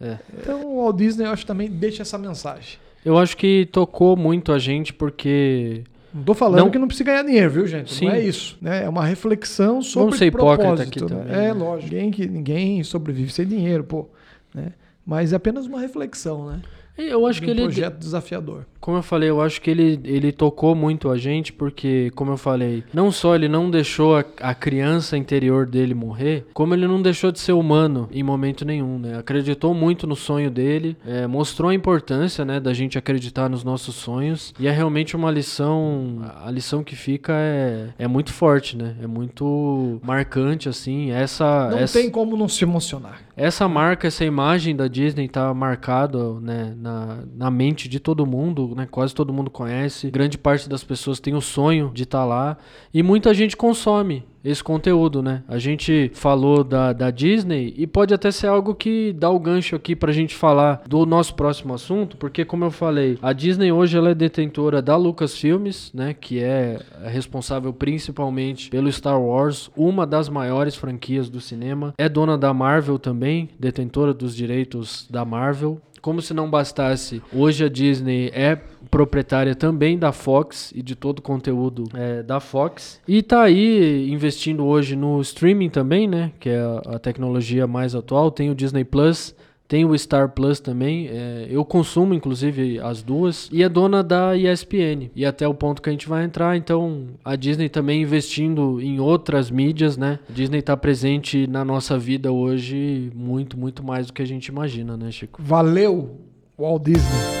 É. 0.00 0.18
Então 0.38 0.64
o 0.66 0.82
Walt 0.82 0.96
Disney, 0.96 1.26
eu 1.26 1.30
acho 1.30 1.46
também 1.46 1.68
deixa 1.70 2.02
essa 2.02 2.18
mensagem. 2.18 2.78
Eu 3.04 3.16
acho 3.18 3.36
que 3.36 3.66
tocou 3.72 4.16
muito 4.16 4.52
a 4.52 4.58
gente 4.58 4.92
porque 4.92 5.84
Não 6.12 6.22
tô 6.24 6.34
falando 6.34 6.58
Não- 6.60 6.70
que 6.70 6.78
não 6.78 6.86
precisa 6.88 7.04
ganhar 7.10 7.22
dinheiro, 7.22 7.50
viu, 7.50 7.66
gente? 7.66 7.94
Sim. 7.94 8.06
Não 8.06 8.12
é 8.12 8.20
isso. 8.20 8.58
Né? 8.60 8.84
É 8.84 8.88
uma 8.88 9.04
reflexão 9.04 9.80
sobre 9.80 10.16
ser 10.18 10.26
hipócrita 10.26 10.74
propósito. 10.74 10.88
aqui 10.88 11.00
né? 11.02 11.08
também, 11.20 11.32
É, 11.34 11.40
né? 11.46 11.52
lógico. 11.52 11.94
Ninguém, 11.94 12.10
que, 12.10 12.26
ninguém 12.26 12.82
sobrevive 12.82 13.32
sem 13.32 13.46
dinheiro, 13.46 13.84
pô. 13.84 14.08
Né? 14.54 14.72
Mas 15.06 15.32
é 15.32 15.36
apenas 15.36 15.66
uma 15.66 15.80
reflexão, 15.80 16.46
né? 16.50 16.60
eu 16.98 17.26
acho 17.26 17.40
De 17.40 17.46
que 17.46 17.50
um 17.52 17.54
ele 17.54 17.62
projeto 17.62 17.96
desafiador. 17.96 18.66
Como 18.80 18.96
eu 18.96 19.02
falei, 19.02 19.28
eu 19.28 19.40
acho 19.40 19.60
que 19.60 19.70
ele, 19.70 20.00
ele 20.04 20.32
tocou 20.32 20.74
muito 20.74 21.10
a 21.10 21.18
gente, 21.18 21.52
porque, 21.52 22.10
como 22.14 22.32
eu 22.32 22.36
falei, 22.36 22.82
não 22.92 23.12
só 23.12 23.34
ele 23.34 23.48
não 23.48 23.70
deixou 23.70 24.16
a, 24.16 24.24
a 24.40 24.54
criança 24.54 25.16
interior 25.16 25.66
dele 25.66 25.94
morrer, 25.94 26.46
como 26.54 26.74
ele 26.74 26.86
não 26.86 27.02
deixou 27.02 27.30
de 27.30 27.38
ser 27.38 27.52
humano 27.52 28.08
em 28.10 28.22
momento 28.22 28.64
nenhum, 28.64 28.98
né? 28.98 29.18
Acreditou 29.18 29.74
muito 29.74 30.06
no 30.06 30.16
sonho 30.16 30.50
dele, 30.50 30.96
é, 31.06 31.26
mostrou 31.26 31.70
a 31.70 31.74
importância, 31.74 32.44
né, 32.44 32.58
da 32.58 32.72
gente 32.72 32.96
acreditar 32.96 33.48
nos 33.48 33.62
nossos 33.62 33.94
sonhos, 33.94 34.54
e 34.58 34.66
é 34.66 34.70
realmente 34.70 35.14
uma 35.14 35.30
lição, 35.30 36.22
a 36.42 36.50
lição 36.50 36.82
que 36.82 36.96
fica 36.96 37.34
é, 37.34 37.88
é 37.98 38.08
muito 38.08 38.32
forte, 38.32 38.76
né? 38.76 38.96
É 39.02 39.06
muito 39.06 40.00
marcante, 40.02 40.68
assim, 40.68 41.10
essa... 41.10 41.68
Não 41.70 41.78
essa... 41.78 41.98
tem 41.98 42.10
como 42.10 42.36
não 42.36 42.48
se 42.48 42.64
emocionar. 42.64 43.20
Essa 43.36 43.66
marca, 43.66 44.06
essa 44.06 44.24
imagem 44.24 44.76
da 44.76 44.86
Disney 44.86 45.26
tá 45.26 45.52
marcada 45.54 46.34
né, 46.40 46.74
na, 46.76 47.20
na 47.34 47.50
mente 47.50 47.88
de 47.88 47.98
todo 47.98 48.26
mundo, 48.26 48.69
né? 48.74 48.86
Quase 48.90 49.14
todo 49.14 49.32
mundo 49.32 49.50
conhece. 49.50 50.10
Grande 50.10 50.38
parte 50.38 50.68
das 50.68 50.84
pessoas 50.84 51.20
tem 51.20 51.34
o 51.34 51.40
sonho 51.40 51.90
de 51.92 52.04
estar 52.04 52.24
lá. 52.24 52.56
E 52.92 53.02
muita 53.02 53.32
gente 53.34 53.56
consome 53.56 54.24
esse 54.44 54.64
conteúdo, 54.64 55.22
né? 55.22 55.42
A 55.46 55.58
gente 55.58 56.10
falou 56.14 56.64
da, 56.64 56.92
da 56.92 57.10
Disney 57.10 57.74
e 57.76 57.86
pode 57.86 58.14
até 58.14 58.30
ser 58.30 58.46
algo 58.46 58.74
que 58.74 59.12
dá 59.12 59.30
o 59.30 59.38
gancho 59.38 59.76
aqui 59.76 59.94
pra 59.94 60.12
gente 60.12 60.34
falar 60.34 60.82
do 60.86 61.04
nosso 61.04 61.34
próximo 61.34 61.74
assunto, 61.74 62.16
porque 62.16 62.44
como 62.44 62.64
eu 62.64 62.70
falei, 62.70 63.18
a 63.20 63.32
Disney 63.32 63.70
hoje 63.70 63.96
ela 63.96 64.10
é 64.10 64.14
detentora 64.14 64.80
da 64.80 64.96
Lucasfilmes, 64.96 65.90
né? 65.92 66.14
Que 66.14 66.42
é 66.42 66.80
responsável 67.04 67.72
principalmente 67.72 68.70
pelo 68.70 68.90
Star 68.90 69.20
Wars, 69.20 69.70
uma 69.76 70.06
das 70.06 70.28
maiores 70.28 70.74
franquias 70.74 71.28
do 71.28 71.40
cinema. 71.40 71.94
É 71.98 72.08
dona 72.08 72.38
da 72.38 72.54
Marvel 72.54 72.98
também, 72.98 73.50
detentora 73.58 74.14
dos 74.14 74.34
direitos 74.34 75.06
da 75.10 75.24
Marvel. 75.24 75.80
Como 76.00 76.22
se 76.22 76.32
não 76.32 76.48
bastasse, 76.48 77.22
hoje 77.32 77.64
a 77.64 77.68
Disney 77.68 78.30
é 78.32 78.58
proprietária 78.90 79.54
também 79.54 79.98
da 79.98 80.12
Fox 80.12 80.72
e 80.74 80.82
de 80.82 80.96
todo 80.96 81.18
o 81.18 81.22
conteúdo 81.22 81.84
é, 81.94 82.22
da 82.22 82.40
Fox. 82.40 83.00
E 83.06 83.22
tá 83.22 83.42
aí 83.42 84.10
investindo 84.10 84.64
hoje 84.64 84.96
no 84.96 85.20
streaming 85.20 85.68
também, 85.68 86.08
né? 86.08 86.32
Que 86.40 86.48
é 86.48 86.60
a, 86.60 86.96
a 86.96 86.98
tecnologia 86.98 87.66
mais 87.66 87.94
atual. 87.94 88.30
Tem 88.30 88.50
o 88.50 88.54
Disney 88.54 88.84
Plus, 88.84 89.34
tem 89.70 89.84
o 89.84 89.96
Star 89.96 90.30
Plus 90.30 90.58
também. 90.58 91.06
é, 91.06 91.46
eu 91.48 91.64
consumo, 91.64 92.12
inclusive, 92.12 92.80
as 92.80 93.04
duas. 93.04 93.48
E 93.52 93.62
é 93.62 93.68
dona 93.68 94.02
da 94.02 94.36
ESPN. 94.36 95.12
E 95.14 95.24
até 95.24 95.46
o 95.46 95.54
ponto 95.54 95.80
que 95.80 95.88
a 95.88 95.92
gente 95.92 96.08
vai 96.08 96.24
entrar. 96.24 96.56
Então, 96.56 97.06
a 97.24 97.36
Disney 97.36 97.68
também 97.68 98.02
investindo 98.02 98.80
em 98.80 98.98
outras 98.98 99.48
mídias, 99.48 99.96
né? 99.96 100.18
A 100.28 100.32
Disney 100.32 100.60
tá 100.60 100.76
presente 100.76 101.46
na 101.46 101.64
nossa 101.64 101.96
vida 101.96 102.32
hoje 102.32 103.12
muito, 103.14 103.56
muito 103.56 103.84
mais 103.84 104.08
do 104.08 104.12
que 104.12 104.20
a 104.20 104.26
gente 104.26 104.46
imagina, 104.46 104.96
né, 104.96 105.12
Chico? 105.12 105.40
Valeu, 105.40 106.16
Walt 106.58 106.82
Disney. 106.82 107.39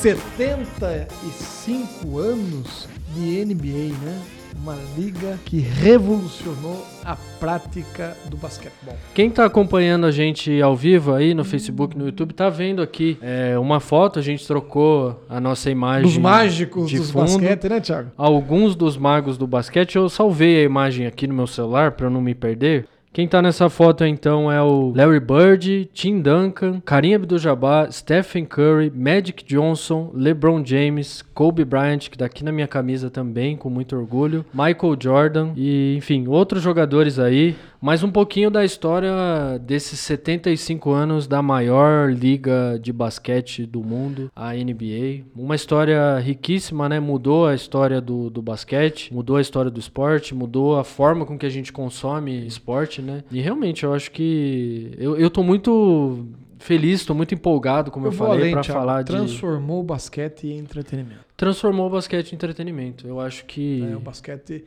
Setenta 0.00 1.08
e 1.26 1.30
cinco 1.32 2.18
anos 2.18 2.88
de 3.16 3.44
NBA, 3.44 3.92
né? 4.00 4.22
Uma 4.62 4.76
liga 4.96 5.36
que 5.44 5.58
revolucionou 5.58 6.86
a 7.04 7.16
prática 7.40 8.16
do 8.30 8.36
basquetebol. 8.36 8.96
Quem 9.12 9.28
tá 9.28 9.44
acompanhando 9.44 10.06
a 10.06 10.12
gente 10.12 10.62
ao 10.62 10.76
vivo 10.76 11.12
aí 11.12 11.34
no 11.34 11.44
Facebook, 11.44 11.98
no 11.98 12.06
YouTube, 12.06 12.32
tá 12.32 12.48
vendo 12.48 12.80
aqui 12.80 13.18
é, 13.20 13.58
uma 13.58 13.80
foto. 13.80 14.20
A 14.20 14.22
gente 14.22 14.46
trocou 14.46 15.20
a 15.28 15.40
nossa 15.40 15.68
imagem. 15.68 16.04
Dos 16.04 16.16
mágicos 16.16 16.88
de 16.88 16.98
dos 16.98 17.10
fundo. 17.10 17.24
basquete, 17.24 17.68
né, 17.68 17.80
Thiago? 17.80 18.12
Alguns 18.16 18.76
dos 18.76 18.96
magos 18.96 19.36
do 19.36 19.48
basquete. 19.48 19.96
Eu 19.96 20.08
salvei 20.08 20.60
a 20.60 20.62
imagem 20.62 21.08
aqui 21.08 21.26
no 21.26 21.34
meu 21.34 21.48
celular 21.48 21.90
para 21.90 22.06
eu 22.06 22.10
não 22.10 22.20
me 22.20 22.36
perder. 22.36 22.86
Quem 23.18 23.26
tá 23.26 23.42
nessa 23.42 23.68
foto 23.68 24.04
então 24.04 24.48
é 24.48 24.62
o 24.62 24.92
Larry 24.94 25.18
Bird, 25.18 25.90
Tim 25.92 26.20
Duncan, 26.20 26.80
Karim 26.84 27.14
Abdul-Jabbar, 27.14 27.90
Stephen 27.90 28.44
Curry, 28.44 28.92
Magic 28.94 29.44
Johnson, 29.44 30.12
LeBron 30.14 30.64
James, 30.64 31.20
Kobe 31.34 31.64
Bryant, 31.64 32.08
que 32.08 32.16
tá 32.16 32.26
aqui 32.26 32.44
na 32.44 32.52
minha 32.52 32.68
camisa 32.68 33.10
também, 33.10 33.56
com 33.56 33.68
muito 33.68 33.96
orgulho, 33.96 34.46
Michael 34.54 34.96
Jordan 35.02 35.50
e, 35.56 35.96
enfim, 35.96 36.28
outros 36.28 36.62
jogadores 36.62 37.18
aí. 37.18 37.56
Mais 37.80 38.02
um 38.02 38.10
pouquinho 38.10 38.50
da 38.50 38.64
história 38.64 39.12
desses 39.60 40.00
75 40.00 40.90
anos 40.90 41.28
da 41.28 41.40
maior 41.40 42.12
liga 42.12 42.76
de 42.82 42.92
basquete 42.92 43.64
do 43.64 43.84
mundo, 43.84 44.32
a 44.34 44.52
NBA. 44.52 45.24
Uma 45.36 45.54
história 45.54 46.18
riquíssima, 46.18 46.88
né? 46.88 46.98
Mudou 46.98 47.46
a 47.46 47.54
história 47.54 48.00
do, 48.00 48.28
do 48.30 48.42
basquete, 48.42 49.14
mudou 49.14 49.36
a 49.36 49.40
história 49.40 49.70
do 49.70 49.78
esporte, 49.78 50.34
mudou 50.34 50.76
a 50.76 50.82
forma 50.82 51.24
com 51.24 51.38
que 51.38 51.46
a 51.46 51.50
gente 51.50 51.72
consome 51.72 52.44
esporte, 52.46 53.00
né? 53.00 53.22
E 53.30 53.40
realmente 53.40 53.84
eu 53.84 53.94
acho 53.94 54.10
que. 54.10 54.90
Eu, 54.98 55.16
eu 55.16 55.30
tô 55.30 55.44
muito 55.44 56.26
feliz, 56.58 57.06
tô 57.06 57.14
muito 57.14 57.32
empolgado, 57.32 57.92
como 57.92 58.08
eu, 58.08 58.10
vou 58.10 58.26
falei, 58.26 58.50
Thiago. 58.50 58.66
falar 58.66 59.02
de. 59.02 59.12
Transformou 59.12 59.80
o 59.80 59.84
basquete 59.84 60.48
em 60.48 60.58
entretenimento. 60.58 61.20
Transformou 61.36 61.86
o 61.86 61.90
basquete 61.90 62.32
em 62.32 62.34
entretenimento. 62.34 63.06
Eu 63.06 63.20
acho 63.20 63.44
que. 63.44 63.82
né? 63.82 63.96
O 63.96 64.00
basquete 64.00 64.64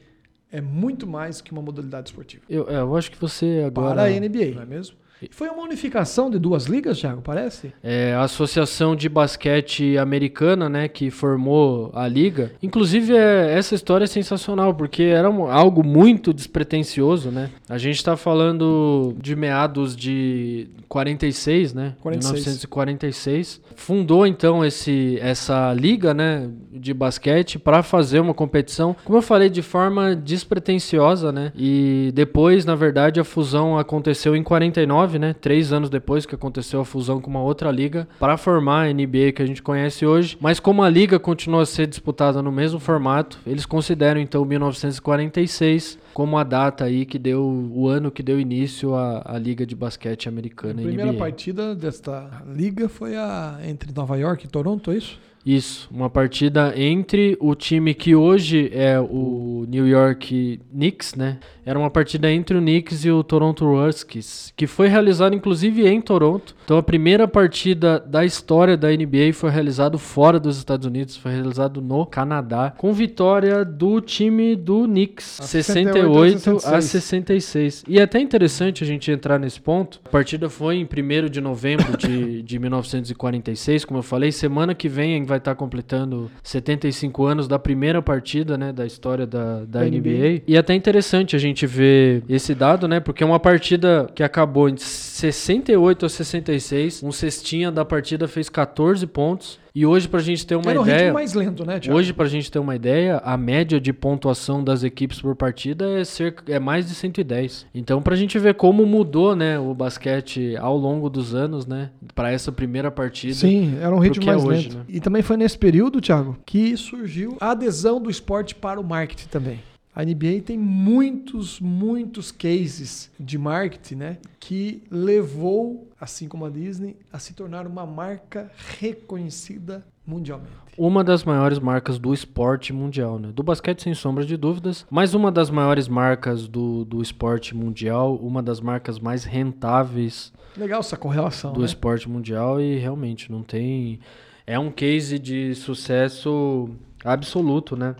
é 0.51 0.59
muito 0.59 1.07
mais 1.07 1.41
que 1.41 1.51
uma 1.51 1.61
modalidade 1.61 2.09
esportiva. 2.09 2.43
Eu, 2.49 2.69
é, 2.69 2.75
eu 2.75 2.95
acho 2.95 3.09
que 3.11 3.19
você 3.19 3.63
agora. 3.65 3.95
Para 3.95 4.03
a 4.03 4.19
NBA, 4.19 4.55
não 4.55 4.61
é 4.61 4.65
mesmo? 4.65 4.97
Foi 5.29 5.49
uma 5.49 5.63
unificação 5.63 6.29
de 6.29 6.39
duas 6.39 6.65
ligas, 6.65 6.99
Thiago, 6.99 7.21
parece? 7.21 7.73
É, 7.83 8.13
a 8.13 8.23
Associação 8.23 8.95
de 8.95 9.07
Basquete 9.09 9.97
Americana, 9.97 10.67
né, 10.69 10.87
que 10.87 11.09
formou 11.11 11.91
a 11.93 12.07
liga. 12.07 12.51
Inclusive, 12.63 13.13
é, 13.15 13.53
essa 13.57 13.75
história 13.75 14.05
é 14.05 14.07
sensacional, 14.07 14.73
porque 14.73 15.03
era 15.03 15.29
um- 15.29 15.45
algo 15.49 15.83
muito 15.83 16.33
despretensioso, 16.33 17.29
né? 17.29 17.49
A 17.69 17.77
gente 17.77 17.97
está 17.97 18.15
falando 18.17 19.13
de 19.21 19.35
meados 19.35 19.95
de 19.95 20.67
46, 20.89 21.73
né? 21.73 21.93
46. 22.01 22.33
1946. 22.45 23.61
Fundou, 23.75 24.25
então, 24.27 24.63
esse, 24.63 25.17
essa 25.21 25.73
liga, 25.73 26.13
né, 26.13 26.49
de 26.71 26.93
basquete 26.93 27.57
para 27.57 27.81
fazer 27.81 28.19
uma 28.19 28.33
competição, 28.33 28.95
como 29.03 29.17
eu 29.17 29.21
falei, 29.21 29.49
de 29.49 29.61
forma 29.61 30.15
despretensiosa, 30.15 31.31
né? 31.31 31.51
E 31.55 32.11
depois, 32.13 32.65
na 32.65 32.75
verdade, 32.75 33.19
a 33.19 33.23
fusão 33.23 33.77
aconteceu 33.77 34.35
em 34.35 34.43
49, 34.43 35.10
né? 35.19 35.33
Três 35.33 35.71
anos 35.73 35.89
depois 35.89 36.25
que 36.25 36.35
aconteceu 36.35 36.81
a 36.81 36.85
fusão 36.85 37.19
com 37.21 37.29
uma 37.29 37.41
outra 37.41 37.71
liga 37.71 38.07
para 38.19 38.37
formar 38.37 38.87
a 38.87 38.93
NBA 38.93 39.31
que 39.35 39.41
a 39.41 39.45
gente 39.45 39.61
conhece 39.61 40.05
hoje. 40.05 40.37
Mas 40.39 40.59
como 40.59 40.83
a 40.83 40.89
liga 40.89 41.19
continua 41.19 41.63
a 41.63 41.65
ser 41.65 41.87
disputada 41.87 42.41
no 42.41 42.51
mesmo 42.51 42.79
formato, 42.79 43.39
eles 43.45 43.65
consideram 43.65 44.19
então 44.19 44.43
1946 44.45 45.97
como 46.13 46.37
a 46.37 46.43
data 46.43 46.83
aí 46.83 47.05
que 47.05 47.17
deu 47.17 47.41
o 47.73 47.87
ano 47.87 48.11
que 48.11 48.21
deu 48.21 48.39
início 48.39 48.93
à, 48.95 49.21
à 49.25 49.37
liga 49.37 49.65
de 49.65 49.75
basquete 49.75 50.27
A 50.27 50.31
americana. 50.31 50.81
primeira 50.81 51.11
NBA. 51.11 51.19
partida 51.19 51.73
desta 51.75 52.43
liga 52.53 52.89
foi 52.89 53.15
a 53.15 53.59
entre 53.65 53.91
Nova 53.93 54.17
York 54.17 54.45
e 54.45 54.49
Toronto, 54.49 54.91
é 54.91 54.97
isso? 54.97 55.19
Isso, 55.45 55.89
uma 55.91 56.09
partida 56.09 56.73
entre 56.75 57.37
o 57.39 57.55
time 57.55 57.93
que 57.93 58.15
hoje 58.15 58.69
é 58.73 58.99
o 58.99 59.65
New 59.67 59.87
York 59.87 60.59
Knicks, 60.71 61.15
né? 61.15 61.39
Era 61.65 61.77
uma 61.77 61.89
partida 61.89 62.31
entre 62.31 62.57
o 62.57 62.61
Knicks 62.61 63.05
e 63.05 63.11
o 63.11 63.23
Toronto 63.23 63.65
Huskies, 63.65 64.51
que 64.55 64.65
foi 64.65 64.87
realizada 64.87 65.35
inclusive 65.35 65.87
em 65.87 66.01
Toronto. 66.01 66.55
Então 66.63 66.77
a 66.77 66.83
primeira 66.83 67.27
partida 67.27 67.99
da 67.99 68.25
história 68.25 68.75
da 68.77 68.89
NBA 68.89 69.33
foi 69.33 69.49
realizada 69.49 69.97
fora 69.97 70.39
dos 70.39 70.57
Estados 70.57 70.85
Unidos, 70.85 71.17
foi 71.17 71.31
realizado 71.31 71.81
no 71.81 72.05
Canadá, 72.05 72.73
com 72.77 72.93
vitória 72.93 73.63
do 73.65 74.01
time 74.01 74.55
do 74.55 74.85
Knicks, 74.85 75.39
A 75.39 75.43
68 75.43 76.39
68 76.39 76.67
a 76.67 76.81
66. 76.81 77.83
E 77.87 77.99
é 77.99 78.03
até 78.03 78.19
interessante 78.19 78.83
a 78.83 78.87
gente 78.87 79.11
entrar 79.11 79.39
nesse 79.39 79.59
ponto. 79.59 79.99
A 80.05 80.09
partida 80.09 80.49
foi 80.49 80.77
em 80.77 80.83
1 80.85 81.29
de 81.29 81.41
novembro 81.41 81.97
de, 81.97 82.41
de 82.41 82.59
1946, 82.59 83.85
como 83.85 83.99
eu 83.99 84.03
falei. 84.03 84.31
Semana 84.31 84.73
que 84.73 84.89
vem 84.89 85.15
vai 85.31 85.37
estar 85.37 85.55
completando 85.55 86.29
75 86.43 87.25
anos 87.25 87.47
da 87.47 87.57
primeira 87.57 88.01
partida 88.01 88.57
né, 88.57 88.73
da 88.73 88.85
história 88.85 89.25
da, 89.25 89.59
da 89.59 89.79
Da 89.79 89.85
NBA. 89.85 89.97
NBA. 89.97 90.41
E 90.45 90.55
é 90.55 90.57
até 90.57 90.73
interessante 90.75 91.35
a 91.37 91.39
gente 91.39 91.65
ver 91.65 92.23
esse 92.27 92.53
dado, 92.53 92.85
né? 92.85 92.99
Porque 92.99 93.23
é 93.23 93.25
uma 93.25 93.39
partida 93.39 94.09
que 94.13 94.21
acabou 94.21 94.67
em 94.67 94.75
68 94.75 96.05
a 96.05 96.09
66. 96.09 97.03
Um 97.03 97.11
cestinha 97.11 97.71
da 97.71 97.85
partida 97.85 98.27
fez 98.27 98.49
14 98.49 99.07
pontos. 99.07 99.60
E 99.73 99.85
hoje, 99.85 100.07
pra 100.09 100.19
gente 100.19 100.45
ter 100.45 100.55
uma 100.55 100.69
Era 100.69 100.79
um 100.81 100.83
ideia. 100.83 100.97
ritmo 100.97 101.13
mais 101.13 101.33
lento, 101.33 101.65
né, 101.65 101.79
Thiago? 101.79 101.97
Hoje, 101.97 102.11
pra 102.11 102.25
gente 102.27 102.51
ter 102.51 102.59
uma 102.59 102.75
ideia, 102.75 103.21
a 103.23 103.37
média 103.37 103.79
de 103.79 103.93
pontuação 103.93 104.61
das 104.61 104.83
equipes 104.83 105.21
por 105.21 105.33
partida 105.35 105.89
é, 105.99 106.03
cerca, 106.03 106.51
é 106.51 106.59
mais 106.59 106.89
de 106.89 106.93
110. 106.93 107.65
Então, 107.73 108.01
pra 108.01 108.15
gente 108.17 108.37
ver 108.37 108.55
como 108.55 108.85
mudou, 108.85 109.33
né, 109.35 109.57
o 109.57 109.73
basquete 109.73 110.57
ao 110.57 110.75
longo 110.77 111.09
dos 111.09 111.33
anos, 111.33 111.65
né, 111.65 111.89
pra 112.13 112.31
essa 112.31 112.51
primeira 112.51 112.91
partida. 112.91 113.33
Sim, 113.33 113.77
era 113.81 113.95
um 113.95 113.99
ritmo 113.99 114.23
é 114.23 114.27
mais 114.27 114.43
hoje, 114.43 114.63
lento. 114.67 114.77
né? 114.79 114.83
E 114.89 114.99
também 114.99 115.21
foi 115.21 115.37
nesse 115.37 115.57
período, 115.57 116.01
Thiago, 116.01 116.37
que 116.45 116.75
surgiu 116.75 117.37
a 117.39 117.51
adesão 117.51 118.01
do 118.01 118.09
esporte 118.09 118.53
para 118.53 118.79
o 118.79 118.83
marketing 118.83 119.27
também. 119.29 119.59
A 119.93 120.05
NBA 120.05 120.41
tem 120.45 120.57
muitos, 120.57 121.59
muitos 121.59 122.31
cases 122.31 123.11
de 123.19 123.37
marketing, 123.37 123.95
né? 123.95 124.17
Que 124.39 124.83
levou, 124.89 125.89
assim 125.99 126.27
como 126.29 126.45
a 126.45 126.49
Disney, 126.49 126.95
a 127.11 127.19
se 127.19 127.33
tornar 127.33 127.67
uma 127.67 127.85
marca 127.85 128.49
reconhecida 128.79 129.85
mundialmente. 130.05 130.51
Uma 130.77 131.03
das 131.03 131.23
maiores 131.25 131.59
marcas 131.59 131.99
do 131.99 132.13
esporte 132.13 132.71
mundial, 132.71 133.19
né? 133.19 133.31
Do 133.33 133.43
basquete, 133.43 133.83
sem 133.83 133.93
sombra 133.93 134.25
de 134.25 134.37
dúvidas. 134.37 134.85
Mas 134.89 135.13
uma 135.13 135.31
das 135.31 135.49
maiores 135.49 135.87
marcas 135.89 136.47
do, 136.47 136.85
do 136.85 137.01
esporte 137.01 137.55
mundial, 137.55 138.15
uma 138.15 138.41
das 138.41 138.61
marcas 138.61 138.97
mais 138.97 139.25
rentáveis 139.25 140.31
Legal 140.57 140.79
essa 140.79 140.97
correlação, 140.97 141.53
do 141.53 141.61
né? 141.61 141.65
esporte 141.65 142.09
mundial 142.09 142.59
e 142.59 142.77
realmente 142.77 143.31
não 143.31 143.43
tem. 143.43 143.99
É 144.45 144.57
um 144.57 144.71
case 144.71 145.17
de 145.19 145.53
sucesso 145.55 146.69
absoluto, 147.03 147.75
né? 147.75 147.95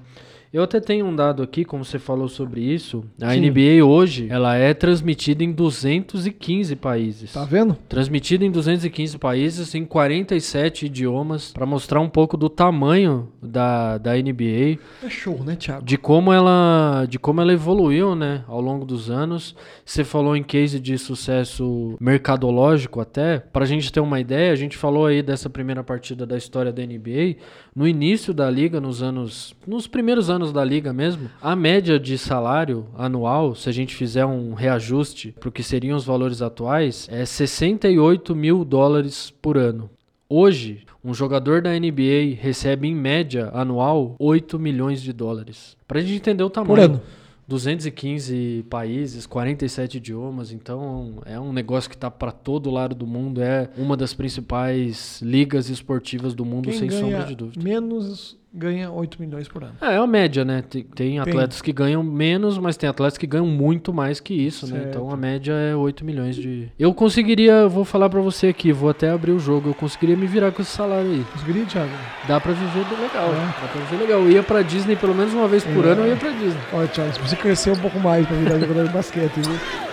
Eu 0.54 0.64
até 0.64 0.82
tenho 0.82 1.06
um 1.06 1.16
dado 1.16 1.42
aqui, 1.42 1.64
como 1.64 1.86
você 1.86 1.98
falou 1.98 2.28
sobre 2.28 2.60
isso. 2.60 3.06
A 3.22 3.34
Sim. 3.34 3.50
NBA 3.50 3.86
hoje, 3.86 4.28
ela 4.30 4.56
é 4.58 4.74
transmitida 4.74 5.46
em 5.46 5.52
215 5.54 6.76
países. 6.76 7.32
Tá 7.32 7.46
vendo? 7.46 7.78
Transmitida 7.88 8.44
em 8.44 8.52
215 8.52 9.18
países, 9.18 9.74
em 9.76 9.86
47 9.86 10.88
idiomas, 10.88 11.54
para 11.54 11.66
mostrar 11.66 12.02
um 12.02 12.10
pouco 12.10 12.36
do 12.36 12.50
tamanho 12.50 13.30
da, 13.42 13.98
da 13.98 14.14
NBA 14.16 14.78
É 15.02 15.10
show, 15.10 15.42
né, 15.42 15.56
Thiago? 15.56 15.86
de 15.86 15.98
como 15.98 16.34
ela 16.34 17.06
de 17.08 17.18
como 17.18 17.40
ela 17.40 17.54
evoluiu, 17.54 18.14
né, 18.14 18.44
ao 18.46 18.60
longo 18.60 18.84
dos 18.84 19.10
anos. 19.10 19.56
Você 19.86 20.04
falou 20.04 20.36
em 20.36 20.44
case 20.44 20.82
de 20.82 20.98
sucesso 20.98 21.96
mercadológico 22.00 23.00
até, 23.00 23.40
pra 23.40 23.66
gente 23.66 23.90
ter 23.92 24.02
uma 24.02 24.20
ideia, 24.20 24.52
a 24.52 24.56
gente 24.58 24.76
falou 24.76 25.06
aí 25.06 25.22
dessa 25.22 25.50
primeira 25.50 25.82
partida 25.82 26.26
da 26.26 26.36
história 26.36 26.74
da 26.74 26.86
NBA, 26.86 27.38
no 27.74 27.88
início 27.88 28.34
da 28.34 28.50
liga, 28.50 28.82
nos 28.82 29.02
anos 29.02 29.56
nos 29.66 29.88
primeiros 29.88 30.30
anos 30.30 30.41
da 30.50 30.64
liga 30.64 30.94
mesmo, 30.94 31.30
a 31.42 31.56
média 31.58 32.00
de 32.00 32.18
salário 32.18 32.88
anual, 32.98 33.54
se 33.54 33.68
a 33.68 33.72
gente 33.74 33.94
fizer 33.94 34.26
um 34.26 34.54
reajuste 34.54 35.36
para 35.38 35.50
o 35.50 35.52
que 35.52 35.62
seriam 35.62 35.98
os 35.98 36.06
valores 36.06 36.42
atuais, 36.42 37.10
é 37.12 37.26
68 37.26 38.34
mil 38.34 38.64
dólares 38.64 39.34
por 39.42 39.58
ano. 39.58 39.90
Hoje, 40.30 40.86
um 41.04 41.14
jogador 41.14 41.62
da 41.62 41.78
NBA 41.78 42.38
recebe 42.40 42.88
em 42.88 42.96
média 42.96 43.50
anual 43.54 44.16
8 44.18 44.58
milhões 44.58 45.02
de 45.02 45.12
dólares. 45.12 45.76
Pra 45.86 46.00
gente 46.00 46.14
entender 46.14 46.44
o 46.44 46.50
tamanho. 46.50 46.68
Por 46.70 46.80
ano. 46.80 47.02
215 47.48 48.66
países, 48.70 49.26
47 49.26 49.98
idiomas, 49.98 50.54
então 50.54 51.22
é 51.26 51.38
um 51.38 51.52
negócio 51.52 51.90
que 51.90 51.98
tá 51.98 52.10
para 52.10 52.32
todo 52.32 52.72
lado 52.72 52.96
do 52.96 53.06
mundo, 53.06 53.42
é 53.42 53.70
uma 53.78 53.98
das 53.98 54.14
principais 54.14 55.22
ligas 55.22 55.70
esportivas 55.70 56.34
do 56.34 56.46
mundo, 56.46 56.70
Quem 56.70 56.80
sem 56.80 56.90
sombra 56.90 57.26
de 57.26 57.36
dúvida. 57.36 57.62
menos 57.62 58.38
ganha 58.54 58.92
8 58.92 59.18
milhões 59.22 59.48
por 59.48 59.64
ano. 59.64 59.74
É, 59.82 59.94
é 59.94 59.98
a 59.98 60.06
média, 60.08 60.44
né? 60.44 60.62
Tem, 60.70 60.84
tem 60.84 61.20
atletas 61.20 61.62
que 61.62 61.72
ganham 61.72 62.04
menos, 62.04 62.58
mas 62.58 62.76
tem 62.78 62.90
atletas 62.90 63.18
que 63.18 63.26
ganham 63.26 63.46
muito 63.48 63.94
mais 63.94 64.20
que 64.20 64.34
isso, 64.34 64.68
né? 64.68 64.80
Certo. 64.80 64.90
Então 64.90 65.10
a 65.12 65.18
média 65.18 65.54
é 65.54 65.76
8 65.76 66.04
milhões 66.04 66.36
de. 66.36 66.70
Eu 66.78 66.94
conseguiria, 66.94 67.68
vou 67.68 67.86
falar 67.86 68.10
pra 68.10 68.20
você 68.22 68.48
aqui, 68.48 68.72
vou 68.72 68.90
até 68.90 69.10
abrir 69.10 69.32
o 69.32 69.40
jogo, 69.40 69.70
eu 69.70 69.74
conseguiria 69.74 70.18
me 70.18 70.28
virar 70.28 70.52
com 70.52 70.62
esse 70.62 70.72
salário 70.72 71.10
aí. 71.12 71.26
Conseguiria, 71.32 71.66
Thiago? 71.66 71.92
Dá 72.28 72.40
pra 72.40 72.52
viver 72.52 72.86
legal. 73.02 73.30
É. 73.30 73.62
Dá 73.62 73.68
pra 73.72 73.82
viver 73.82 74.04
legal. 74.04 74.20
Eu 74.22 74.32
ia 74.32 74.44
pra 74.44 74.62
Disney 74.62 74.96
pelo 74.96 75.16
menos 75.16 75.34
uma 75.34 75.48
vez 75.48 75.64
por 75.64 75.86
É. 75.86 75.90
ano, 75.90 76.02
eu 76.02 76.08
ia 76.10 76.16
pra 76.16 76.30
Disney. 76.32 76.62
Olha, 76.74 76.88
Thiago, 76.88 77.14
se 77.14 77.20
você 77.22 77.36
crescer 77.36 77.72
um 77.72 77.78
pouco 77.80 78.00
mais 78.00 78.26
pra 78.28 78.36
virar 78.36 78.60
jogador 78.60 78.88
de 78.88 78.94
basquete, 78.94 79.32
viu? 79.36 79.91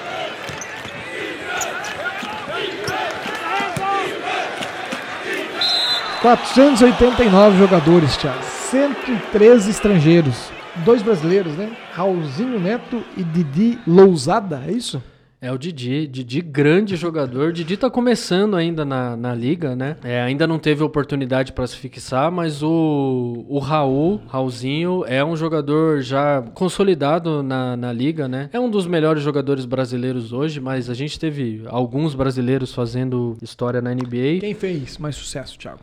...489 6.22 7.58
jogadores, 7.58 8.16
Thiago. 8.16 8.42
113 8.42 9.70
estrangeiros. 9.70 10.50
Dois 10.84 11.00
brasileiros, 11.00 11.52
né? 11.54 11.70
Raulzinho 11.92 12.58
Neto 12.58 13.04
e 13.16 13.22
Didi 13.22 13.78
Lousada, 13.86 14.62
é 14.66 14.72
isso? 14.72 15.02
É 15.40 15.52
o 15.52 15.56
Didi, 15.56 16.08
Didi 16.08 16.40
grande 16.40 16.96
jogador. 16.96 17.52
Didi 17.52 17.76
tá 17.76 17.88
começando 17.88 18.56
ainda 18.56 18.84
na, 18.84 19.16
na 19.16 19.32
liga, 19.32 19.76
né? 19.76 19.96
É, 20.02 20.20
ainda 20.20 20.44
não 20.48 20.58
teve 20.58 20.82
oportunidade 20.82 21.52
para 21.52 21.64
se 21.68 21.76
fixar, 21.76 22.32
mas 22.32 22.60
o, 22.64 23.44
o 23.48 23.60
Raul, 23.60 24.20
Raulzinho, 24.26 25.04
é 25.06 25.24
um 25.24 25.36
jogador 25.36 26.00
já 26.00 26.42
consolidado 26.54 27.44
na, 27.44 27.76
na 27.76 27.92
liga, 27.92 28.26
né? 28.26 28.50
É 28.52 28.58
um 28.58 28.68
dos 28.68 28.88
melhores 28.88 29.22
jogadores 29.22 29.64
brasileiros 29.64 30.32
hoje, 30.32 30.58
mas 30.58 30.90
a 30.90 30.94
gente 30.94 31.20
teve 31.20 31.62
alguns 31.66 32.16
brasileiros 32.16 32.74
fazendo 32.74 33.36
história 33.40 33.80
na 33.80 33.94
NBA. 33.94 34.40
Quem 34.40 34.54
fez 34.54 34.98
mais 34.98 35.14
sucesso, 35.14 35.56
Thiago? 35.56 35.78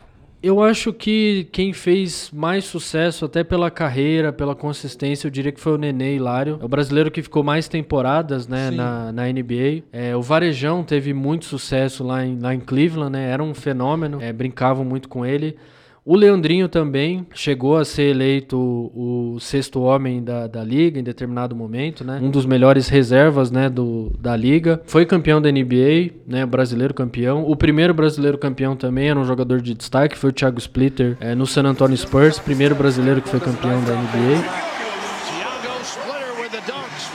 Eu 0.46 0.62
acho 0.62 0.94
que 0.94 1.48
quem 1.52 1.74
fez 1.74 2.30
mais 2.32 2.66
sucesso, 2.66 3.26
até 3.26 3.44
pela 3.44 3.72
carreira, 3.72 4.32
pela 4.32 4.54
consistência, 4.54 5.26
eu 5.26 5.32
diria 5.32 5.52
que 5.52 5.60
foi 5.60 5.74
o 5.74 5.78
Nenê 5.80 6.18
Hilário. 6.18 6.60
É 6.62 6.64
o 6.64 6.68
brasileiro 6.68 7.10
que 7.10 7.24
ficou 7.24 7.44
mais 7.44 7.68
temporadas 7.68 8.48
né, 8.48 8.70
Sim. 8.70 8.76
na, 8.76 9.12
na 9.12 9.24
NBA. 9.24 9.82
É, 9.92 10.16
o 10.16 10.22
Varejão 10.22 10.84
teve 10.84 11.16
muito 11.16 11.46
sucesso 11.46 12.04
lá 12.04 12.24
em, 12.24 12.38
lá 12.38 12.54
em 12.54 12.60
Cleveland, 12.60 13.14
né? 13.14 13.28
Era 13.28 13.42
um 13.42 13.56
fenômeno, 13.56 14.22
é, 14.22 14.32
brincavam 14.32 14.86
muito 14.86 15.10
com 15.10 15.26
ele. 15.26 15.58
O 16.08 16.16
Leandrinho 16.16 16.70
também 16.70 17.26
chegou 17.34 17.78
a 17.78 17.84
ser 17.84 18.12
eleito 18.12 18.56
o 18.60 19.40
sexto 19.40 19.82
homem 19.82 20.24
da, 20.24 20.46
da 20.46 20.64
liga 20.64 21.00
em 21.00 21.04
determinado 21.04 21.56
momento, 21.56 22.04
né? 22.06 22.20
Um 22.22 22.30
dos 22.30 22.46
melhores 22.46 22.88
reservas, 22.88 23.50
né, 23.50 23.72
do, 23.72 24.12
da 24.20 24.36
liga. 24.36 24.80
Foi 24.86 25.04
campeão 25.04 25.42
da 25.42 25.52
NBA, 25.52 26.12
né, 26.28 26.46
brasileiro 26.46 26.94
campeão. 26.94 27.44
O 27.50 27.56
primeiro 27.56 27.92
brasileiro 27.92 28.38
campeão 28.38 28.76
também 28.76 29.10
era 29.10 29.20
um 29.20 29.26
jogador 29.26 29.60
de 29.60 29.74
destaque, 29.74 30.16
foi 30.16 30.30
o 30.30 30.34
Thiago 30.34 30.60
Splitter, 30.60 31.18
é, 31.20 31.34
no 31.34 31.48
San 31.48 31.64
Antonio 31.64 31.98
Spurs, 31.98 32.38
primeiro 32.38 32.76
brasileiro 32.76 33.20
que 33.20 33.28
foi 33.30 33.40
campeão 33.40 33.84
da 33.84 33.96
NBA. 33.96 34.44
Thiago 35.26 35.82
Splitter 35.82 36.40
with 36.40 36.52
the 36.52 36.62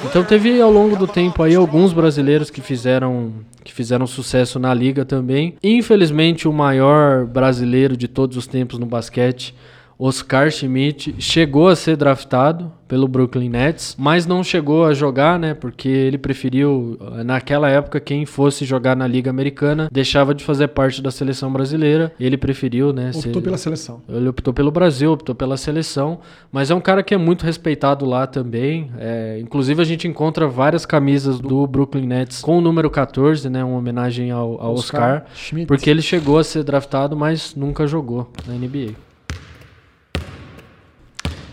Então 0.04 0.24
teve 0.24 0.60
ao 0.60 0.70
longo 0.70 0.96
do 0.96 1.06
tempo 1.06 1.42
aí 1.42 1.54
alguns 1.54 1.92
brasileiros 1.92 2.50
que 2.50 2.60
fizeram 2.60 3.32
que 3.62 3.72
fizeram 3.72 4.06
sucesso 4.06 4.58
na 4.58 4.72
liga 4.72 5.04
também. 5.04 5.54
Infelizmente 5.62 6.48
o 6.48 6.52
maior 6.52 7.26
brasileiro 7.26 7.96
de 7.96 8.08
todos 8.08 8.36
os 8.36 8.46
tempos 8.46 8.78
no 8.78 8.86
basquete 8.86 9.54
Oscar 10.02 10.50
Schmidt 10.50 11.14
chegou 11.18 11.68
a 11.68 11.76
ser 11.76 11.94
draftado 11.96 12.72
pelo 12.88 13.06
Brooklyn 13.06 13.50
Nets, 13.50 13.94
mas 13.98 14.26
não 14.26 14.42
chegou 14.42 14.84
a 14.86 14.94
jogar, 14.94 15.38
né? 15.38 15.52
Porque 15.54 15.88
ele 15.88 16.16
preferiu, 16.18 16.98
naquela 17.24 17.68
época, 17.68 18.00
quem 18.00 18.24
fosse 18.26 18.64
jogar 18.64 18.96
na 18.96 19.06
Liga 19.06 19.28
Americana 19.30 19.88
deixava 19.92 20.34
de 20.34 20.42
fazer 20.42 20.68
parte 20.68 21.00
da 21.02 21.10
seleção 21.10 21.52
brasileira. 21.52 22.12
Ele 22.18 22.36
preferiu, 22.36 22.92
né? 22.92 23.10
Optou 23.14 23.34
ser- 23.34 23.40
pela 23.42 23.58
seleção. 23.58 24.00
ele 24.08 24.28
optou 24.28 24.52
pelo 24.54 24.70
Brasil, 24.70 25.12
optou 25.12 25.34
pela 25.34 25.56
seleção, 25.56 26.18
mas 26.50 26.70
é 26.70 26.74
um 26.74 26.80
cara 26.80 27.02
que 27.02 27.14
é 27.14 27.18
muito 27.18 27.44
respeitado 27.44 28.04
lá 28.06 28.26
também. 28.26 28.90
É, 28.98 29.38
inclusive 29.40 29.80
a 29.82 29.84
gente 29.84 30.08
encontra 30.08 30.48
várias 30.48 30.84
camisas 30.86 31.38
do 31.38 31.66
Brooklyn 31.66 32.06
Nets 32.06 32.40
com 32.40 32.58
o 32.58 32.60
número 32.60 32.90
14, 32.90 33.48
né, 33.50 33.62
uma 33.62 33.76
homenagem 33.76 34.30
ao, 34.30 34.60
ao 34.60 34.72
Oscar, 34.74 35.26
Schmidt. 35.34 35.66
porque 35.66 35.88
ele 35.90 36.02
chegou 36.02 36.38
a 36.38 36.42
ser 36.44 36.64
draftado, 36.64 37.14
mas 37.14 37.54
nunca 37.54 37.86
jogou 37.86 38.32
na 38.48 38.54
NBA. 38.54 38.94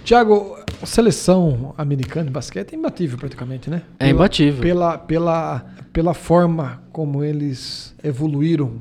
Tiago, 0.08 0.58
a 0.82 0.86
seleção 0.86 1.76
americana 1.78 2.28
de 2.28 2.32
basquete 2.32 2.72
é 2.72 2.78
imbatível 2.78 3.18
praticamente, 3.18 3.70
né? 3.70 3.82
É 4.00 4.08
imbatível. 4.08 4.62
Pela, 4.62 4.98
pela, 4.98 5.66
pela 5.92 6.14
forma 6.14 6.82
como 6.94 7.26
eles 7.26 7.94
evoluíram 8.02 8.80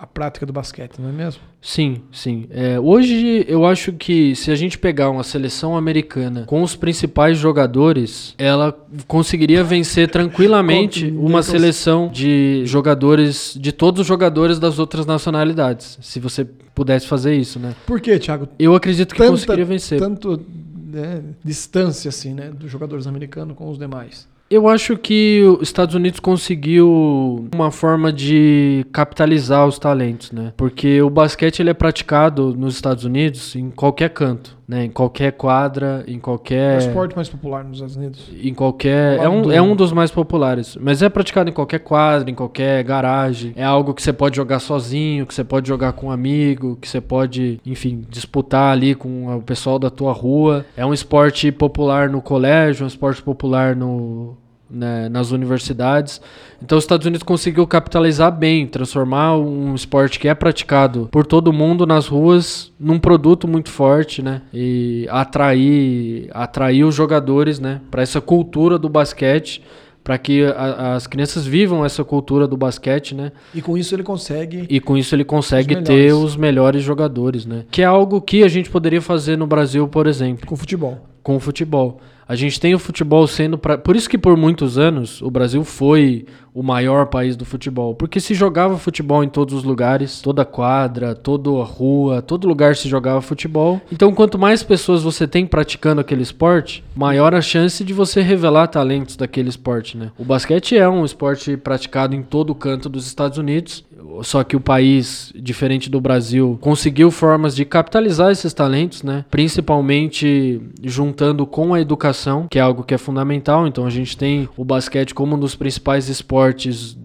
a 0.00 0.06
prática 0.06 0.46
do 0.46 0.52
basquete, 0.52 0.98
não 1.00 1.08
é 1.08 1.12
mesmo? 1.12 1.40
Sim, 1.60 2.02
sim. 2.12 2.46
É, 2.50 2.78
hoje 2.78 3.44
eu 3.48 3.66
acho 3.66 3.92
que 3.92 4.34
se 4.36 4.50
a 4.50 4.54
gente 4.54 4.78
pegar 4.78 5.10
uma 5.10 5.24
seleção 5.24 5.76
americana 5.76 6.44
com 6.46 6.62
os 6.62 6.76
principais 6.76 7.36
jogadores, 7.36 8.34
ela 8.38 8.72
conseguiria 9.08 9.64
vencer 9.64 10.08
tranquilamente 10.08 11.06
uma 11.16 11.42
seleção 11.42 12.08
de 12.08 12.62
jogadores, 12.64 13.56
de 13.60 13.72
todos 13.72 14.02
os 14.02 14.06
jogadores 14.06 14.58
das 14.58 14.78
outras 14.78 15.04
nacionalidades. 15.04 15.98
Se 16.00 16.20
você 16.20 16.44
pudesse 16.44 17.06
fazer 17.08 17.34
isso, 17.34 17.58
né? 17.58 17.74
Por 17.86 18.00
quê, 18.00 18.18
Thiago? 18.18 18.48
Eu 18.58 18.74
acredito 18.74 19.12
que 19.12 19.18
Tanta- 19.18 19.30
conseguiria 19.32 19.64
vencer. 19.64 19.98
Tanto 19.98 20.40
né, 20.86 21.22
distância 21.44 22.08
assim, 22.08 22.34
né, 22.34 22.50
dos 22.50 22.70
jogadores 22.70 23.06
americanos 23.06 23.56
com 23.56 23.68
os 23.68 23.78
demais. 23.78 24.28
Eu 24.50 24.66
acho 24.66 24.96
que 24.96 25.42
os 25.60 25.68
Estados 25.68 25.94
Unidos 25.94 26.20
conseguiu 26.20 27.48
uma 27.54 27.70
forma 27.70 28.10
de 28.10 28.86
capitalizar 28.92 29.66
os 29.66 29.78
talentos, 29.78 30.32
né? 30.32 30.54
Porque 30.56 31.02
o 31.02 31.10
basquete 31.10 31.60
ele 31.60 31.70
é 31.70 31.74
praticado 31.74 32.54
nos 32.54 32.74
Estados 32.74 33.04
Unidos 33.04 33.54
em 33.54 33.70
qualquer 33.70 34.08
canto, 34.10 34.57
né? 34.68 34.84
Em 34.84 34.90
qualquer 34.90 35.32
quadra, 35.32 36.04
em 36.06 36.14
É 36.14 36.16
o 36.18 36.20
qualquer 36.20 36.78
esporte 36.78 37.16
mais 37.16 37.28
popular 37.28 37.64
nos 37.64 37.78
Estados 37.78 37.96
Unidos. 37.96 38.30
em 38.42 38.52
qualquer 38.52 39.18
é 39.18 39.26
um, 39.28 39.40
do- 39.42 39.50
é 39.52 39.62
um 39.62 39.74
dos 39.74 39.92
mais 39.92 40.10
populares, 40.10 40.76
mas 40.78 41.00
é 41.02 41.08
praticado 41.08 41.48
em 41.48 41.52
qualquer 41.54 41.78
quadra, 41.78 42.30
em 42.30 42.34
qualquer 42.34 42.84
garagem. 42.84 43.52
É 43.56 43.64
algo 43.64 43.94
que 43.94 44.02
você 44.02 44.12
pode 44.12 44.36
jogar 44.36 44.58
sozinho, 44.58 45.24
que 45.26 45.32
você 45.34 45.42
pode 45.42 45.66
jogar 45.66 45.92
com 45.92 46.08
um 46.08 46.10
amigo, 46.10 46.76
que 46.80 46.86
você 46.88 47.00
pode, 47.00 47.58
enfim, 47.64 48.04
disputar 48.10 48.70
ali 48.72 48.94
com 48.94 49.34
o 49.36 49.40
pessoal 49.42 49.78
da 49.78 49.88
tua 49.88 50.12
rua. 50.12 50.66
É 50.76 50.84
um 50.84 50.92
esporte 50.92 51.50
popular 51.50 52.10
no 52.10 52.20
colégio, 52.20 52.84
um 52.84 52.88
esporte 52.88 53.22
popular 53.22 53.74
no 53.74 54.36
né, 54.70 55.08
nas 55.08 55.30
universidades. 55.30 56.20
Então 56.62 56.76
os 56.76 56.84
Estados 56.84 57.06
Unidos 57.06 57.22
conseguiu 57.22 57.66
capitalizar 57.66 58.30
bem, 58.30 58.66
transformar 58.66 59.36
um 59.36 59.74
esporte 59.74 60.18
que 60.18 60.28
é 60.28 60.34
praticado 60.34 61.08
por 61.10 61.24
todo 61.26 61.52
mundo 61.52 61.86
nas 61.86 62.06
ruas 62.06 62.72
num 62.78 62.98
produto 62.98 63.48
muito 63.48 63.70
forte, 63.70 64.20
né? 64.22 64.42
E 64.52 65.06
atrair, 65.52 66.28
atrair 66.32 66.84
os 66.84 66.94
jogadores, 66.94 67.58
né, 67.58 67.80
para 67.90 68.02
essa 68.02 68.20
cultura 68.20 68.78
do 68.78 68.88
basquete, 68.88 69.62
para 70.04 70.16
que 70.16 70.44
a- 70.44 70.94
as 70.94 71.06
crianças 71.06 71.46
vivam 71.46 71.84
essa 71.84 72.02
cultura 72.02 72.46
do 72.48 72.56
basquete, 72.56 73.14
né? 73.14 73.30
E 73.54 73.60
com 73.60 73.76
isso 73.76 73.94
ele 73.94 74.02
consegue. 74.02 74.64
E 74.68 74.80
com 74.80 74.96
isso 74.96 75.14
ele 75.14 75.24
consegue 75.24 75.76
Os 75.76 75.82
ter 75.84 76.12
os 76.14 76.34
melhores 76.36 76.82
jogadores, 76.82 77.44
né? 77.44 77.64
Que 77.70 77.82
é 77.82 77.84
algo 77.84 78.20
que 78.20 78.42
a 78.42 78.48
gente 78.48 78.70
poderia 78.70 79.02
fazer 79.02 79.36
no 79.36 79.46
Brasil, 79.46 79.86
por 79.86 80.06
exemplo 80.06 80.46
Com 80.46 80.56
futebol. 80.56 80.98
com 81.22 81.36
o 81.36 81.40
futebol. 81.40 82.00
A 82.28 82.36
gente 82.36 82.60
tem 82.60 82.74
o 82.74 82.78
futebol 82.78 83.26
sendo. 83.26 83.56
Pra... 83.56 83.78
Por 83.78 83.96
isso 83.96 84.08
que 84.08 84.18
por 84.18 84.36
muitos 84.36 84.76
anos 84.76 85.22
o 85.22 85.30
Brasil 85.30 85.64
foi 85.64 86.26
o 86.58 86.62
maior 86.64 87.06
país 87.06 87.36
do 87.36 87.44
futebol. 87.44 87.94
Porque 87.94 88.18
se 88.18 88.34
jogava 88.34 88.76
futebol 88.76 89.22
em 89.22 89.28
todos 89.28 89.54
os 89.54 89.62
lugares, 89.62 90.20
toda 90.20 90.44
quadra, 90.44 91.14
toda 91.14 91.50
rua, 91.62 92.20
todo 92.20 92.48
lugar 92.48 92.74
se 92.74 92.88
jogava 92.88 93.20
futebol. 93.20 93.80
Então, 93.92 94.12
quanto 94.12 94.36
mais 94.36 94.64
pessoas 94.64 95.04
você 95.04 95.28
tem 95.28 95.46
praticando 95.46 96.00
aquele 96.00 96.22
esporte, 96.22 96.82
maior 96.96 97.32
a 97.32 97.40
chance 97.40 97.84
de 97.84 97.92
você 97.92 98.22
revelar 98.22 98.66
talentos 98.66 99.14
daquele 99.14 99.48
esporte, 99.48 99.96
né? 99.96 100.10
O 100.18 100.24
basquete 100.24 100.76
é 100.76 100.88
um 100.88 101.04
esporte 101.04 101.56
praticado 101.56 102.16
em 102.16 102.22
todo 102.24 102.52
canto 102.56 102.88
dos 102.88 103.06
Estados 103.06 103.38
Unidos. 103.38 103.84
Só 104.22 104.42
que 104.42 104.56
o 104.56 104.60
país, 104.60 105.32
diferente 105.36 105.90
do 105.90 106.00
Brasil, 106.00 106.58
conseguiu 106.60 107.10
formas 107.10 107.54
de 107.54 107.64
capitalizar 107.64 108.30
esses 108.30 108.52
talentos, 108.52 109.02
né? 109.02 109.24
Principalmente 109.30 110.60
juntando 110.82 111.46
com 111.46 111.74
a 111.74 111.80
educação, 111.80 112.46
que 112.50 112.58
é 112.58 112.62
algo 112.62 112.82
que 112.82 112.94
é 112.94 112.98
fundamental. 112.98 113.66
Então 113.66 113.86
a 113.86 113.90
gente 113.90 114.16
tem 114.16 114.48
o 114.56 114.64
basquete 114.64 115.14
como 115.14 115.36
um 115.36 115.38
dos 115.38 115.54
principais 115.54 116.08
esportes 116.08 116.47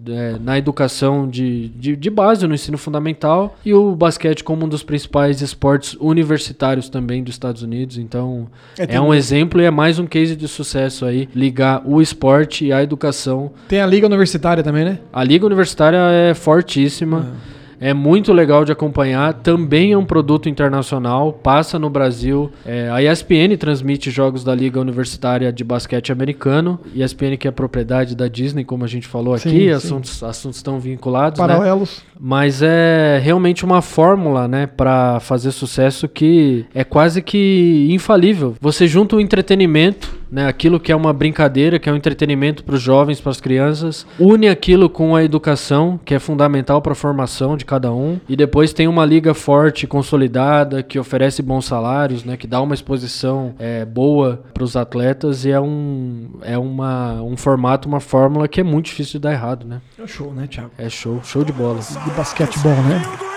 é, 0.08 0.36
na 0.38 0.58
educação 0.58 1.28
de, 1.28 1.68
de, 1.70 1.96
de 1.96 2.10
base, 2.10 2.46
no 2.46 2.54
ensino 2.54 2.78
fundamental, 2.78 3.56
e 3.64 3.72
o 3.72 3.94
basquete 3.94 4.44
como 4.44 4.66
um 4.66 4.68
dos 4.68 4.82
principais 4.82 5.40
esportes 5.40 5.96
universitários 6.00 6.88
também 6.88 7.22
dos 7.22 7.34
Estados 7.34 7.62
Unidos. 7.62 7.98
Então 7.98 8.48
É, 8.78 8.96
é, 8.96 9.00
um 9.00 9.12
exemplo 9.12 9.60
e 9.60 9.64
é 9.64 9.70
mais 9.70 9.98
um 9.98 10.06
case 10.06 10.36
de 10.36 10.48
sucesso 10.48 11.04
aí, 11.04 11.28
ligar 11.34 11.82
o 11.84 12.00
esporte 12.00 12.66
e 12.66 12.72
a 12.72 12.82
educação 12.82 13.52
Tem 13.68 13.80
a 13.80 13.86
liga 13.86 14.06
universitária 14.06 14.62
também, 14.62 14.84
né? 14.84 14.98
a 15.12 15.24
liga 15.24 15.46
universitária 15.46 15.98
é 16.10 16.34
fortíssima. 16.34 17.34
É 17.50 17.63
muito 17.92 18.32
legal 18.32 18.64
de 18.64 18.72
acompanhar. 18.72 19.34
Também 19.34 19.92
é 19.92 19.98
um 19.98 20.04
produto 20.04 20.48
internacional. 20.48 21.32
Passa 21.32 21.78
no 21.78 21.90
Brasil. 21.90 22.50
É, 22.64 22.88
a 22.90 23.02
ESPN 23.02 23.56
transmite 23.58 24.10
jogos 24.10 24.42
da 24.44 24.54
Liga 24.54 24.80
Universitária 24.80 25.52
de 25.52 25.62
Basquete 25.64 26.12
Americano. 26.12 26.80
ESPN 26.94 27.36
que 27.36 27.48
é 27.48 27.50
propriedade 27.50 28.14
da 28.16 28.28
Disney, 28.28 28.64
como 28.64 28.84
a 28.84 28.88
gente 28.88 29.06
falou 29.06 29.36
Sim, 29.36 29.48
aqui. 29.48 29.58
sim. 29.58 29.70
Assuntos, 29.70 30.22
assuntos 30.22 30.56
estão 30.58 30.78
vinculados. 30.78 31.38
né? 31.40 31.46
Paralelos. 31.46 32.02
Mas 32.18 32.62
é 32.62 33.20
realmente 33.22 33.64
uma 33.64 33.82
fórmula, 33.82 34.48
né, 34.48 34.66
para 34.66 35.20
fazer 35.20 35.50
sucesso 35.50 36.08
que 36.08 36.64
é 36.74 36.84
quase 36.84 37.20
que 37.20 37.88
infalível. 37.90 38.54
Você 38.60 38.86
junta 38.86 39.16
o 39.16 39.20
entretenimento, 39.20 40.14
né, 40.34 40.48
aquilo 40.48 40.80
que 40.80 40.90
é 40.90 40.96
uma 40.96 41.12
brincadeira, 41.12 41.78
que 41.78 41.88
é 41.88 41.92
um 41.92 41.96
entretenimento 41.96 42.64
para 42.64 42.74
os 42.74 42.82
jovens, 42.82 43.20
para 43.20 43.30
as 43.30 43.40
crianças, 43.40 44.04
une 44.18 44.48
aquilo 44.48 44.90
com 44.90 45.14
a 45.14 45.22
educação, 45.22 45.98
que 46.04 46.12
é 46.12 46.18
fundamental 46.18 46.82
para 46.82 46.90
a 46.90 46.96
formação 46.96 47.56
de 47.56 47.64
cada 47.64 47.92
um, 47.92 48.18
e 48.28 48.34
depois 48.34 48.72
tem 48.72 48.88
uma 48.88 49.04
liga 49.04 49.32
forte, 49.32 49.86
consolidada, 49.86 50.82
que 50.82 50.98
oferece 50.98 51.40
bons 51.40 51.66
salários, 51.66 52.24
né, 52.24 52.36
que 52.36 52.48
dá 52.48 52.60
uma 52.60 52.74
exposição 52.74 53.54
é, 53.60 53.84
boa 53.84 54.42
para 54.52 54.64
os 54.64 54.74
atletas 54.76 55.44
e 55.44 55.52
é 55.52 55.60
um 55.60 56.30
é 56.42 56.58
uma 56.58 57.22
um 57.22 57.36
formato, 57.36 57.88
uma 57.88 58.00
fórmula 58.00 58.48
que 58.48 58.60
é 58.60 58.64
muito 58.64 58.86
difícil 58.86 59.20
de 59.20 59.20
dar 59.20 59.32
errado, 59.32 59.64
né? 59.64 59.80
É 59.96 60.06
show, 60.06 60.34
né, 60.34 60.48
Thiago? 60.48 60.72
É 60.76 60.88
show, 60.88 61.20
show 61.22 61.44
de 61.44 61.52
bola. 61.52 61.78
De 61.78 62.10
basquetebol, 62.10 62.72
né? 62.72 63.33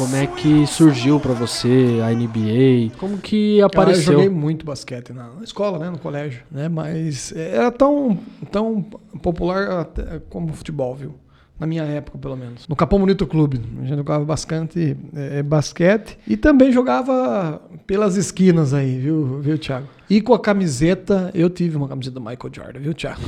Como 0.00 0.16
é 0.16 0.26
que 0.26 0.66
surgiu 0.66 1.20
pra 1.20 1.34
você 1.34 1.98
a 2.02 2.10
NBA? 2.10 2.96
Como 2.98 3.18
que 3.18 3.58
Ah, 3.58 3.62
eu 3.62 3.66
apareceu? 3.66 4.14
joguei 4.14 4.30
muito 4.30 4.64
basquete 4.64 5.12
na, 5.12 5.28
escola, 5.44 5.78
né, 5.78 5.90
no 5.90 5.98
colégio, 5.98 6.42
né, 6.50 6.70
mas 6.70 7.32
era 7.36 7.70
tão, 7.70 8.18
tão 8.50 8.80
popular 9.22 9.86
como 10.30 10.52
futebol, 10.54 10.94
viu? 10.94 11.14
Na 11.58 11.66
minha 11.66 11.82
época, 11.82 12.16
pelo 12.16 12.34
menos. 12.38 12.66
No 12.66 12.74
Capão 12.74 12.98
Bonito 12.98 13.26
Clube, 13.26 13.60
a 13.82 13.84
gente 13.84 13.98
jogava 13.98 14.24
bastante 14.24 14.96
é, 15.14 15.42
basquete 15.42 16.16
e 16.26 16.34
também 16.34 16.72
jogava 16.72 17.60
pelas 17.86 18.16
esquinas 18.16 18.72
aí, 18.72 18.98
viu, 18.98 19.40
viu, 19.42 19.58
Thiago? 19.58 19.86
E 20.08 20.22
com 20.22 20.32
a 20.32 20.40
camiseta, 20.40 21.30
eu 21.34 21.50
tive 21.50 21.76
uma 21.76 21.86
camiseta 21.86 22.14
do 22.14 22.20
Michael 22.20 22.50
Jordan, 22.50 22.80
viu, 22.80 22.94
Thiago? 22.94 23.20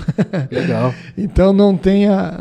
Legal. 0.51 0.95
Então 1.19 1.53
não 1.53 1.77
tenha, 1.77 2.33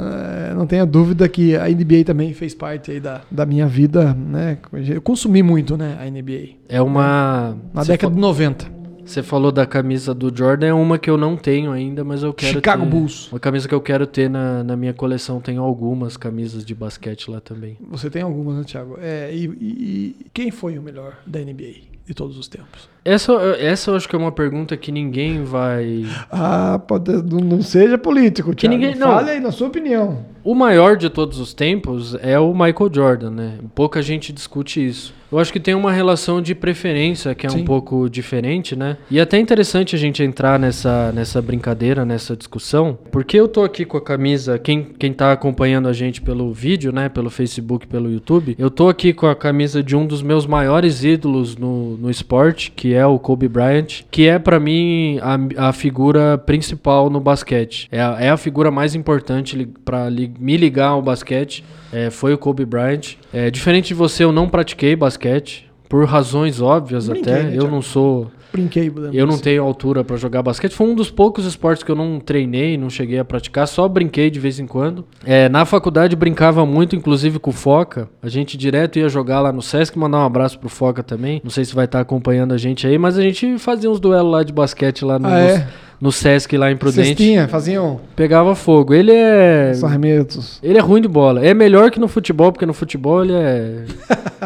eh, 0.52 0.56
não 0.56 0.68
tenha 0.68 0.86
dúvida 0.86 1.28
que 1.28 1.56
a 1.56 1.68
NBA 1.68 2.04
também 2.06 2.34
fez 2.34 2.54
parte 2.54 2.91
aí 2.91 2.99
da, 2.99 3.22
da 3.32 3.45
minha 3.45 3.68
vida, 3.68 4.14
né? 4.14 4.58
Eu 4.88 5.02
consumi 5.02 5.41
muito, 5.41 5.76
né, 5.78 5.97
a 5.99 6.06
NBA. 6.10 6.56
É 6.70 6.82
uma. 6.82 7.58
Na 7.74 7.84
década 7.84 8.14
de 8.14 8.20
90. 8.22 8.82
Você 9.04 9.24
falou 9.24 9.52
da 9.52 9.66
camisa 9.66 10.14
do 10.14 10.32
Jordan, 10.34 10.68
é 10.68 10.74
uma 10.74 10.97
que 10.97 11.10
eu 11.10 11.18
não 11.18 11.36
tenho 11.36 11.72
ainda, 11.72 12.04
mas 12.04 12.24
eu 12.24 12.34
quero 12.34 12.54
Chicago 12.54 12.84
ter. 12.84 12.89
Bulls. 12.89 13.30
Uma 13.32 13.39
camisa 13.39 13.68
que 13.68 13.74
eu 13.74 13.82
quero 13.82 14.06
ter 14.08 14.30
na, 14.30 14.64
na 14.64 14.78
minha 14.78 14.93
coleção. 14.93 15.41
Tenho 15.41 15.62
algumas 15.64 16.16
camisas 16.16 16.64
de 16.64 16.74
basquete 16.76 17.30
lá 17.30 17.41
também. 17.41 17.78
Você 17.89 18.10
tem 18.10 18.22
algumas, 18.22 18.56
né, 18.58 18.64
Thiago? 18.64 18.97
É, 19.02 19.30
e, 19.34 19.45
e- 19.60 20.16
e 20.22 20.26
quem 20.34 20.49
foi 20.52 20.78
o 20.78 20.82
melhor 20.82 21.18
da 21.26 21.39
NBA 21.39 21.82
de 22.06 22.14
todos 22.14 22.38
os 22.38 22.47
tempos? 22.47 22.88
Essa, 23.04 23.34
essa 23.60 23.89
eu 23.91 23.95
acho 23.95 24.08
que 24.08 24.16
é 24.16 24.20
uma 24.20 24.32
pergunta 24.32 24.78
que 24.78 24.91
ninguém 24.91 25.43
vai. 25.43 26.06
Ah, 26.32 26.80
pode, 26.88 27.12
não, 27.12 27.62
seja 27.62 27.97
político, 27.97 28.52
Que 28.52 28.68
Thiago. 28.68 28.76
ninguém- 28.78 28.95
não. 28.95 29.08
Fale 29.16 29.32
aí 29.32 29.39
na 29.39 29.52
sua 29.52 29.68
opinião. 29.68 30.24
O 30.43 30.56
maior 30.56 30.97
de 30.97 31.10
todos 31.10 31.39
os 31.39 31.54
tempos 31.54 32.16
é 32.22 32.39
o 32.39 32.52
Michael 32.54 32.89
Jordan, 32.91 33.30
né? 33.32 33.54
Pouca 33.76 34.02
gente 34.02 34.34
discute 34.34 34.84
isso. 34.86 35.14
Eu 35.32 35.39
acho 35.39 35.54
que 35.54 35.60
tem 35.62 35.74
uma 35.76 35.93
relação 35.93 36.41
de 36.41 36.54
preferência 36.54 37.34
que 37.36 37.45
é 37.45 37.49
Sim. 37.49 37.62
um 37.62 37.64
pouco 37.64 38.10
diferente, 38.10 38.76
né? 38.76 38.97
E 39.10 39.18
é 39.18 39.22
até 39.22 39.39
interessante 39.39 39.95
a 39.95 39.99
gente 39.99 40.22
entrar 40.22 40.60
nessa, 40.60 41.12
nessa 41.14 41.41
brincadeira, 41.41 42.04
nessa 42.04 42.36
discussão, 42.36 42.97
porque 43.12 43.38
eu 43.39 43.47
tô 43.47 43.64
aqui 43.64 43.86
com 43.86 43.95
a 43.97 44.02
camisa, 44.02 44.58
quem, 44.60 44.84
quem 44.84 45.14
tá 45.14 45.32
acompanhando 45.32 45.88
a 45.88 45.93
gente 45.93 46.20
pelo 46.22 46.52
vídeo, 46.52 46.91
né? 46.91 47.08
Pelo 47.08 47.30
Facebook, 47.30 47.88
pelo 47.88 48.12
YouTube, 48.12 48.56
eu 48.60 48.70
tô 48.70 48.89
aqui 48.89 49.14
com 49.14 49.28
a 49.28 49.36
camisa 49.36 49.82
de 49.82 49.95
um 49.95 50.06
dos 50.06 50.22
meus 50.24 50.45
maiores 50.45 51.04
ídolos 51.04 51.56
no, 51.56 51.95
no 51.97 52.10
esporte, 52.10 52.72
que 52.72 52.91
é 52.94 53.06
o 53.06 53.20
Kobe 53.20 53.48
Bryant, 53.48 54.04
que 54.10 54.28
é 54.28 54.39
pra 54.39 54.60
mim 54.60 55.20
a, 55.22 55.70
a 55.70 55.74
figura 55.74 56.38
principal 56.38 57.10
no 57.10 57.20
basquete. 57.20 57.88
É 57.92 58.02
a, 58.02 58.18
é 58.20 58.30
a 58.30 58.38
figura 58.38 58.72
mais 58.72 58.96
importante 58.96 59.56
li, 59.56 59.66
para 59.66 60.10
me 60.10 60.58
ligar 60.58 60.89
ao 60.89 61.02
basquete. 61.02 61.64
É, 61.92 62.10
foi 62.10 62.34
o 62.34 62.38
Kobe 62.38 62.66
Bryant. 62.66 63.16
É, 63.34 63.52
diferente 63.52 63.89
de 63.89 63.94
você, 63.94 64.24
eu 64.24 64.32
não 64.32 64.48
pratiquei 64.48 64.96
basquete. 64.96 65.70
Por 65.89 66.06
razões 66.06 66.62
óbvias 66.62 67.10
Brinquei, 67.10 67.34
até. 67.34 67.44
né, 67.44 67.56
eu 67.58 67.70
não 67.70 67.82
sou. 67.82 68.32
Brinquei. 68.52 68.91
Eu 69.14 69.26
não 69.26 69.34
dizer. 69.34 69.43
tenho 69.43 69.64
altura 69.64 70.04
pra 70.04 70.18
jogar 70.18 70.41
basquete. 70.41 70.74
Foi 70.74 70.88
um 70.88 70.95
dos 70.95 71.10
poucos 71.10 71.45
esportes 71.45 71.84
que 71.84 71.91
eu 71.91 71.95
não 71.95 72.20
treinei, 72.20 72.78
não 72.78 72.89
cheguei 72.89 73.18
a 73.20 73.26
praticar, 73.26 73.68
só 73.68 73.88
brinquei 73.88 74.30
de 74.30 74.39
vez 74.39 74.60
em 74.60 74.68
quando. 74.68 75.06
É, 75.26 75.47
na 75.47 75.66
faculdade 75.66 76.16
brincava 76.16 76.66
muito, 76.66 76.95
inclusive 76.95 77.39
com 77.39 77.49
o 77.49 77.54
Foca. 77.54 78.10
A 78.22 78.28
gente 78.28 78.58
direto 78.58 78.99
ia 78.99 79.08
jogar 79.08 79.39
lá 79.39 79.52
no 79.52 79.62
Sesc, 79.62 79.97
mandar 79.97 80.20
um 80.20 80.26
abraço 80.26 80.60
pro 80.60 80.70
Foca 80.70 81.02
também. 81.02 81.39
Não 81.43 81.52
sei 81.52 81.64
se 81.64 81.74
vai 81.74 81.86
estar 81.86 82.02
acompanhando 82.02 82.54
a 82.54 82.58
gente 82.58 82.86
aí, 82.86 82.97
mas 82.97 83.18
a 83.18 83.22
gente 83.22 83.58
fazia 83.58 83.89
uns 83.89 83.99
duelos 83.99 84.32
lá 84.32 84.43
de 84.43 84.52
basquete 84.52 85.06
lá 85.06 85.18
no, 85.18 85.28
Ah, 85.28 85.39
é? 85.39 85.68
No 86.02 86.12
Sesc 86.12 86.58
lá 86.58 86.72
em 86.72 86.76
Prudente. 86.76 87.10
Cestinha, 87.10 87.47
faziam 87.47 88.02
Pegava 88.16 88.56
fogo. 88.56 88.93
Ele 88.93 89.12
é. 89.12 89.72
os 89.72 89.84
arremetos. 89.84 90.60
Ele 90.64 90.80
é 90.80 90.82
ruim 90.82 90.99
de 91.02 91.08
bola. 91.08 91.45
É 91.45 91.54
melhor 91.54 91.91
que 91.91 91.99
no 91.99 92.08
futebol, 92.08 92.52
porque 92.52 92.66
no 92.66 92.74
futebol 92.74 93.24
ele 93.24 93.34
é. 93.34 93.86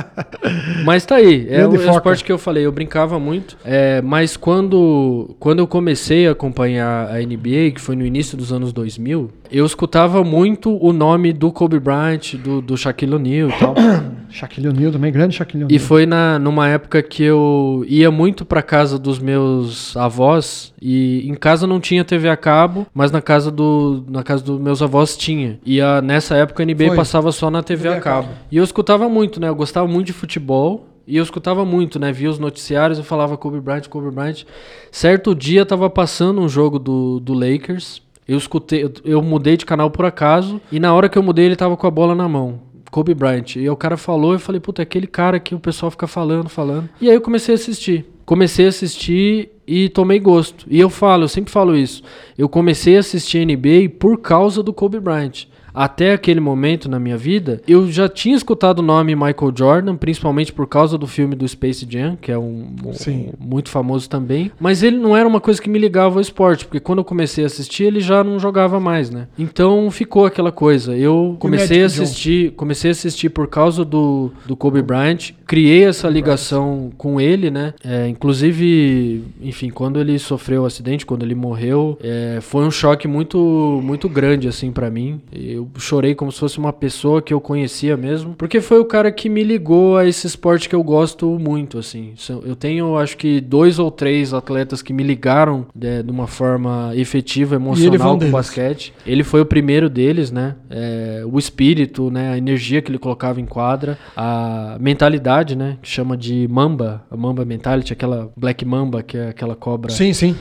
mas 0.84 1.06
tá 1.06 1.16
aí. 1.16 1.48
É 1.50 1.66
o, 1.66 1.74
é 1.74 1.78
o 1.78 1.92
esporte 1.92 2.24
que 2.26 2.32
eu 2.32 2.38
falei. 2.38 2.66
Eu 2.66 2.72
brincava 2.74 3.18
muito. 3.18 3.58
É, 3.64 4.02
mas 4.02 4.36
quando, 4.36 5.34
quando 5.40 5.60
eu 5.60 5.68
comecei 5.68 6.28
a 6.28 6.32
acompanhar 6.32 7.10
a 7.10 7.20
NBA, 7.20 7.72
que 7.74 7.80
foi 7.80 7.96
no 7.96 8.06
início 8.06 8.38
dos 8.38 8.52
anos 8.52 8.74
2000, 8.74 9.32
eu 9.52 9.66
escutava 9.66 10.24
muito 10.24 10.78
o 10.84 10.92
nome 10.92 11.32
do 11.32 11.52
Kobe 11.52 11.80
Bryant, 11.80 12.36
do, 12.36 12.62
do 12.62 12.76
Shaquille 12.76 13.16
O'Neal 13.16 13.50
e 13.50 13.54
tal. 13.54 13.76
Shaquille 14.30 14.68
O'Neal 14.68 14.92
também, 14.92 15.12
grande 15.14 15.36
Shaquille 15.36 15.64
E 15.64 15.66
O'Neal. 15.66 15.80
foi 15.80 16.06
na, 16.06 16.38
numa 16.38 16.68
época 16.68 17.02
que 17.02 17.24
eu 17.24 17.86
ia 17.88 18.12
muito 18.12 18.44
pra 18.44 18.62
casa 18.62 19.00
dos 19.00 19.18
meus 19.18 19.96
avós 19.96 20.74
e 20.82 21.26
em 21.30 21.36
casa 21.46 21.68
não 21.68 21.80
tinha 21.80 22.04
TV 22.04 22.28
a 22.28 22.36
cabo, 22.36 22.88
mas 22.92 23.12
na 23.12 23.22
casa 23.22 23.52
do 23.52 24.04
na 24.10 24.24
casa 24.24 24.44
dos 24.44 24.60
meus 24.60 24.82
avós 24.82 25.16
tinha. 25.16 25.60
E 25.64 25.80
a, 25.80 26.02
nessa 26.02 26.36
época 26.36 26.64
a 26.64 26.66
NBA 26.66 26.88
Foi. 26.88 26.96
passava 26.96 27.32
só 27.32 27.52
na 27.52 27.62
TV, 27.62 27.88
a 27.88 28.02
cabo. 28.02 28.30
E 28.52 28.58
eu 28.58 28.64
escutava 28.64 29.08
muito, 29.08 29.40
né? 29.40 29.48
Eu 29.48 29.54
gostava 29.54 29.88
muito 29.88 30.08
de 30.08 30.14
futebol. 30.14 30.88
E 31.06 31.18
eu 31.18 31.24
escutava 31.24 31.64
muito, 31.64 32.00
né? 32.00 32.12
Via 32.12 32.32
os 32.32 32.40
noticiários, 32.40 32.98
eu 32.98 33.04
falava 33.04 33.38
Kobe 33.38 33.60
Bryant, 33.60 33.88
Kobe 33.88 34.10
Bryant. 34.10 34.44
Certo 34.92 35.36
dia 35.36 35.64
tava 35.64 35.88
passando 35.88 36.42
um 36.42 36.50
jogo 36.50 36.80
do, 36.80 37.20
do 37.20 37.34
Lakers. 37.36 38.02
Eu 38.28 38.40
escutei, 38.40 38.84
eu, 38.84 38.92
eu 39.04 39.22
mudei 39.22 39.56
de 39.56 39.68
canal 39.68 39.92
por 39.92 40.04
acaso. 40.04 40.60
E 40.72 40.80
na 40.80 40.96
hora 40.96 41.08
que 41.08 41.16
eu 41.16 41.22
mudei, 41.22 41.46
ele 41.46 41.56
tava 41.56 41.78
com 41.78 41.86
a 41.86 41.92
bola 41.92 42.16
na 42.16 42.28
mão. 42.28 42.60
Kobe 42.90 43.14
Bryant. 43.14 43.58
E 43.58 43.70
o 43.70 43.76
cara 43.76 43.98
falou, 43.98 44.34
eu 44.34 44.40
falei, 44.40 44.60
puta, 44.60 44.82
é 44.82 44.84
aquele 44.84 45.06
cara 45.06 45.40
que 45.40 45.54
o 45.54 45.60
pessoal 45.60 45.92
fica 45.92 46.08
falando, 46.08 46.50
falando. 46.50 46.90
E 47.00 47.08
aí 47.08 47.14
eu 47.14 47.22
comecei 47.22 47.54
a 47.54 47.56
assistir. 47.56 48.04
Comecei 48.26 48.66
a 48.66 48.70
assistir 48.70 49.52
e 49.68 49.90
tomei 49.90 50.20
gosto. 50.20 50.66
E 50.70 50.80
eu 50.80 50.90
falo, 50.90 51.24
eu 51.24 51.28
sempre 51.28 51.52
falo 51.52 51.76
isso. 51.76 52.04
Eu 52.38 52.48
comecei 52.48 52.98
a 52.98 53.00
assistir 53.00 53.46
NBA 53.46 53.98
por 54.00 54.18
causa 54.20 54.62
do 54.62 54.74
Kobe 54.74 55.00
Bryant. 55.00 55.46
Até 55.76 56.14
aquele 56.14 56.40
momento 56.40 56.90
na 56.90 57.00
minha 57.00 57.18
vida, 57.18 57.62
eu 57.68 57.92
já 57.92 58.08
tinha 58.08 58.36
escutado 58.36 58.80
o 58.80 58.82
nome 58.82 59.14
Michael 59.16 59.54
Jordan, 59.56 59.96
principalmente 59.96 60.54
por 60.54 60.68
causa 60.68 60.98
do 60.98 61.06
filme 61.06 61.36
do 61.36 61.48
Space 61.48 61.86
Jam, 61.90 62.18
que 62.22 62.32
é 62.32 62.38
um, 62.38 62.68
um- 62.86 62.94
muito 63.40 63.70
famoso 63.70 64.10
também. 64.10 64.52
Mas 64.60 64.82
ele 64.84 64.98
não 64.98 65.16
era 65.16 65.28
uma 65.28 65.42
coisa 65.42 65.62
que 65.62 65.70
me 65.70 65.78
ligava 65.80 66.16
ao 66.16 66.22
esporte, 66.22 66.66
porque 66.66 66.80
quando 66.80 67.00
eu 67.00 67.06
comecei 67.06 67.44
a 67.44 67.48
assistir, 67.48 67.84
ele 67.84 68.00
já 68.00 68.24
não 68.24 68.40
jogava 68.40 68.80
mais, 68.80 69.10
né? 69.10 69.28
Então 69.38 69.90
ficou 69.92 70.26
aquela 70.26 70.52
coisa. 70.52 70.96
Eu 70.96 71.36
comecei 71.40 71.84
a 71.84 71.86
assistir, 72.04 72.52
comecei 72.52 72.92
a 72.92 72.94
assistir 72.94 73.30
por 73.30 73.48
causa 73.48 73.84
do, 73.84 74.32
do 74.46 74.56
Kobe 74.56 74.82
Bryant, 74.82 75.32
criei 75.46 75.84
essa 75.84 76.08
ligação 76.10 76.92
com 76.98 77.20
ele, 77.20 77.52
né? 77.52 77.74
É, 77.84 78.08
inclusive, 78.08 79.24
enfim, 79.42 79.70
quando 79.70 80.00
ele 80.00 80.18
sofreu 80.20 80.64
o 80.64 80.66
acidente, 80.66 81.06
quando 81.06 81.24
ele 81.24 81.36
morreu, 81.36 81.98
é, 82.02 82.40
foi 82.42 82.64
um 82.66 82.72
choque 82.72 83.08
muito, 83.08 83.80
muito 83.84 84.08
grande, 84.08 84.48
assim, 84.48 84.72
pra 84.72 84.90
mim. 84.90 85.20
Eu 85.34 85.65
chorei 85.78 86.16
como 86.16 86.32
se 86.32 86.40
fosse 86.40 86.58
uma 86.58 86.74
pessoa 86.74 87.22
que 87.22 87.34
eu 87.34 87.42
conhecia 87.42 87.98
mesmo, 87.98 88.36
porque 88.36 88.62
foi 88.62 88.80
o 88.80 88.86
cara 88.86 89.12
que 89.12 89.30
me 89.30 89.44
ligou 89.44 89.98
a 89.98 90.06
esse 90.06 90.28
esporte 90.28 90.68
que 90.70 90.76
eu 90.76 90.84
gosto 90.84 91.38
muito, 91.40 91.78
assim. 91.78 92.14
Eu 92.44 92.56
tenho, 92.56 92.98
acho 92.98 93.18
que, 93.18 93.40
dois 93.40 93.80
ou 93.80 93.92
três 93.92 94.34
atletas 94.34 94.82
que 94.82 94.94
me 94.94 95.04
ligaram 95.04 95.66
né, 95.76 96.02
de 96.02 96.12
uma 96.12 96.28
forma 96.28 96.92
efetiva, 96.96 97.56
emocional 97.56 98.18
com 98.18 98.26
o 98.26 98.32
basquete. 98.32 98.94
Ele 99.06 99.24
foi 99.24 99.42
o 99.42 99.46
primeiro 99.46 99.90
deles, 99.90 100.32
né? 100.32 100.56
É, 100.70 101.24
o 101.26 101.38
espírito, 101.38 102.10
né? 102.10 102.34
A 102.34 102.38
energia 102.38 102.82
que 102.82 102.92
ele 102.92 102.98
colocava 102.98 103.40
em 103.40 103.46
quadra, 103.46 103.98
a 104.16 104.78
mentalidade, 104.80 105.56
né? 105.56 105.78
Que 105.82 105.90
chama 105.90 106.18
de 106.18 106.48
Mamba, 106.50 107.04
a 107.10 107.18
Mamba 107.18 107.46
Mentality, 107.46 107.94
aquela 107.94 108.32
Black 108.36 108.66
Mamba, 108.66 109.04
que 109.04 109.18
é 109.18 109.30
aquela 109.30 109.56
cobra. 109.56 109.92
Sim, 109.92 110.14
sim. 110.14 110.36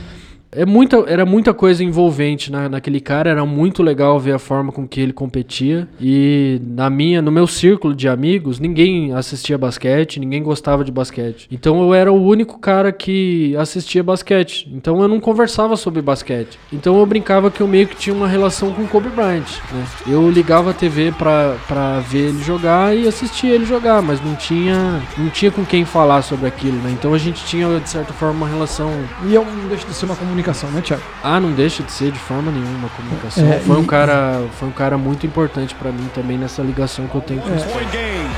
É 0.55 0.65
muita, 0.65 1.03
era 1.07 1.25
muita 1.25 1.53
coisa 1.53 1.83
envolvente 1.83 2.51
na, 2.51 2.69
naquele 2.69 2.99
cara, 2.99 3.29
era 3.29 3.45
muito 3.45 3.83
legal 3.83 4.19
ver 4.19 4.33
a 4.33 4.39
forma 4.39 4.71
com 4.71 4.87
que 4.87 5.01
ele 5.01 5.13
competia. 5.13 5.87
E 5.99 6.61
na 6.65 6.89
minha, 6.89 7.21
no 7.21 7.31
meu 7.31 7.45
círculo 7.45 7.93
de 7.93 8.07
amigos, 8.07 8.59
ninguém 8.59 9.13
assistia 9.13 9.57
basquete, 9.57 10.19
ninguém 10.19 10.41
gostava 10.41 10.83
de 10.83 10.91
basquete. 10.91 11.47
Então 11.51 11.81
eu 11.81 11.93
era 11.93 12.11
o 12.11 12.23
único 12.23 12.57
cara 12.59 12.91
que 12.91 13.55
assistia 13.57 14.03
basquete. 14.03 14.69
Então 14.73 15.01
eu 15.01 15.07
não 15.07 15.19
conversava 15.19 15.75
sobre 15.75 16.01
basquete. 16.01 16.57
Então 16.71 16.97
eu 16.99 17.05
brincava 17.05 17.51
que 17.51 17.61
eu 17.61 17.67
meio 17.67 17.87
que 17.87 17.95
tinha 17.95 18.15
uma 18.15 18.27
relação 18.27 18.71
com 18.71 18.83
o 18.83 18.87
Kobe 18.87 19.09
Bryant, 19.09 19.59
né? 19.71 19.85
Eu 20.07 20.29
ligava 20.29 20.71
a 20.71 20.73
TV 20.73 21.11
pra, 21.11 21.57
pra 21.67 21.99
ver 21.99 22.29
ele 22.29 22.43
jogar 22.43 22.95
e 22.95 23.07
assistia 23.07 23.53
ele 23.53 23.65
jogar, 23.65 24.01
mas 24.01 24.23
não 24.23 24.35
tinha, 24.35 25.01
não 25.17 25.29
tinha 25.29 25.51
com 25.51 25.65
quem 25.65 25.83
falar 25.83 26.21
sobre 26.21 26.47
aquilo, 26.47 26.77
né? 26.77 26.91
Então 26.91 27.13
a 27.13 27.17
gente 27.17 27.43
tinha, 27.45 27.79
de 27.79 27.89
certa 27.89 28.13
forma, 28.13 28.45
uma 28.45 28.47
relação 28.47 28.91
E 29.27 29.37
um, 29.37 29.45
não 29.45 29.67
deixa 29.69 29.85
de 29.87 29.93
ser 29.93 30.05
uma 30.05 30.15
comunicação, 30.15 30.44
né, 30.71 30.81
Thiago? 30.81 31.03
ah, 31.23 31.39
não 31.39 31.51
deixa 31.53 31.83
de 31.83 31.91
ser 31.91 32.11
de 32.11 32.19
forma 32.19 32.51
nenhuma 32.51 32.77
uma 32.77 32.89
comunicação. 32.89 33.45
É, 33.51 33.59
foi 33.59 33.77
um 33.77 33.83
e- 33.83 33.87
cara, 33.87 34.43
foi 34.59 34.67
um 34.67 34.71
cara 34.71 34.97
muito 34.97 35.25
importante 35.25 35.73
pra 35.75 35.91
mim 35.91 36.09
também 36.13 36.37
nessa 36.37 36.61
ligação 36.61 37.07
que 37.07 37.15
eu 37.15 37.21
tenho 37.21 37.41
com 37.41 37.49
É. 37.49 37.53
o 37.53 37.55
esporte. 37.55 37.73
Point 37.77 37.91
game. 37.97 38.29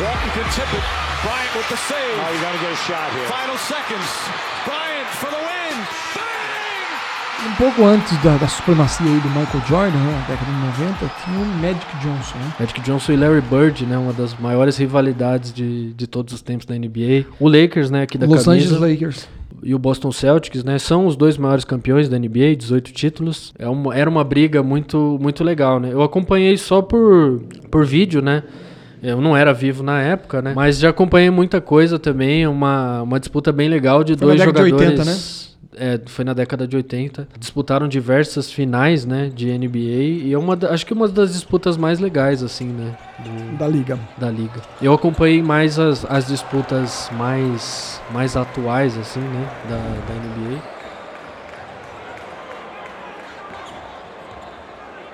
Walton 0.00 0.30
can 0.34 0.48
tip 0.54 0.68
it. 0.74 0.84
Bryant 1.22 1.54
with 1.56 1.68
the 1.68 1.76
save. 1.76 1.98
Oh, 2.20 2.32
you 2.32 2.40
gotta 2.40 2.58
get 2.58 2.72
a 2.72 2.76
shot 2.86 3.10
here. 3.16 3.26
Final 3.26 3.58
seconds. 3.58 4.10
Bryant 4.64 5.08
for 5.18 5.30
the 5.30 5.36
win. 5.36 5.76
Bang! 6.14 7.50
Um 7.50 7.54
pouco 7.56 7.84
antes 7.84 8.16
da, 8.22 8.36
da 8.36 8.46
supremacia 8.46 9.06
aí 9.06 9.18
do 9.20 9.28
Michael 9.30 9.62
Jordan, 9.66 9.98
né, 9.98 10.12
na 10.12 10.26
década 10.34 10.52
de 10.52 10.82
90, 10.82 11.10
tinha 11.24 11.38
o 11.40 11.46
Magic 11.46 11.96
Johnson, 12.00 12.38
né? 12.38 12.52
Magic 12.60 12.80
Johnson 12.82 13.12
e 13.12 13.16
Larry 13.16 13.40
Bird, 13.40 13.86
né, 13.86 13.98
uma 13.98 14.12
das 14.12 14.34
maiores 14.38 14.76
rivalidades 14.76 15.52
de, 15.52 15.92
de 15.94 16.06
todos 16.06 16.32
os 16.34 16.42
tempos 16.42 16.64
da 16.66 16.74
NBA. 16.76 17.26
O 17.40 17.48
Lakers, 17.48 17.90
né, 17.90 18.02
aqui 18.02 18.16
da 18.16 18.26
Los 18.26 18.44
camisa. 18.44 18.66
Angeles 18.76 18.92
Lakers. 18.92 19.28
E 19.62 19.74
o 19.74 19.78
Boston 19.78 20.12
Celtics, 20.12 20.64
né? 20.64 20.78
São 20.78 21.06
os 21.06 21.16
dois 21.16 21.36
maiores 21.36 21.64
campeões 21.64 22.08
da 22.08 22.18
NBA, 22.18 22.56
18 22.56 22.92
títulos. 22.92 23.52
É 23.58 23.68
uma, 23.68 23.94
era 23.96 24.08
uma 24.08 24.24
briga 24.24 24.62
muito, 24.62 25.18
muito 25.20 25.42
legal, 25.42 25.80
né? 25.80 25.90
Eu 25.92 26.02
acompanhei 26.02 26.56
só 26.56 26.82
por, 26.82 27.40
por 27.70 27.84
vídeo, 27.84 28.22
né? 28.22 28.42
Eu 29.02 29.20
não 29.20 29.36
era 29.36 29.52
vivo 29.52 29.82
na 29.82 30.00
época, 30.00 30.42
né? 30.42 30.52
Mas 30.54 30.78
já 30.78 30.90
acompanhei 30.90 31.30
muita 31.30 31.60
coisa 31.60 31.98
também. 31.98 32.46
Uma, 32.46 33.02
uma 33.02 33.20
disputa 33.20 33.52
bem 33.52 33.68
legal 33.68 34.02
de 34.02 34.16
Foi 34.16 34.26
dois 34.26 34.40
década 34.40 34.64
de 34.64 34.70
jogadores. 34.70 35.00
80, 35.00 35.10
né? 35.10 35.47
É, 35.76 36.00
foi 36.06 36.24
na 36.24 36.32
década 36.32 36.66
de 36.66 36.76
80. 36.76 37.28
Disputaram 37.38 37.86
diversas 37.86 38.50
finais, 38.50 39.04
né? 39.04 39.30
De 39.34 39.46
NBA. 39.56 40.24
E 40.24 40.32
é 40.32 40.38
uma, 40.38 40.58
acho 40.70 40.86
que 40.86 40.92
uma 40.92 41.06
das 41.06 41.32
disputas 41.32 41.76
mais 41.76 42.00
legais, 42.00 42.42
assim, 42.42 42.66
né? 42.66 42.96
Da 43.58 43.66
liga. 43.66 43.98
da 44.16 44.30
liga. 44.30 44.60
Eu 44.80 44.92
acompanhei 44.92 45.42
mais 45.42 45.78
as, 45.78 46.04
as 46.04 46.26
disputas 46.26 47.10
mais, 47.16 48.00
mais 48.12 48.36
atuais, 48.36 48.96
assim, 48.96 49.20
né, 49.20 49.48
da, 49.68 49.76
da 49.76 50.14
NBA. 50.14 50.78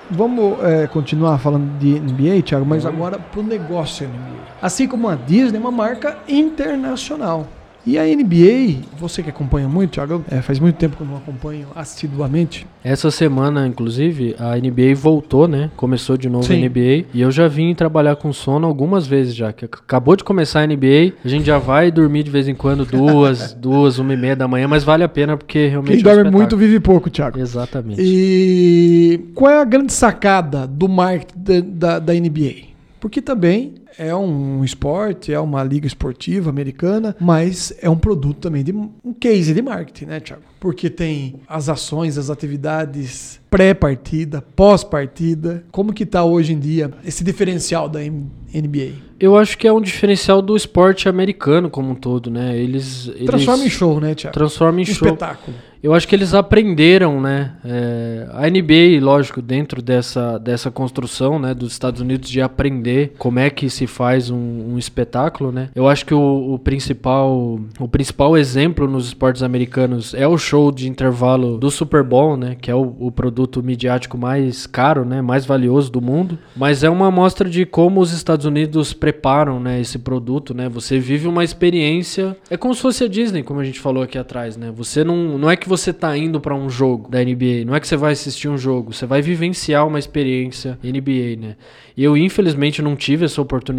Vamos 0.09 0.63
é, 0.63 0.85
continuar 0.85 1.39
falando 1.39 1.79
de 1.79 1.99
NBA, 1.99 2.43
Thiago, 2.43 2.65
mas 2.65 2.85
agora 2.85 3.17
pro 3.17 3.41
negócio 3.41 4.07
NBA. 4.07 4.45
Assim 4.61 4.87
como 4.87 5.09
a 5.09 5.15
Disney 5.15 5.57
é 5.57 5.59
uma 5.59 5.71
marca 5.71 6.17
internacional. 6.27 7.47
E 7.85 7.99
a 7.99 8.03
NBA, 8.03 8.81
você 8.97 9.21
que 9.21 9.29
acompanha 9.29 9.69
muito, 9.69 9.91
Thiago, 9.91 10.25
é, 10.31 10.41
faz 10.41 10.59
muito 10.59 10.75
tempo 10.75 10.97
que 10.97 11.03
eu 11.03 11.07
não 11.07 11.17
acompanho 11.17 11.67
assiduamente. 11.75 12.65
Essa 12.83 13.11
semana, 13.11 13.67
inclusive, 13.67 14.35
a 14.39 14.55
NBA 14.57 14.95
voltou, 14.95 15.47
né? 15.47 15.69
Começou 15.75 16.17
de 16.17 16.27
novo 16.27 16.45
Sim. 16.47 16.65
a 16.65 16.69
NBA. 16.69 17.05
E 17.13 17.21
eu 17.21 17.29
já 17.29 17.47
vim 17.47 17.75
trabalhar 17.75 18.15
com 18.15 18.33
sono 18.33 18.65
algumas 18.65 19.05
vezes 19.05 19.35
já. 19.35 19.53
Que 19.53 19.65
acabou 19.65 20.15
de 20.15 20.23
começar 20.23 20.61
a 20.61 20.67
NBA, 20.67 21.13
a 21.23 21.27
gente 21.27 21.45
já 21.45 21.59
vai 21.59 21.91
dormir 21.91 22.23
de 22.23 22.31
vez 22.31 22.47
em 22.47 22.55
quando, 22.55 22.85
duas, 22.89 23.53
duas, 23.53 23.99
uma 23.99 24.13
e 24.13 24.17
meia 24.17 24.35
da 24.35 24.47
manhã, 24.47 24.67
mas 24.67 24.83
vale 24.83 25.03
a 25.03 25.09
pena 25.09 25.37
porque 25.37 25.67
realmente 25.67 25.91
Quem 25.91 25.97
é 25.97 25.99
um 25.99 26.03
dorme 26.03 26.21
espetáculo. 26.21 26.37
muito 26.37 26.57
vive 26.57 26.79
pouco, 26.79 27.09
Thiago. 27.11 27.39
Exatamente. 27.39 28.01
E 28.01 29.29
qual 29.35 29.51
é 29.51 29.61
a 29.61 29.65
grande 29.65 29.93
sacada 29.93 30.65
do 30.65 30.89
marketing 30.89 31.35
da, 31.37 31.59
da, 31.59 31.99
da 31.99 32.13
NBA? 32.13 32.73
Porque 32.99 33.21
também 33.21 33.75
é 33.97 34.15
um 34.15 34.63
esporte, 34.63 35.33
é 35.33 35.39
uma 35.39 35.63
liga 35.63 35.87
esportiva 35.87 36.49
americana, 36.49 37.15
mas 37.19 37.73
é 37.81 37.89
um 37.89 37.97
produto 37.97 38.39
também 38.39 38.63
de 38.63 38.71
um 38.73 39.13
case 39.19 39.53
de 39.53 39.61
marketing, 39.61 40.05
né, 40.05 40.19
Thiago? 40.19 40.43
Porque 40.59 40.89
tem 40.89 41.35
as 41.47 41.69
ações, 41.69 42.17
as 42.17 42.29
atividades 42.29 43.39
pré-partida, 43.49 44.41
pós-partida. 44.55 45.63
Como 45.71 45.93
que 45.93 46.05
tá 46.05 46.23
hoje 46.23 46.53
em 46.53 46.59
dia 46.59 46.91
esse 47.05 47.23
diferencial 47.23 47.87
da 47.87 47.99
NBA? 48.01 48.93
Eu 49.19 49.37
acho 49.37 49.57
que 49.57 49.67
é 49.67 49.71
um 49.71 49.79
diferencial 49.79 50.41
do 50.41 50.55
esporte 50.57 51.07
americano 51.07 51.69
como 51.69 51.91
um 51.91 51.95
todo, 51.95 52.29
né? 52.29 52.57
Eles, 52.57 53.07
eles 53.15 53.25
Transforma 53.27 53.63
em 53.63 53.69
show, 53.69 53.99
né, 54.01 54.13
Thiago? 54.13 54.33
transforma 54.33 54.79
em 54.79 54.83
Um 54.83 54.85
show. 54.87 55.07
espetáculo. 55.07 55.55
Eu 55.81 55.93
acho 55.93 56.07
que 56.07 56.15
eles 56.15 56.33
aprenderam, 56.33 57.21
né? 57.21 57.53
é, 57.63 58.27
a 58.33 58.49
NBA, 58.49 58.99
lógico, 58.99 59.39
dentro 59.39 59.83
dessa, 59.83 60.39
dessa 60.39 60.71
construção, 60.71 61.37
né, 61.37 61.53
dos 61.53 61.73
Estados 61.73 62.01
Unidos 62.01 62.27
de 62.27 62.41
aprender 62.41 63.13
como 63.19 63.37
é 63.37 63.51
que 63.51 63.69
se 63.69 63.84
faz 63.87 64.29
um, 64.29 64.73
um 64.73 64.77
espetáculo, 64.77 65.51
né? 65.51 65.69
Eu 65.75 65.87
acho 65.87 66.05
que 66.05 66.13
o, 66.13 66.53
o 66.53 66.59
principal 66.59 67.59
o 67.79 67.87
principal 67.87 68.37
exemplo 68.37 68.87
nos 68.87 69.07
esportes 69.07 69.43
americanos 69.43 70.13
é 70.13 70.27
o 70.27 70.37
show 70.37 70.71
de 70.71 70.89
intervalo 70.89 71.57
do 71.57 71.69
Super 71.69 72.03
Bowl, 72.03 72.37
né? 72.37 72.55
Que 72.59 72.71
é 72.71 72.75
o, 72.75 72.95
o 72.99 73.11
produto 73.11 73.61
midiático 73.63 74.17
mais 74.17 74.65
caro, 74.65 75.05
né? 75.05 75.21
Mais 75.21 75.45
valioso 75.45 75.91
do 75.91 76.01
mundo. 76.01 76.37
Mas 76.55 76.83
é 76.83 76.89
uma 76.89 77.07
amostra 77.07 77.49
de 77.49 77.65
como 77.65 78.01
os 78.01 78.11
Estados 78.11 78.45
Unidos 78.45 78.93
preparam, 78.93 79.59
né? 79.59 79.79
Esse 79.79 79.99
produto, 79.99 80.53
né? 80.53 80.69
Você 80.69 80.99
vive 80.99 81.27
uma 81.27 81.43
experiência. 81.43 82.35
É 82.49 82.57
como 82.57 82.73
se 82.73 82.81
fosse 82.81 83.03
a 83.03 83.07
Disney, 83.07 83.43
como 83.43 83.59
a 83.59 83.63
gente 83.63 83.79
falou 83.79 84.03
aqui 84.03 84.17
atrás, 84.17 84.57
né? 84.57 84.71
Você 84.75 85.03
não, 85.03 85.37
não 85.37 85.49
é 85.49 85.55
que 85.55 85.69
você 85.69 85.91
tá 85.91 86.15
indo 86.17 86.39
para 86.39 86.55
um 86.55 86.69
jogo 86.69 87.09
da 87.09 87.23
NBA, 87.23 87.65
não 87.65 87.75
é 87.75 87.79
que 87.79 87.87
você 87.87 87.97
vai 87.97 88.13
assistir 88.13 88.47
um 88.47 88.57
jogo, 88.57 88.93
você 88.93 89.05
vai 89.05 89.21
vivenciar 89.21 89.87
uma 89.87 89.99
experiência 89.99 90.77
NBA, 90.83 91.39
né? 91.39 91.55
E 91.97 92.03
eu 92.03 92.17
infelizmente 92.17 92.81
não 92.81 92.95
tive 92.95 93.25
essa 93.25 93.41
oportunidade 93.41 93.74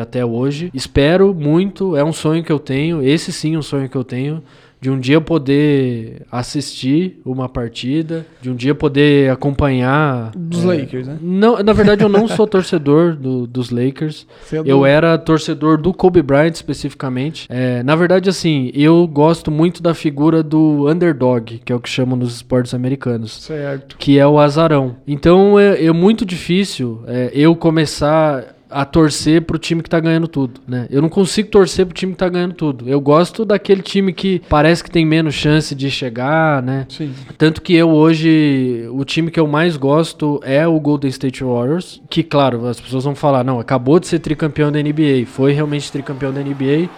até 0.00 0.24
hoje. 0.24 0.70
Espero 0.72 1.34
muito, 1.34 1.96
é 1.96 2.04
um 2.04 2.12
sonho 2.12 2.42
que 2.42 2.52
eu 2.52 2.58
tenho, 2.58 3.02
esse 3.02 3.32
sim 3.32 3.54
é 3.54 3.58
um 3.58 3.62
sonho 3.62 3.88
que 3.88 3.96
eu 3.96 4.04
tenho 4.04 4.42
de 4.80 4.90
um 4.90 5.00
dia 5.00 5.18
poder 5.18 6.26
assistir 6.30 7.18
uma 7.24 7.48
partida, 7.48 8.26
de 8.42 8.50
um 8.50 8.54
dia 8.54 8.74
poder 8.74 9.30
acompanhar 9.30 10.30
Dos 10.36 10.62
é, 10.62 10.66
Lakers, 10.66 11.06
né? 11.06 11.16
Não, 11.22 11.62
na 11.62 11.72
verdade 11.72 12.04
eu 12.04 12.08
não 12.10 12.28
sou 12.28 12.44
torcedor 12.46 13.16
do- 13.16 13.46
dos 13.46 13.70
Lakers. 13.70 14.26
É 14.52 14.60
Eu 14.62 14.84
era 14.84 15.16
torcedor 15.16 15.78
do 15.80 15.94
Kobe 15.94 16.20
Bryant 16.20 16.52
especificamente. 16.52 17.46
É, 17.48 17.82
na 17.82 17.96
verdade, 17.96 18.28
assim, 18.28 18.70
eu 18.74 19.06
gosto 19.06 19.50
muito 19.50 19.82
da 19.82 19.94
figura 19.94 20.42
do 20.42 20.86
underdog, 20.86 21.62
que 21.64 21.72
é 21.72 21.76
o 21.76 21.80
que 21.80 21.88
chamam 21.88 22.14
nos 22.14 22.34
esportes 22.36 22.74
americanos 22.74 23.40
Certo. 23.40 23.96
que 23.98 24.18
é 24.18 24.26
o 24.26 24.38
azarão. 24.38 24.96
Então 25.08 25.58
é, 25.58 25.82
é 25.82 25.92
muito 25.92 26.26
difícil 26.26 27.02
é, 27.06 27.30
eu 27.32 27.56
começar 27.56 28.53
a 28.70 28.84
torcer 28.84 29.42
pro 29.42 29.58
time 29.58 29.82
que 29.82 29.90
tá 29.90 30.00
ganhando 30.00 30.26
tudo, 30.26 30.60
né? 30.66 30.86
Eu 30.90 31.00
não 31.02 31.08
consigo 31.08 31.48
torcer 31.48 31.86
pro 31.86 31.94
time 31.94 32.12
que 32.12 32.18
tá 32.18 32.28
ganhando 32.28 32.54
tudo. 32.54 32.88
Eu 32.88 33.00
gosto 33.00 33.44
daquele 33.44 33.82
time 33.82 34.12
que 34.12 34.42
parece 34.48 34.82
que 34.82 34.90
tem 34.90 35.04
menos 35.04 35.34
chance 35.34 35.74
de 35.74 35.90
chegar, 35.90 36.62
né? 36.62 36.86
Sim. 36.88 37.12
Tanto 37.38 37.62
que 37.62 37.74
eu 37.74 37.90
hoje, 37.90 38.88
o 38.90 39.04
time 39.04 39.30
que 39.30 39.38
eu 39.38 39.46
mais 39.46 39.76
gosto 39.76 40.40
é 40.44 40.66
o 40.66 40.78
Golden 40.80 41.10
State 41.10 41.44
Warriors, 41.44 42.00
que 42.10 42.22
claro, 42.22 42.66
as 42.66 42.80
pessoas 42.80 43.04
vão 43.04 43.14
falar, 43.14 43.44
não, 43.44 43.60
acabou 43.60 44.00
de 44.00 44.06
ser 44.06 44.18
tricampeão 44.18 44.72
da 44.72 44.82
NBA, 44.82 45.26
foi 45.26 45.52
realmente 45.52 45.92
tricampeão 45.92 46.32
da 46.32 46.40
NBA, 46.40 46.88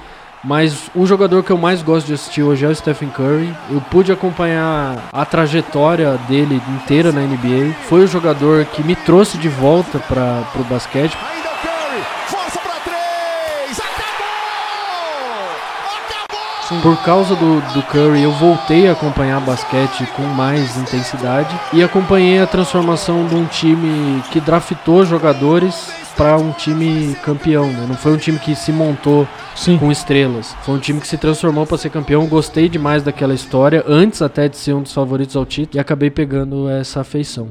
mas 0.44 0.88
o 0.94 1.04
jogador 1.04 1.42
que 1.42 1.50
eu 1.50 1.58
mais 1.58 1.82
gosto 1.82 2.06
de 2.06 2.14
assistir 2.14 2.42
hoje 2.42 2.64
é 2.64 2.68
o 2.68 2.74
Stephen 2.74 3.08
Curry. 3.08 3.52
Eu 3.68 3.80
pude 3.80 4.12
acompanhar 4.12 5.08
a 5.12 5.24
trajetória 5.24 6.16
dele 6.28 6.62
inteira 6.76 7.10
na 7.10 7.22
NBA. 7.22 7.74
Foi 7.88 8.04
o 8.04 8.06
jogador 8.06 8.64
que 8.66 8.80
me 8.84 8.94
trouxe 8.94 9.36
de 9.38 9.48
volta 9.48 9.98
para 9.98 10.44
o 10.54 10.64
basquete. 10.64 11.16
Ainda 11.16 11.48
o 11.48 11.56
Curry, 11.58 12.02
força 12.28 12.60
pra 12.60 12.74
três, 12.84 13.80
acabou! 13.80 14.26
Acabou! 16.66 16.82
Por 16.82 17.04
causa 17.04 17.36
do, 17.36 17.60
do 17.72 17.82
Curry, 17.84 18.22
eu 18.22 18.32
voltei 18.32 18.88
a 18.88 18.92
acompanhar 18.92 19.40
basquete 19.40 20.06
com 20.16 20.22
mais 20.22 20.76
intensidade 20.76 21.54
e 21.72 21.82
acompanhei 21.82 22.40
a 22.40 22.46
transformação 22.46 23.26
de 23.26 23.34
um 23.34 23.46
time 23.46 24.22
que 24.32 24.40
draftou 24.40 25.04
jogadores 25.04 25.92
para 26.16 26.36
um 26.36 26.50
time 26.50 27.14
campeão. 27.22 27.66
Né? 27.70 27.86
Não 27.88 27.94
foi 27.94 28.12
um 28.12 28.16
time 28.16 28.38
que 28.38 28.54
se 28.56 28.72
montou 28.72 29.28
Sim. 29.54 29.78
com 29.78 29.92
estrelas. 29.92 30.56
Foi 30.62 30.74
um 30.74 30.78
time 30.78 31.00
que 31.00 31.06
se 31.06 31.18
transformou 31.18 31.66
para 31.66 31.78
ser 31.78 31.90
campeão. 31.90 32.26
Gostei 32.26 32.68
demais 32.68 33.02
daquela 33.02 33.34
história, 33.34 33.84
antes 33.86 34.22
até 34.22 34.48
de 34.48 34.56
ser 34.56 34.72
um 34.72 34.82
dos 34.82 34.92
favoritos 34.92 35.36
ao 35.36 35.44
título, 35.44 35.76
e 35.76 35.78
acabei 35.78 36.10
pegando 36.10 36.68
essa 36.68 37.00
afeição. 37.00 37.48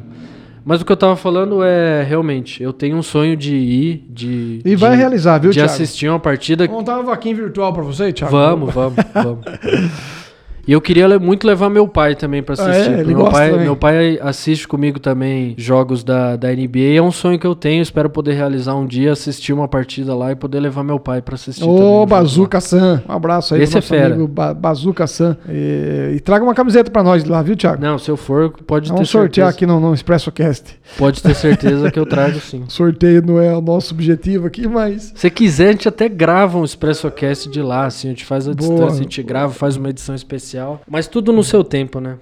Mas 0.65 0.81
o 0.81 0.85
que 0.85 0.91
eu 0.91 0.97
tava 0.97 1.15
falando 1.15 1.63
é, 1.63 2.01
realmente, 2.01 2.63
eu 2.63 2.73
tenho 2.73 2.97
um 2.97 3.03
sonho 3.03 3.37
de 3.37 3.55
ir, 3.55 4.05
de... 4.09 4.61
E 4.65 4.75
vai 4.75 4.91
de- 4.91 4.97
realizar, 4.97 5.37
viu, 5.37 5.51
De 5.51 5.57
Thiago? 5.59 5.71
assistir 5.71 6.09
uma 6.09 6.19
partida 6.19 6.65
Vamos 6.65 6.79
montar 6.81 6.95
uma 6.95 7.03
vaquinha 7.03 7.35
virtual 7.35 7.71
pra 7.71 7.83
você, 7.83 8.11
Thiago? 8.11 8.31
Vamos, 8.31 8.73
vamos, 8.73 8.95
vamos. 9.13 9.45
E 10.67 10.71
eu 10.71 10.81
queria 10.81 11.19
muito 11.19 11.45
levar 11.45 11.69
meu 11.69 11.87
pai 11.87 12.15
também 12.15 12.41
pra 12.41 12.55
Ah, 12.57 12.69
assistir. 12.69 12.91
é? 12.93 12.99
Ele 13.01 13.13
meu, 13.13 13.25
pai, 13.29 13.49
também? 13.51 13.63
meu 13.65 13.75
pai 13.75 14.19
assiste 14.21 14.67
comigo 14.67 14.99
também 14.99 15.53
jogos 15.57 16.03
da, 16.03 16.35
da 16.35 16.51
NBA. 16.51 16.95
É 16.97 17.01
um 17.01 17.11
sonho 17.11 17.37
que 17.37 17.45
eu 17.45 17.53
tenho. 17.55 17.81
Espero 17.81 18.09
poder 18.09 18.33
realizar 18.33 18.73
um 18.75 18.85
dia, 18.85 19.11
assistir 19.11 19.53
uma 19.53 19.67
partida 19.67 20.15
lá 20.15 20.31
e 20.31 20.35
poder 20.35 20.59
levar 20.59 20.83
meu 20.83 20.99
pai 20.99 21.21
pra 21.21 21.35
assistir. 21.35 21.63
Ô, 21.63 21.77
jogo 21.77 22.05
Bazuca 22.07 22.59
San. 22.59 23.03
Um 23.07 23.11
abraço 23.11 23.53
aí 23.53 23.61
Esse 23.61 23.73
pro 23.73 23.79
é 23.79 23.81
fera. 23.83 24.15
amigo 24.15 24.27
ba 24.27 24.53
Bazuca 24.53 25.05
San. 25.05 25.37
E, 25.47 26.13
e 26.15 26.19
traga 26.19 26.43
uma 26.43 26.55
camiseta 26.55 26.89
pra 26.89 27.03
nós 27.03 27.23
lá, 27.25 27.41
viu, 27.43 27.55
Thiago? 27.55 27.81
Não, 27.81 27.99
se 27.99 28.09
eu 28.09 28.17
for, 28.17 28.51
pode 28.65 28.89
Vamos 28.89 29.07
ter 29.07 29.11
sortear 29.11 29.51
certeza. 29.51 29.55
aqui 29.55 29.65
no, 29.65 29.79
no 29.89 29.93
ExpressoCast. 29.93 30.79
Pode 30.97 31.21
ter 31.21 31.35
certeza 31.35 31.91
que 31.91 31.99
eu 31.99 32.05
trago 32.07 32.39
sim. 32.41 32.63
Sorteio 32.67 33.21
não 33.21 33.39
é 33.39 33.55
o 33.55 33.61
nosso 33.61 33.93
objetivo 33.93 34.47
aqui, 34.47 34.67
mas... 34.67 35.11
Se 35.15 35.29
quiser, 35.29 35.69
a 35.69 35.71
gente 35.73 35.87
até 35.87 36.09
grava 36.09 36.57
um 36.57 36.63
ExpressoCast 36.63 37.49
de 37.49 37.61
lá, 37.61 37.85
assim, 37.85 38.07
a 38.07 38.11
gente 38.11 38.25
faz 38.25 38.47
a 38.47 38.53
Boa. 38.53 38.69
distância, 38.69 38.99
a 38.99 39.03
gente 39.03 39.21
grava, 39.21 39.53
faz 39.53 39.75
uma 39.77 39.89
edição 39.89 40.15
especial. 40.15 40.54
Mas 40.87 41.07
tudo 41.07 41.31
no 41.31 41.43
seu 41.43 41.63
tempo, 41.63 41.99
né? 41.99 42.17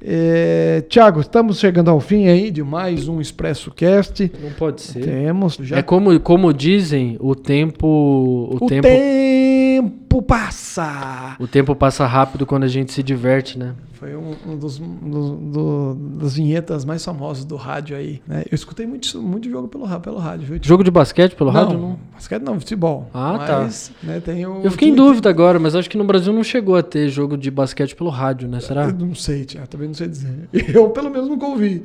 É, 0.00 0.82
Thiago, 0.88 1.20
estamos 1.20 1.58
chegando 1.58 1.90
ao 1.90 2.00
fim 2.00 2.28
aí 2.28 2.50
de 2.50 2.62
mais 2.62 3.08
um 3.08 3.20
ExpressoCast. 3.20 4.30
Não 4.42 4.52
pode 4.52 4.80
ser. 4.82 5.00
Temos 5.00 5.56
já... 5.60 5.78
É 5.78 5.82
como, 5.82 6.18
como 6.20 6.52
dizem, 6.52 7.16
o 7.20 7.34
tempo. 7.34 7.86
O, 7.86 8.64
o 8.64 8.66
tempo. 8.68 8.86
Tempo 9.82 10.22
passa! 10.22 11.36
O 11.38 11.46
tempo 11.46 11.74
passa 11.74 12.06
rápido 12.06 12.44
quando 12.46 12.64
a 12.64 12.68
gente 12.68 12.92
se 12.92 13.02
diverte, 13.02 13.58
né? 13.58 13.74
Foi 13.92 14.14
um, 14.14 14.34
um 14.46 14.56
dos, 14.56 14.78
do- 14.78 15.36
do- 15.36 15.94
das 16.20 16.34
vinhetas 16.34 16.84
mais 16.84 17.04
famosas 17.04 17.44
do 17.44 17.56
rádio 17.56 17.96
aí. 17.96 18.20
né? 18.26 18.44
Eu 18.50 18.54
escutei 18.54 18.86
muito, 18.86 19.20
muito 19.20 19.50
jogo 19.50 19.66
pelo, 19.68 19.86
pelo 20.00 20.18
rádio, 20.18 20.46
viu? 20.46 20.58
Jogo 20.62 20.84
de 20.84 20.90
basquete 20.90 21.34
pelo 21.34 21.50
rádio, 21.50 21.78
não? 21.78 21.98
Basquete 22.14 22.42
não, 22.42 22.60
futebol. 22.60 23.10
Ah, 23.12 23.38
tá. 23.44 23.58
Mas, 23.60 23.90
né, 24.02 24.20
tem 24.20 24.46
o 24.46 24.62
Eu 24.62 24.70
fiquei 24.70 24.88
em 24.88 24.94
dúvida 24.94 25.28
agora, 25.28 25.58
mas 25.58 25.74
acho 25.74 25.90
que 25.90 25.98
no 25.98 26.04
Brasil 26.04 26.32
não 26.32 26.44
chegou 26.44 26.76
a 26.76 26.82
ter 26.82 27.08
jogo 27.08 27.36
de 27.36 27.50
basquete 27.50 27.96
pelo 27.96 28.10
rádio, 28.10 28.46
né? 28.48 28.60
Será? 28.60 28.84
Eu 28.84 28.92
não 28.94 29.14
sei, 29.14 29.44
Thiago, 29.44 29.66
também 29.68 29.88
não 29.88 29.94
sei 29.94 30.06
dizer. 30.08 30.48
Eu, 30.72 30.90
pelo 30.90 31.10
menos, 31.10 31.28
nunca 31.28 31.46
ouvi. 31.46 31.82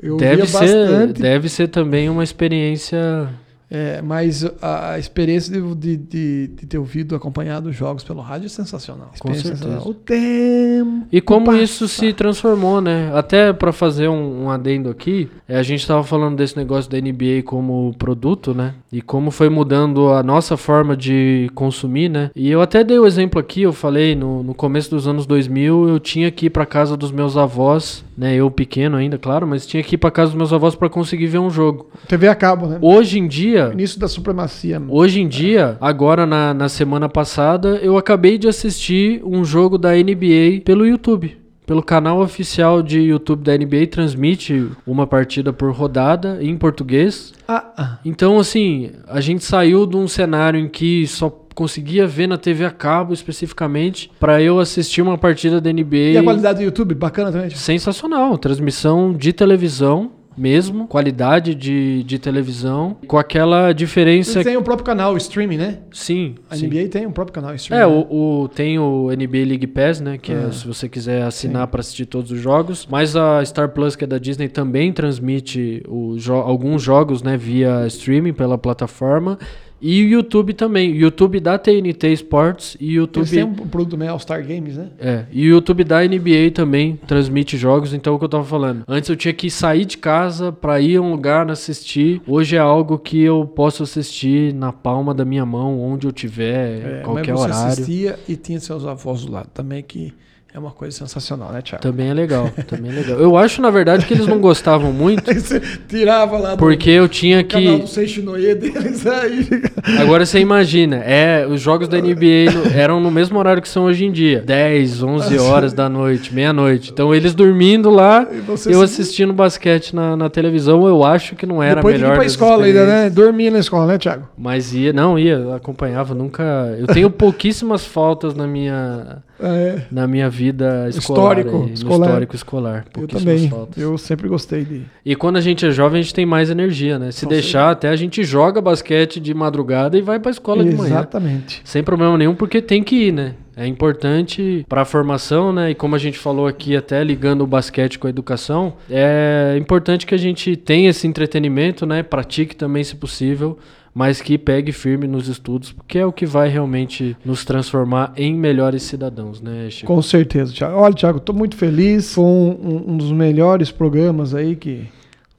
Eu 0.00 0.16
Deve 0.16 0.46
ser, 0.48 0.58
bastante, 0.58 1.22
deve 1.22 1.48
ser 1.48 1.68
também 1.68 2.08
uma 2.10 2.24
experiência. 2.24 3.28
É, 3.74 4.02
mas 4.02 4.44
a, 4.60 4.98
experiência 4.98 5.50
de, 5.60 5.74
de, 5.74 5.96
de- 5.96 6.46
de 6.48 6.66
ter 6.66 6.76
ouvido, 6.78 7.14
acompanhado 7.16 7.70
os 7.70 7.76
jogos 7.76 8.04
pelo 8.04 8.20
rádio 8.20 8.46
é 8.46 8.48
sensacional. 8.50 9.10
Com 9.18 9.32
certeza. 9.32 9.56
sensacional. 9.56 9.86
O 9.88 9.94
tempo 9.94 11.06
E 11.10 11.20
como 11.20 11.46
passa. 11.46 11.58
isso 11.62 11.88
se 11.88 12.12
transformou, 12.12 12.80
né? 12.80 13.10
Até 13.14 13.52
pra 13.52 13.72
fazer 13.72 14.08
um, 14.08 14.44
um 14.44 14.50
adendo 14.50 14.90
aqui, 14.90 15.28
é, 15.48 15.58
a 15.58 15.62
gente 15.62 15.86
tava 15.86 16.04
falando 16.04 16.36
desse 16.36 16.56
negócio 16.56 16.90
da 16.90 16.98
NBA 17.00 17.42
como 17.44 17.94
produto, 17.98 18.54
né? 18.54 18.74
E 18.92 19.00
como 19.00 19.30
foi 19.30 19.48
mudando 19.48 20.08
a 20.10 20.22
nossa 20.22 20.56
forma 20.56 20.96
de 20.96 21.50
consumir, 21.54 22.08
né? 22.08 22.30
E 22.36 22.50
eu 22.50 22.60
até 22.60 22.84
dei 22.84 22.98
o 22.98 23.06
exemplo 23.06 23.40
aqui, 23.40 23.62
eu 23.62 23.72
falei, 23.72 24.14
no, 24.14 24.42
no 24.42 24.54
começo 24.54 24.90
dos 24.90 25.06
anos 25.08 25.24
2000, 25.26 25.88
eu 25.88 25.98
tinha 25.98 26.30
que 26.30 26.46
ir 26.46 26.50
pra 26.50 26.66
casa 26.66 26.96
dos 26.96 27.10
meus 27.10 27.36
avós, 27.36 28.04
né? 28.16 28.34
Eu 28.34 28.50
pequeno 28.50 28.96
ainda, 28.96 29.16
claro, 29.18 29.46
mas 29.46 29.66
tinha 29.66 29.82
que 29.82 29.94
ir 29.94 29.98
pra 29.98 30.10
casa 30.10 30.30
dos 30.30 30.36
meus 30.38 30.52
avós 30.52 30.74
pra 30.74 30.88
conseguir 30.90 31.26
ver 31.26 31.38
um 31.38 31.50
jogo. 31.50 31.88
TV 32.08 32.28
a 32.28 32.34
cabo, 32.34 32.66
né? 32.66 32.78
Hoje 32.82 33.18
em 33.18 33.26
dia, 33.26 33.61
Início 33.70 34.00
da 34.00 34.08
supremacia. 34.08 34.82
Hoje 34.88 35.20
em 35.20 35.28
dia, 35.28 35.76
agora 35.80 36.26
na, 36.26 36.54
na 36.54 36.68
semana 36.68 37.08
passada, 37.08 37.78
eu 37.82 37.96
acabei 37.98 38.38
de 38.38 38.48
assistir 38.48 39.22
um 39.24 39.44
jogo 39.44 39.76
da 39.76 39.92
NBA 39.92 40.62
pelo 40.64 40.86
YouTube. 40.86 41.36
Pelo 41.64 41.82
canal 41.82 42.20
oficial 42.20 42.82
de 42.82 43.00
YouTube 43.00 43.44
da 43.44 43.56
NBA, 43.56 43.86
transmite 43.86 44.68
uma 44.84 45.06
partida 45.06 45.52
por 45.52 45.72
rodada 45.72 46.38
em 46.40 46.56
português. 46.56 47.32
Ah, 47.46 47.64
ah. 47.76 47.98
Então, 48.04 48.38
assim, 48.38 48.90
a 49.06 49.20
gente 49.20 49.44
saiu 49.44 49.86
de 49.86 49.96
um 49.96 50.08
cenário 50.08 50.58
em 50.58 50.68
que 50.68 51.06
só 51.06 51.30
conseguia 51.54 52.06
ver 52.06 52.26
na 52.26 52.36
TV 52.36 52.64
a 52.64 52.70
cabo 52.70 53.12
especificamente 53.12 54.10
pra 54.18 54.42
eu 54.42 54.58
assistir 54.58 55.02
uma 55.02 55.16
partida 55.16 55.60
da 55.60 55.72
NBA. 55.72 55.96
E 55.96 56.18
a 56.18 56.22
qualidade 56.22 56.58
do 56.58 56.64
YouTube, 56.64 56.94
bacana 56.94 57.30
também. 57.30 57.48
Thiago? 57.48 57.62
Sensacional, 57.62 58.36
transmissão 58.38 59.12
de 59.12 59.32
televisão 59.32 60.10
mesmo, 60.36 60.86
qualidade 60.86 61.54
de, 61.54 62.02
de 62.04 62.18
televisão, 62.18 62.96
com 63.06 63.18
aquela 63.18 63.72
diferença. 63.72 64.38
Eles 64.38 64.46
têm 64.46 64.56
o 64.56 64.62
próprio 64.62 64.84
canal, 64.86 65.16
streaming, 65.16 65.56
né? 65.58 65.78
Sim, 65.92 66.34
A 66.50 66.56
sim. 66.56 66.66
NBA 66.66 66.88
tem 66.88 67.06
o 67.06 67.12
próprio 67.12 67.34
canal, 67.34 67.54
streaming. 67.54 67.82
É, 67.82 67.86
né? 67.86 68.06
o, 68.10 68.42
o- 68.44 68.48
tem 68.48 68.78
o 68.78 69.08
NBA 69.10 69.44
League 69.46 69.66
Pass, 69.66 70.00
né? 70.00 70.18
Que 70.18 70.32
é 70.32 70.44
Ah, 70.48 70.52
se 70.52 70.66
você 70.66 70.88
quiser 70.88 71.22
assinar 71.22 71.66
pra 71.68 71.80
assistir 71.80 72.06
todos 72.06 72.30
os 72.30 72.40
jogos. 72.40 72.86
Mas 72.90 73.14
a 73.16 73.44
Star 73.44 73.68
Plus, 73.70 73.94
que 73.96 74.04
é 74.04 74.06
da 74.06 74.18
Disney, 74.18 74.48
também 74.48 74.92
transmite 74.92 75.82
o 75.88 76.16
jo- 76.18 76.32
alguns 76.34 76.82
jogos, 76.82 77.22
né? 77.22 77.36
Via 77.36 77.86
streaming 77.86 78.32
pela 78.32 78.56
plataforma. 78.58 79.38
E 79.82 80.04
o 80.04 80.08
YouTube 80.08 80.54
também. 80.54 80.92
O 80.92 80.94
YouTube 80.94 81.40
da 81.40 81.58
TNT 81.58 82.12
Sports 82.12 82.76
e 82.80 82.90
o 82.90 83.02
YouTube. 83.02 83.22
Eles 83.22 83.30
têm 83.32 83.42
um 83.42 83.52
produto 83.54 83.90
também, 83.92 84.08
All-Star 84.08 84.46
Games, 84.46 84.76
né? 84.76 84.90
É, 84.98 85.24
e 85.32 85.48
o 85.48 85.50
YouTube 85.50 85.82
da 85.82 86.00
NBA 86.06 86.52
também 86.54 86.96
transmite 87.06 87.56
jogos, 87.56 87.92
então 87.92 88.12
é 88.12 88.16
o 88.16 88.18
que 88.18 88.24
eu 88.24 88.28
tava 88.28 88.44
falando. 88.44 88.84
Antes 88.86 89.10
eu 89.10 89.16
tinha 89.16 89.34
que 89.34 89.50
sair 89.50 89.84
de 89.84 89.98
casa 89.98 90.52
pra 90.52 90.80
ir 90.80 90.96
a 90.96 91.00
um 91.02 91.10
lugar 91.10 91.50
assistir. 91.50 92.22
Hoje 92.26 92.54
é 92.54 92.60
algo 92.60 92.96
que 92.96 93.20
eu 93.20 93.44
posso 93.44 93.82
assistir 93.82 94.54
na 94.54 94.72
palma 94.72 95.12
da 95.12 95.24
minha 95.24 95.44
mão, 95.44 95.80
onde 95.80 96.06
eu 96.06 96.12
tiver, 96.12 97.00
É, 97.00 97.00
qualquer 97.02 97.32
mas 97.32 97.40
você 97.40 97.44
horário. 97.48 97.72
assistia 97.72 98.18
e 98.28 98.36
tinha 98.36 98.60
seus 98.60 98.86
avós 98.86 99.24
do 99.24 99.32
lado 99.32 99.48
também, 99.52 99.82
que 99.82 100.12
é 100.54 100.58
uma 100.58 100.70
coisa 100.70 100.94
sensacional, 100.94 101.50
né, 101.50 101.62
Thiago? 101.62 101.82
Também 101.82 102.10
é 102.10 102.14
legal, 102.14 102.50
também 102.68 102.92
é 102.92 102.94
legal. 102.94 103.18
Eu 103.18 103.38
acho, 103.38 103.62
na 103.62 103.70
verdade, 103.70 104.04
que 104.04 104.12
eles 104.12 104.26
não 104.26 104.38
gostavam 104.38 104.92
muito, 104.92 105.24
você 105.32 105.58
tirava 105.88 106.36
lá 106.36 106.50
do 106.50 106.58
porque 106.58 106.90
eu 106.90 107.08
tinha 107.08 107.42
canal 107.42 107.76
que... 107.76 107.82
do 107.82 107.86
Seixinoye 107.88 108.54
deles 108.54 109.06
aí. 109.06 109.48
Agora 109.98 110.26
você 110.26 110.40
imagina, 110.40 110.96
é, 110.96 111.46
os 111.46 111.58
jogos 111.58 111.88
da 111.88 111.96
NBA 111.98 112.52
no- 112.52 112.78
eram 112.78 113.00
no 113.00 113.10
mesmo 113.10 113.38
horário 113.38 113.62
que 113.62 113.68
são 113.68 113.84
hoje 113.84 114.04
em 114.04 114.12
dia. 114.12 114.42
10, 114.42 115.02
11 115.02 115.38
horas 115.38 115.72
da 115.72 115.88
noite, 115.88 116.34
meia-noite. 116.34 116.90
Então 116.92 117.14
eles 117.14 117.34
dormindo 117.34 117.88
lá, 117.88 118.26
eu 118.66 118.82
assistindo 118.82 119.32
basquete 119.32 119.96
na, 119.96 120.14
na 120.18 120.28
televisão, 120.28 120.86
eu 120.86 121.02
acho 121.02 121.34
que 121.34 121.46
não 121.46 121.62
era 121.62 121.76
Depois 121.76 121.94
a 121.94 121.96
de 121.96 122.02
ir 122.02 122.04
melhor 122.04 122.16
pra 122.18 122.26
escola 122.26 122.66
ainda, 122.66 122.86
né? 122.86 123.08
Dormia 123.08 123.50
na 123.50 123.58
escola, 123.58 123.86
né, 123.86 123.96
Thiago? 123.96 124.28
Mas 124.36 124.74
ia, 124.74 124.92
não 124.92 125.18
ia, 125.18 125.54
acompanhava, 125.56 126.14
nunca... 126.14 126.76
Eu 126.78 126.86
tenho 126.88 127.08
pouquíssimas 127.10 127.86
faltas 127.86 128.34
na 128.34 128.46
minha, 128.46 129.22
É, 129.42 129.82
na 129.90 130.06
minha 130.06 130.30
vida 130.30 130.88
escolar. 130.88 131.38
Histórico, 131.38 131.64
aí, 131.64 131.72
escolar. 131.72 132.06
histórico 132.06 132.36
escolar. 132.36 132.84
eu 132.96 133.08
também. 133.08 133.48
faltas. 133.48 133.82
Eu 133.82 133.98
sempre 133.98 134.28
gostei 134.28 134.64
de. 134.64 134.82
E 135.04 135.16
quando 135.16 135.36
a 135.36 135.40
gente 135.40 135.66
é 135.66 135.70
jovem, 135.70 135.98
a 135.98 136.02
gente 136.02 136.14
tem 136.14 136.24
mais 136.24 136.48
energia, 136.48 136.98
né? 136.98 137.10
Se 137.10 137.26
deixar, 137.26 137.70
até 137.70 137.88
a 137.88 137.96
gente 137.96 138.22
joga 138.22 138.60
basquete 138.60 139.18
de 139.18 139.34
madrugada 139.34 139.98
e 139.98 140.02
vai 140.02 140.20
pra 140.20 140.30
escola 140.30 140.64
de 140.64 140.74
manhã. 140.74 140.94
Exatamente. 140.94 141.60
Sem 141.64 141.82
problema 141.82 142.16
nenhum, 142.16 142.34
porque 142.34 142.62
tem 142.62 142.82
que 142.82 143.08
ir, 143.08 143.12
né? 143.12 143.34
É 143.56 143.66
importante 143.66 144.64
para 144.68 144.82
a 144.82 144.84
formação, 144.84 145.52
né? 145.52 145.70
E 145.70 145.74
como 145.74 145.94
a 145.94 145.98
gente 145.98 146.18
falou 146.18 146.46
aqui, 146.46 146.74
até 146.74 147.04
ligando 147.04 147.42
o 147.42 147.46
basquete 147.46 147.98
com 147.98 148.06
a 148.06 148.10
educação, 148.10 148.74
é 148.90 149.56
importante 149.58 150.06
que 150.06 150.14
a 150.14 150.18
gente 150.18 150.56
tenha 150.56 150.88
esse 150.88 151.06
entretenimento, 151.06 151.84
né? 151.84 152.02
Pratique 152.02 152.56
também, 152.56 152.82
se 152.82 152.96
possível, 152.96 153.58
mas 153.94 154.20
que 154.20 154.38
pegue 154.38 154.72
firme 154.72 155.06
nos 155.06 155.28
estudos, 155.28 155.70
porque 155.72 155.98
é 155.98 156.06
o 156.06 156.12
que 156.12 156.24
vai 156.24 156.48
realmente 156.48 157.16
nos 157.24 157.44
transformar 157.44 158.12
em 158.16 158.34
melhores 158.34 158.82
cidadãos, 158.84 159.40
né, 159.40 159.68
Chico? 159.70 159.86
Com 159.92 160.00
certeza, 160.00 160.52
Thiago. 160.52 160.76
Olha, 160.78 160.94
Thiago, 160.94 161.20
tô 161.20 161.32
muito 161.32 161.56
feliz. 161.56 162.14
Foi 162.14 162.24
um, 162.24 162.84
um- 162.88 162.96
dos 162.96 163.12
melhores 163.12 163.70
programas 163.70 164.34
aí 164.34 164.56
que. 164.56 164.86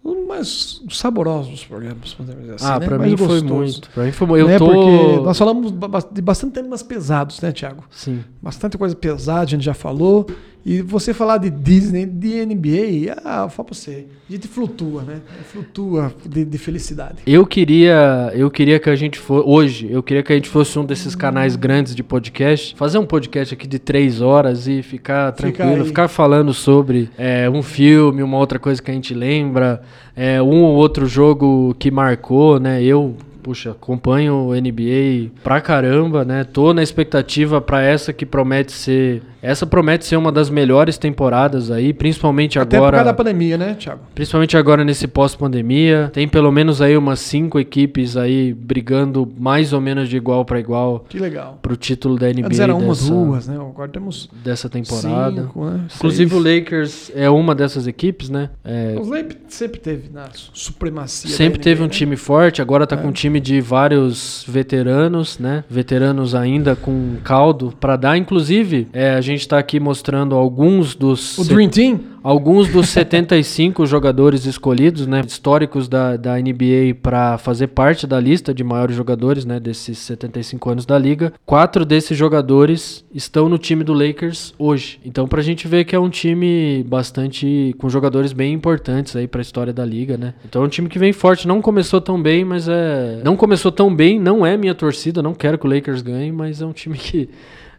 Um 0.05 0.27
mais 0.27 0.81
saborosos 0.89 1.63
programas, 1.63 2.13
podemos 2.13 2.41
dizer 2.41 2.55
assim. 2.55 2.65
ah, 2.65 2.77
né? 2.77 2.89
Mais 2.89 3.11
mim 3.11 3.15
foi 3.17 3.41
muito. 3.41 3.89
Pra 3.89 4.03
mim 4.03 4.11
foi 4.11 4.27
muito. 4.27 4.41
Eu 4.41 4.47
né? 4.47 4.59
tô. 4.59 4.65
Porque 4.65 5.21
nós 5.23 5.37
falamos 5.37 5.73
de 6.11 6.21
bastante 6.21 6.53
temas 6.53 6.83
pesados, 6.83 7.39
né, 7.39 7.53
Thiago? 7.53 7.85
Sim. 7.89 8.21
Bastante 8.41 8.77
coisa 8.77 8.93
pesada, 8.95 9.41
a 9.43 9.45
gente 9.45 9.63
já 9.63 9.73
falou. 9.73 10.27
E 10.65 10.81
você 10.81 11.13
falar 11.13 11.39
de 11.39 11.49
Disney, 11.49 12.05
de 12.05 12.45
NBA, 12.45 13.15
ah, 13.23 13.43
eu 13.43 13.49
falo 13.49 13.67
pra 13.67 13.75
você, 13.75 14.05
a 14.29 14.31
gente 14.31 14.47
flutua, 14.47 15.01
né? 15.01 15.21
Flutua 15.51 16.13
de, 16.25 16.45
de 16.45 16.57
felicidade. 16.57 17.17
Eu 17.27 17.45
queria, 17.45 18.31
eu 18.33 18.49
queria 18.49 18.79
que 18.79 18.89
a 18.89 18.95
gente 18.95 19.19
fosse 19.19 19.47
hoje, 19.47 19.91
eu 19.91 20.01
queria 20.01 20.23
que 20.23 20.31
a 20.31 20.35
gente 20.35 20.47
fosse 20.47 20.79
um 20.79 20.85
desses 20.85 21.15
canais 21.15 21.57
grandes 21.57 21.93
de 21.93 22.01
podcast, 22.01 22.75
fazer 22.77 22.97
um 22.97 23.05
podcast 23.05 23.53
aqui 23.53 23.67
de 23.67 23.77
três 23.77 24.21
horas 24.21 24.65
e 24.67 24.81
ficar 24.81 25.33
tranquilo, 25.33 25.81
aí. 25.81 25.85
ficar 25.85 26.07
falando 26.07 26.53
sobre 26.53 27.09
é, 27.17 27.49
um 27.49 27.61
filme, 27.61 28.23
uma 28.23 28.37
outra 28.37 28.57
coisa 28.57 28.81
que 28.81 28.89
a 28.89 28.93
gente 28.93 29.13
lembra, 29.13 29.81
é, 30.15 30.41
um 30.41 30.61
ou 30.61 30.75
outro 30.75 31.05
jogo 31.05 31.75
que 31.77 31.91
marcou, 31.91 32.57
né? 32.57 32.81
Eu 32.81 33.17
Puxa, 33.43 33.71
acompanho 33.71 34.35
o 34.35 34.55
NBA 34.55 35.31
pra 35.43 35.59
caramba, 35.59 36.23
né? 36.23 36.45
Tô 36.45 36.73
na 36.73 36.81
expectativa 36.81 37.59
pra 37.59 37.81
essa 37.81 38.13
que 38.13 38.25
promete 38.25 38.71
ser. 38.71 39.21
Essa 39.43 39.65
promete 39.67 40.05
ser 40.05 40.15
uma 40.15 40.31
das 40.31 40.49
melhores 40.49 40.97
temporadas 40.97 41.69
aí, 41.69 41.91
principalmente 41.93 42.57
Até 42.57 42.77
por 42.77 42.83
agora. 42.85 42.97
causa 42.97 43.11
da 43.11 43.13
pandemia, 43.13 43.57
né, 43.57 43.75
Thiago? 43.77 43.99
Principalmente 44.15 44.55
agora 44.55 44.85
nesse 44.85 45.05
pós-pandemia. 45.05 46.09
Tem 46.13 46.27
pelo 46.27 46.49
menos 46.51 46.81
aí 46.81 46.95
umas 46.95 47.19
cinco 47.19 47.59
equipes 47.59 48.15
aí 48.15 48.53
brigando 48.53 49.29
mais 49.37 49.73
ou 49.73 49.81
menos 49.81 50.07
de 50.07 50.15
igual 50.15 50.45
para 50.45 50.59
igual 50.59 51.05
Que 51.09 51.19
legal. 51.19 51.59
pro 51.61 51.75
título 51.75 52.17
da 52.17 52.27
NBA 52.31 52.47
Antes 52.47 52.59
era 52.59 52.73
uma, 52.73 52.87
dessa, 52.87 53.09
duas, 53.09 53.47
né? 53.47 53.55
Agora 53.57 53.89
temos 53.89 54.29
dessa 54.43 54.69
temporada. 54.69 55.41
cinco, 55.43 55.65
né? 55.65 55.81
Inclusive 55.93 56.35
o 56.35 56.41
Seis. 56.41 56.59
Lakers 56.61 57.11
é 57.13 57.29
uma 57.29 57.53
dessas 57.53 57.85
equipes, 57.85 58.29
né? 58.29 58.49
É, 58.63 58.95
Os 58.97 59.09
Lakers 59.09 59.35
sempre 59.49 59.79
teve 59.81 60.09
na 60.13 60.29
supremacia. 60.53 61.29
sempre 61.35 61.59
teve 61.59 61.81
NBA, 61.81 61.83
um 61.83 61.87
né? 61.87 61.93
time 61.93 62.15
forte, 62.15 62.61
agora 62.61 62.87
tá 62.87 62.95
É. 62.95 62.99
com 62.99 63.09
um 63.09 63.11
time 63.11 63.39
de 63.41 63.59
vários 63.59 64.45
veteranos, 64.47 65.37
né? 65.37 65.63
Veteranos 65.69 66.33
ainda 66.33 66.75
com 66.75 67.17
caldo 67.23 67.73
pra 67.79 67.95
dar. 67.97 68.17
Inclusive, 68.17 68.87
é, 68.93 69.11
a 69.13 69.21
gente 69.21 69.32
tá 69.47 69.57
aqui 69.57 69.79
mostrando 69.79 70.35
alguns 70.35 70.95
dos 70.95 71.37
O 71.37 71.43
Dream 71.43 71.69
Team? 71.69 71.99
Alguns 72.23 72.69
dos 72.69 72.87
75 72.89 73.85
jogadores 73.85 74.45
escolhidos, 74.45 75.05
né, 75.05 75.21
históricos 75.25 75.89
da, 75.89 76.15
da 76.15 76.37
NBA 76.37 76.95
para 77.01 77.37
fazer 77.37 77.67
parte 77.67 78.07
da 78.07 78.19
lista 78.19 78.53
de 78.53 78.63
maiores 78.63 78.95
jogadores, 78.95 79.45
né, 79.45 79.59
desses 79.59 79.97
75 79.99 80.69
anos 80.69 80.85
da 80.85 80.97
liga, 80.97 81.33
quatro 81.45 81.85
desses 81.85 82.17
jogadores 82.17 83.03
estão 83.13 83.49
no 83.49 83.57
time 83.57 83.83
do 83.83 83.93
Lakers 83.93 84.53
hoje. 84.57 84.99
Então, 85.03 85.27
pra 85.27 85.41
gente 85.41 85.67
ver 85.67 85.83
que 85.83 85.95
é 85.95 85.99
um 85.99 86.09
time 86.09 86.83
bastante 86.87 87.75
com 87.77 87.89
jogadores 87.89 88.31
bem 88.31 88.53
importantes 88.53 89.15
aí 89.15 89.27
para 89.27 89.41
a 89.41 89.43
história 89.43 89.73
da 89.73 89.83
liga, 89.83 90.17
né? 90.17 90.33
Então, 90.45 90.63
é 90.63 90.65
um 90.65 90.69
time 90.69 90.87
que 90.87 90.99
vem 90.99 91.11
forte, 91.11 91.47
não 91.47 91.61
começou 91.61 91.99
tão 91.99 92.21
bem, 92.21 92.45
mas 92.45 92.67
é 92.67 93.21
não 93.23 93.35
começou 93.35 93.71
tão 93.71 93.93
bem, 93.93 94.19
não 94.19 94.45
é 94.45 94.55
minha 94.55 94.75
torcida, 94.75 95.21
não 95.21 95.33
quero 95.33 95.57
que 95.57 95.65
o 95.65 95.69
Lakers 95.69 96.01
ganhe, 96.01 96.31
mas 96.31 96.61
é 96.61 96.65
um 96.65 96.73
time 96.73 96.97
que 96.97 97.29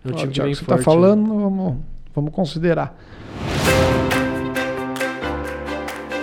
é 0.04 0.08
um 0.08 0.12
Ó, 0.12 0.16
time 0.16 0.32
Thiago, 0.32 0.46
bem 0.48 0.54
você 0.54 0.64
forte. 0.64 0.78
tá 0.78 0.84
falando, 0.84 1.26
vamos, 1.40 1.76
vamos 2.14 2.32
considerar. 2.32 2.96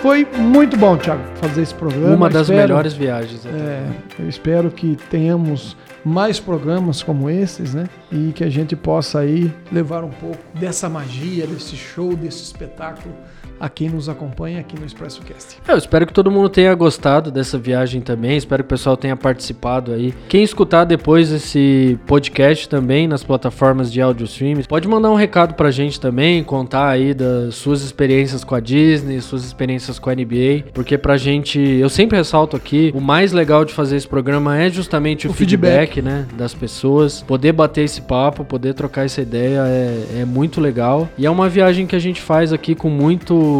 Foi 0.02 0.24
muito 0.36 0.76
bom, 0.76 0.96
Thiago, 0.96 1.22
fazer 1.36 1.62
esse 1.62 1.74
programa. 1.74 2.16
Uma 2.16 2.28
das 2.28 2.42
Espero- 2.42 2.60
melhores 2.62 2.92
viagens. 2.92 3.46
até. 3.46 3.56
É, 3.56 3.86
eu 4.18 4.28
espero 4.28 4.68
que 4.70 4.96
tenhamos 5.08 5.76
mais 6.04 6.40
programas 6.40 7.02
como 7.04 7.30
esses, 7.30 7.72
né? 7.72 7.84
E 8.10 8.32
que 8.32 8.42
a 8.42 8.50
gente 8.50 8.74
possa 8.74 9.20
aí 9.20 9.52
levar 9.70 10.02
um 10.02 10.10
pouco 10.10 10.38
dessa 10.58 10.88
magia, 10.88 11.46
desse 11.46 11.76
show, 11.76 12.16
desse 12.16 12.42
espetáculo 12.42 13.14
a 13.62 13.68
quem 13.68 13.88
nos 13.88 14.08
acompanha 14.08 14.58
aqui 14.58 14.76
no 14.78 14.84
Expresso 14.84 15.22
Cast. 15.22 15.56
Eu 15.68 15.76
espero 15.78 16.04
que 16.04 16.12
todo 16.12 16.32
mundo 16.32 16.48
tenha 16.48 16.74
gostado 16.74 17.30
dessa 17.30 17.56
viagem 17.56 18.00
também. 18.00 18.36
Espero 18.36 18.64
que 18.64 18.66
o 18.66 18.68
pessoal 18.68 18.96
tenha 18.96 19.16
participado 19.16 19.92
aí. 19.92 20.12
Quem 20.28 20.42
escutar 20.42 20.84
depois 20.84 21.30
esse 21.30 21.96
podcast 22.04 22.68
também 22.68 23.06
nas 23.06 23.22
plataformas 23.22 23.92
de 23.92 24.00
áudio 24.02 24.24
streams, 24.24 24.66
pode 24.66 24.88
mandar 24.88 25.12
um 25.12 25.14
recado 25.14 25.54
pra 25.54 25.70
gente 25.70 26.00
também, 26.00 26.42
contar 26.42 26.88
aí 26.88 27.14
das 27.14 27.54
suas 27.54 27.82
experiências 27.82 28.42
com 28.42 28.56
a 28.56 28.60
Disney, 28.60 29.20
suas 29.20 29.44
experiências 29.44 29.96
com 29.96 30.10
a 30.10 30.14
NBA, 30.14 30.64
porque 30.74 30.98
pra 30.98 31.16
gente, 31.16 31.60
eu 31.60 31.88
sempre 31.88 32.18
ressalto 32.18 32.56
aqui, 32.56 32.90
o 32.92 33.00
mais 33.00 33.30
legal 33.32 33.64
de 33.64 33.72
fazer 33.72 33.94
esse 33.94 34.08
programa 34.08 34.58
é 34.58 34.68
justamente 34.70 35.28
o, 35.28 35.30
O 35.30 35.34
feedback, 35.34 35.94
feedback. 35.94 36.02
né, 36.02 36.26
das 36.36 36.52
pessoas, 36.52 37.22
poder 37.22 37.52
bater 37.52 37.84
esse 37.84 38.00
papo, 38.00 38.44
poder 38.44 38.74
trocar 38.74 39.04
essa 39.04 39.20
ideia 39.22 39.60
é, 39.66 40.22
é 40.22 40.24
muito 40.24 40.60
legal. 40.60 41.08
E 41.16 41.24
é 41.26 41.30
uma 41.30 41.48
viagem 41.48 41.86
que 41.86 41.94
a 41.94 42.00
gente 42.00 42.20
faz 42.20 42.52
aqui 42.52 42.74
com 42.74 42.90
muito 42.90 43.51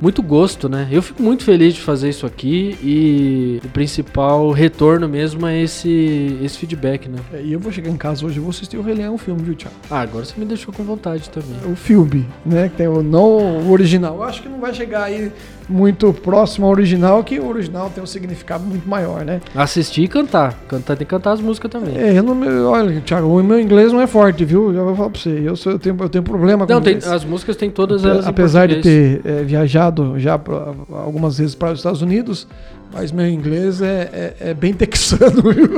muito 0.00 0.22
gosto, 0.22 0.68
né? 0.68 0.88
Eu 0.90 1.02
fico 1.02 1.22
muito 1.22 1.44
feliz 1.44 1.74
de 1.74 1.80
fazer 1.80 2.08
isso 2.08 2.26
aqui 2.26 2.76
e 2.82 3.60
o 3.64 3.68
principal 3.68 4.50
retorno 4.50 5.08
mesmo 5.08 5.46
é 5.46 5.62
esse, 5.62 6.38
esse 6.42 6.58
feedback, 6.58 7.08
né? 7.08 7.18
É, 7.32 7.42
E 7.42 7.52
eu 7.52 7.60
vou 7.60 7.72
chegar 7.72 7.90
em 7.90 7.96
casa 7.96 8.24
hoje 8.26 8.36
e 8.36 8.40
vou 8.40 8.50
assistir 8.50 8.76
o 8.76 8.82
Rei 8.82 8.94
Leão, 8.94 9.14
o 9.14 9.18
filme, 9.18 9.42
viu, 9.42 9.54
Thiago? 9.54 9.74
Ah, 9.90 10.00
agora 10.00 10.24
você 10.24 10.34
me 10.38 10.44
deixou 10.44 10.72
com 10.72 10.82
vontade 10.82 11.28
também. 11.30 11.56
O 11.70 11.76
filme, 11.76 12.26
né? 12.44 12.68
Que 12.68 12.76
tem 12.76 12.88
o 12.88 13.02
não 13.02 13.66
o 13.66 13.70
original. 13.72 14.16
Eu 14.16 14.22
acho 14.22 14.42
que 14.42 14.48
não 14.48 14.60
vai 14.60 14.72
chegar 14.74 15.04
aí 15.04 15.32
muito 15.68 16.12
próximo 16.12 16.64
ao 16.66 16.72
original, 16.72 17.22
que 17.22 17.38
o 17.38 17.46
original 17.46 17.90
tem 17.94 18.02
um 18.02 18.06
significado 18.06 18.64
muito 18.64 18.88
maior, 18.88 19.24
né? 19.24 19.40
Assistir 19.54 20.02
e 20.04 20.08
cantar. 20.08 20.54
Cantar 20.66 20.96
tem 20.96 21.06
que 21.06 21.10
cantar 21.10 21.32
as 21.32 21.40
músicas 21.40 21.70
também. 21.70 21.96
É, 21.96 22.18
eu 22.18 22.22
não 22.22 22.70
olha, 22.70 23.00
Thiago, 23.02 23.26
o 23.28 23.42
meu 23.44 23.60
inglês 23.60 23.92
não 23.92 24.00
é 24.00 24.06
forte, 24.06 24.44
viu? 24.44 24.72
Já 24.72 24.82
vou 24.82 24.96
falar 24.96 25.10
pra 25.10 25.20
você. 25.20 25.42
Eu, 25.44 25.56
sou, 25.56 25.72
eu, 25.72 25.78
tenho, 25.78 25.96
eu 26.00 26.08
tenho 26.08 26.24
problema 26.24 26.66
com 26.66 26.72
Não, 26.72 26.80
tem, 26.80 26.94
inglês. 26.96 27.12
as 27.12 27.24
músicas 27.24 27.56
tem 27.56 27.70
todas 27.70 28.04
elas 28.04 28.26
Apesar 28.26 28.66
de 28.68 28.80
ter 28.80 29.20
é, 29.24 29.42
viajado 29.42 30.18
já 30.18 30.38
pra- 30.38 30.72
algumas 30.90 31.38
vezes 31.38 31.54
para 31.54 31.72
os 31.72 31.80
Estados 31.80 32.00
Unidos, 32.02 32.46
mas 32.92 33.12
meu 33.12 33.26
inglês 33.28 33.82
é, 33.82 34.34
é- 34.40 34.50
é 34.50 34.54
bem 34.54 34.72
texano, 34.72 35.42
viu? 35.52 35.68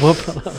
Boa 0.00 0.14
palavra. 0.14 0.52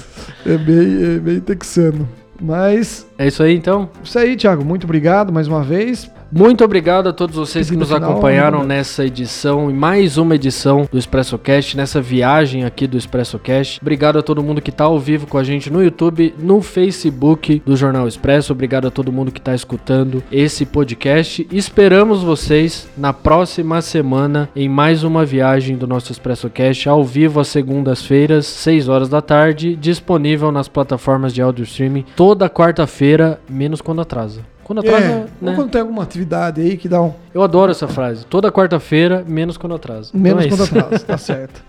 É 0.46 0.58
bem, 0.58 1.16
é 1.16 1.20
bem 1.20 1.40
texano. 1.40 2.08
Mas 2.40 3.08
É 3.18 3.26
isso 3.28 3.42
aí 3.42 3.56
então? 3.56 3.90
isso 4.04 4.20
aí, 4.20 4.36
Thiago. 4.36 4.64
Muito 4.64 4.84
obrigado 4.84 5.32
mais 5.34 5.48
uma 5.48 5.64
vez. 5.64 6.10
Muito 6.38 6.66
obrigado 6.66 7.08
a 7.08 7.14
todos 7.14 7.38
vocês 7.38 7.70
que 7.70 7.78
nos 7.78 7.94
acompanharam 7.94 8.60
né? 8.60 8.76
nessa 8.76 9.06
edição 9.06 9.72
e 9.72 9.74
mais 9.74 10.18
uma 10.18 10.36
edição 10.36 10.86
do 10.92 10.98
Expresso 10.98 11.38
Cast, 11.38 11.78
nessa 11.78 12.02
viagem 12.02 12.66
aqui 12.66 12.86
do 12.86 12.98
Expresso 12.98 13.40
Cast. 13.40 13.80
Obrigado 13.82 14.20
a 14.20 14.22
todo 14.22 14.44
mundo 14.44 14.62
que 14.62 14.70
está 14.70 14.84
ao 14.84 15.00
vivo 15.00 15.28
com 15.28 15.38
a 15.38 15.46
gente 15.46 15.72
no 15.72 15.82
YouTube, 15.82 16.36
no 16.38 16.62
Facebook 16.62 17.64
do 17.66 17.78
Jornal 17.78 18.06
Expresso. 18.06 18.52
Obrigado 18.52 18.86
a 18.86 18.92
todo 18.92 19.14
mundo 19.14 19.32
que 19.32 19.40
está 19.40 19.56
escutando 19.56 20.22
esse 20.30 20.66
podcast. 20.66 21.48
Esperamos 21.50 22.22
vocês 22.22 22.86
na 22.98 23.14
próxima 23.14 23.82
semana 23.82 24.50
em 24.54 24.68
mais 24.68 25.06
uma 25.06 25.24
viagem 25.24 25.78
do 25.78 25.88
nosso 25.88 26.12
Expresso 26.12 26.50
Cast 26.50 26.90
ao 26.90 27.02
vivo 27.02 27.40
às 27.40 27.48
segundas-feiras, 27.48 28.46
6 28.46 28.90
horas 28.90 29.08
da 29.08 29.22
tarde, 29.22 29.74
disponível 29.74 30.52
nas 30.52 30.68
plataformas 30.68 31.34
de 31.34 31.42
áudio 31.42 31.64
streaming 31.64 32.04
toda 32.14 32.50
quarta-feira, 32.50 33.40
menos 33.50 33.80
quando 33.80 34.02
atrasa. 34.02 34.55
Quando 34.66 34.80
atrasa, 34.80 35.06
é, 35.06 35.26
né? 35.40 35.54
quando 35.56 35.70
tem 35.70 35.80
alguma 35.80 36.02
atividade 36.02 36.60
aí 36.60 36.76
que 36.76 36.90
dá 36.90 37.00
um 37.00 37.14
Eu 37.32 37.44
adoro 37.44 37.70
essa 37.72 37.88
frase. 37.88 38.26
Toda 38.26 38.52
quarta-feira, 38.52 39.24
menos 39.28 39.58
quando 39.58 39.76
atrasa. 39.76 40.10
menos 40.12 40.44
Então 40.44 40.56
é 40.56 40.68
quando 40.68 40.80
atrasa, 40.80 41.06
tá 41.06 41.18
certo. 41.20 41.64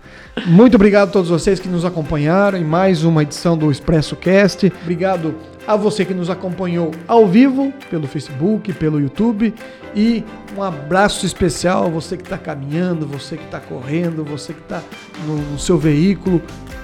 Muito 0.47 0.73
obrigado 0.73 1.09
a 1.09 1.11
todos 1.11 1.29
vocês 1.29 1.59
que 1.59 1.67
nos 1.67 1.85
acompanharam 1.85 2.57
em 2.57 2.63
mais 2.63 3.03
uma 3.03 3.21
edição 3.21 3.55
do 3.55 3.69
Expresso 3.69 4.15
Cast. 4.15 4.73
Obrigado 4.81 5.35
a 5.67 5.75
você 5.75 6.05
que 6.05 6.13
nos 6.13 6.27
acompanhou 6.27 6.89
ao 7.07 7.27
vivo 7.27 7.71
pelo 7.87 8.07
Facebook, 8.07 8.73
pelo 8.73 8.99
YouTube 8.99 9.53
e 9.95 10.23
um 10.57 10.63
abraço 10.63 11.23
especial 11.23 11.85
a 11.85 11.89
você 11.89 12.17
que 12.17 12.23
está 12.23 12.37
caminhando, 12.39 13.05
você 13.05 13.37
que 13.37 13.45
está 13.45 13.59
correndo, 13.59 14.23
você 14.23 14.53
que 14.53 14.61
está 14.61 14.81
no, 15.23 15.59
seu 15.59 15.77
veículo, 15.77 16.41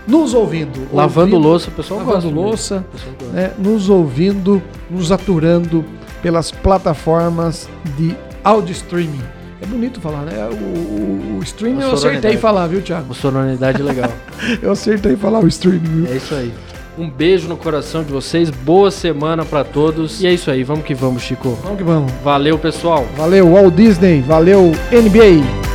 nos 0.08 0.36
ouvindo, 0.36 0.88
Lavando 0.94 1.36
ouvindo, 1.36 1.50
louça, 1.50 1.72
pessoal 1.72 2.02
lavando 2.02 2.30
gosta 2.30 2.36
louça, 2.36 2.86
pessoal 2.92 3.16
gosta. 3.20 3.34
né, 3.34 3.52
nos 3.58 3.90
ouvindo, 3.90 4.62
nos 4.92 5.12
aturando 5.12 5.84
pelas 6.24 6.50
plataformas 6.50 7.70
de 7.98 8.16
áudio 8.44 8.72
streaming. 8.72 9.22
É 9.62 9.66
bonito 9.66 10.02
falar, 10.02 10.22
né? 10.22 10.34
O, 10.50 10.56
o, 10.56 11.38
o 11.40 11.44
streaming 11.44 11.82
eu 11.82 11.92
acertei 11.92 12.38
falar, 12.38 12.68
viu, 12.68 12.82
Thiago? 12.82 13.14
Sonoridade 13.14 13.82
legal. 13.82 14.12
Eu 14.62 14.72
acertei 14.72 15.16
falar 15.16 15.40
o 15.40 15.48
streaming, 15.48 16.04
viu? 16.04 16.14
é 16.14 16.18
isso 16.18 16.36
aí. 16.36 16.54
Um 16.98 17.10
beijo 17.10 17.48
no 17.48 17.56
coração 17.56 18.04
de 18.04 18.12
vocês. 18.12 18.50
Boa 18.50 18.92
semana 18.92 19.46
pra 19.46 19.64
todos. 19.64 20.22
E 20.22 20.28
é 20.28 20.34
isso 20.34 20.52
aí. 20.52 20.64
Vamos 20.64 20.86
que 20.86 20.94
vamos, 20.94 21.24
Chico. 21.24 21.58
Vamos 21.64 21.78
que 21.78 21.84
vamos. 21.84 22.12
Valeu, 22.24 22.60
pessoal. 22.60 23.06
Valeu, 23.16 23.52
Walt 23.54 23.74
Disney. 23.74 24.22
Valeu, 24.22 24.74
NBA. 24.92 25.73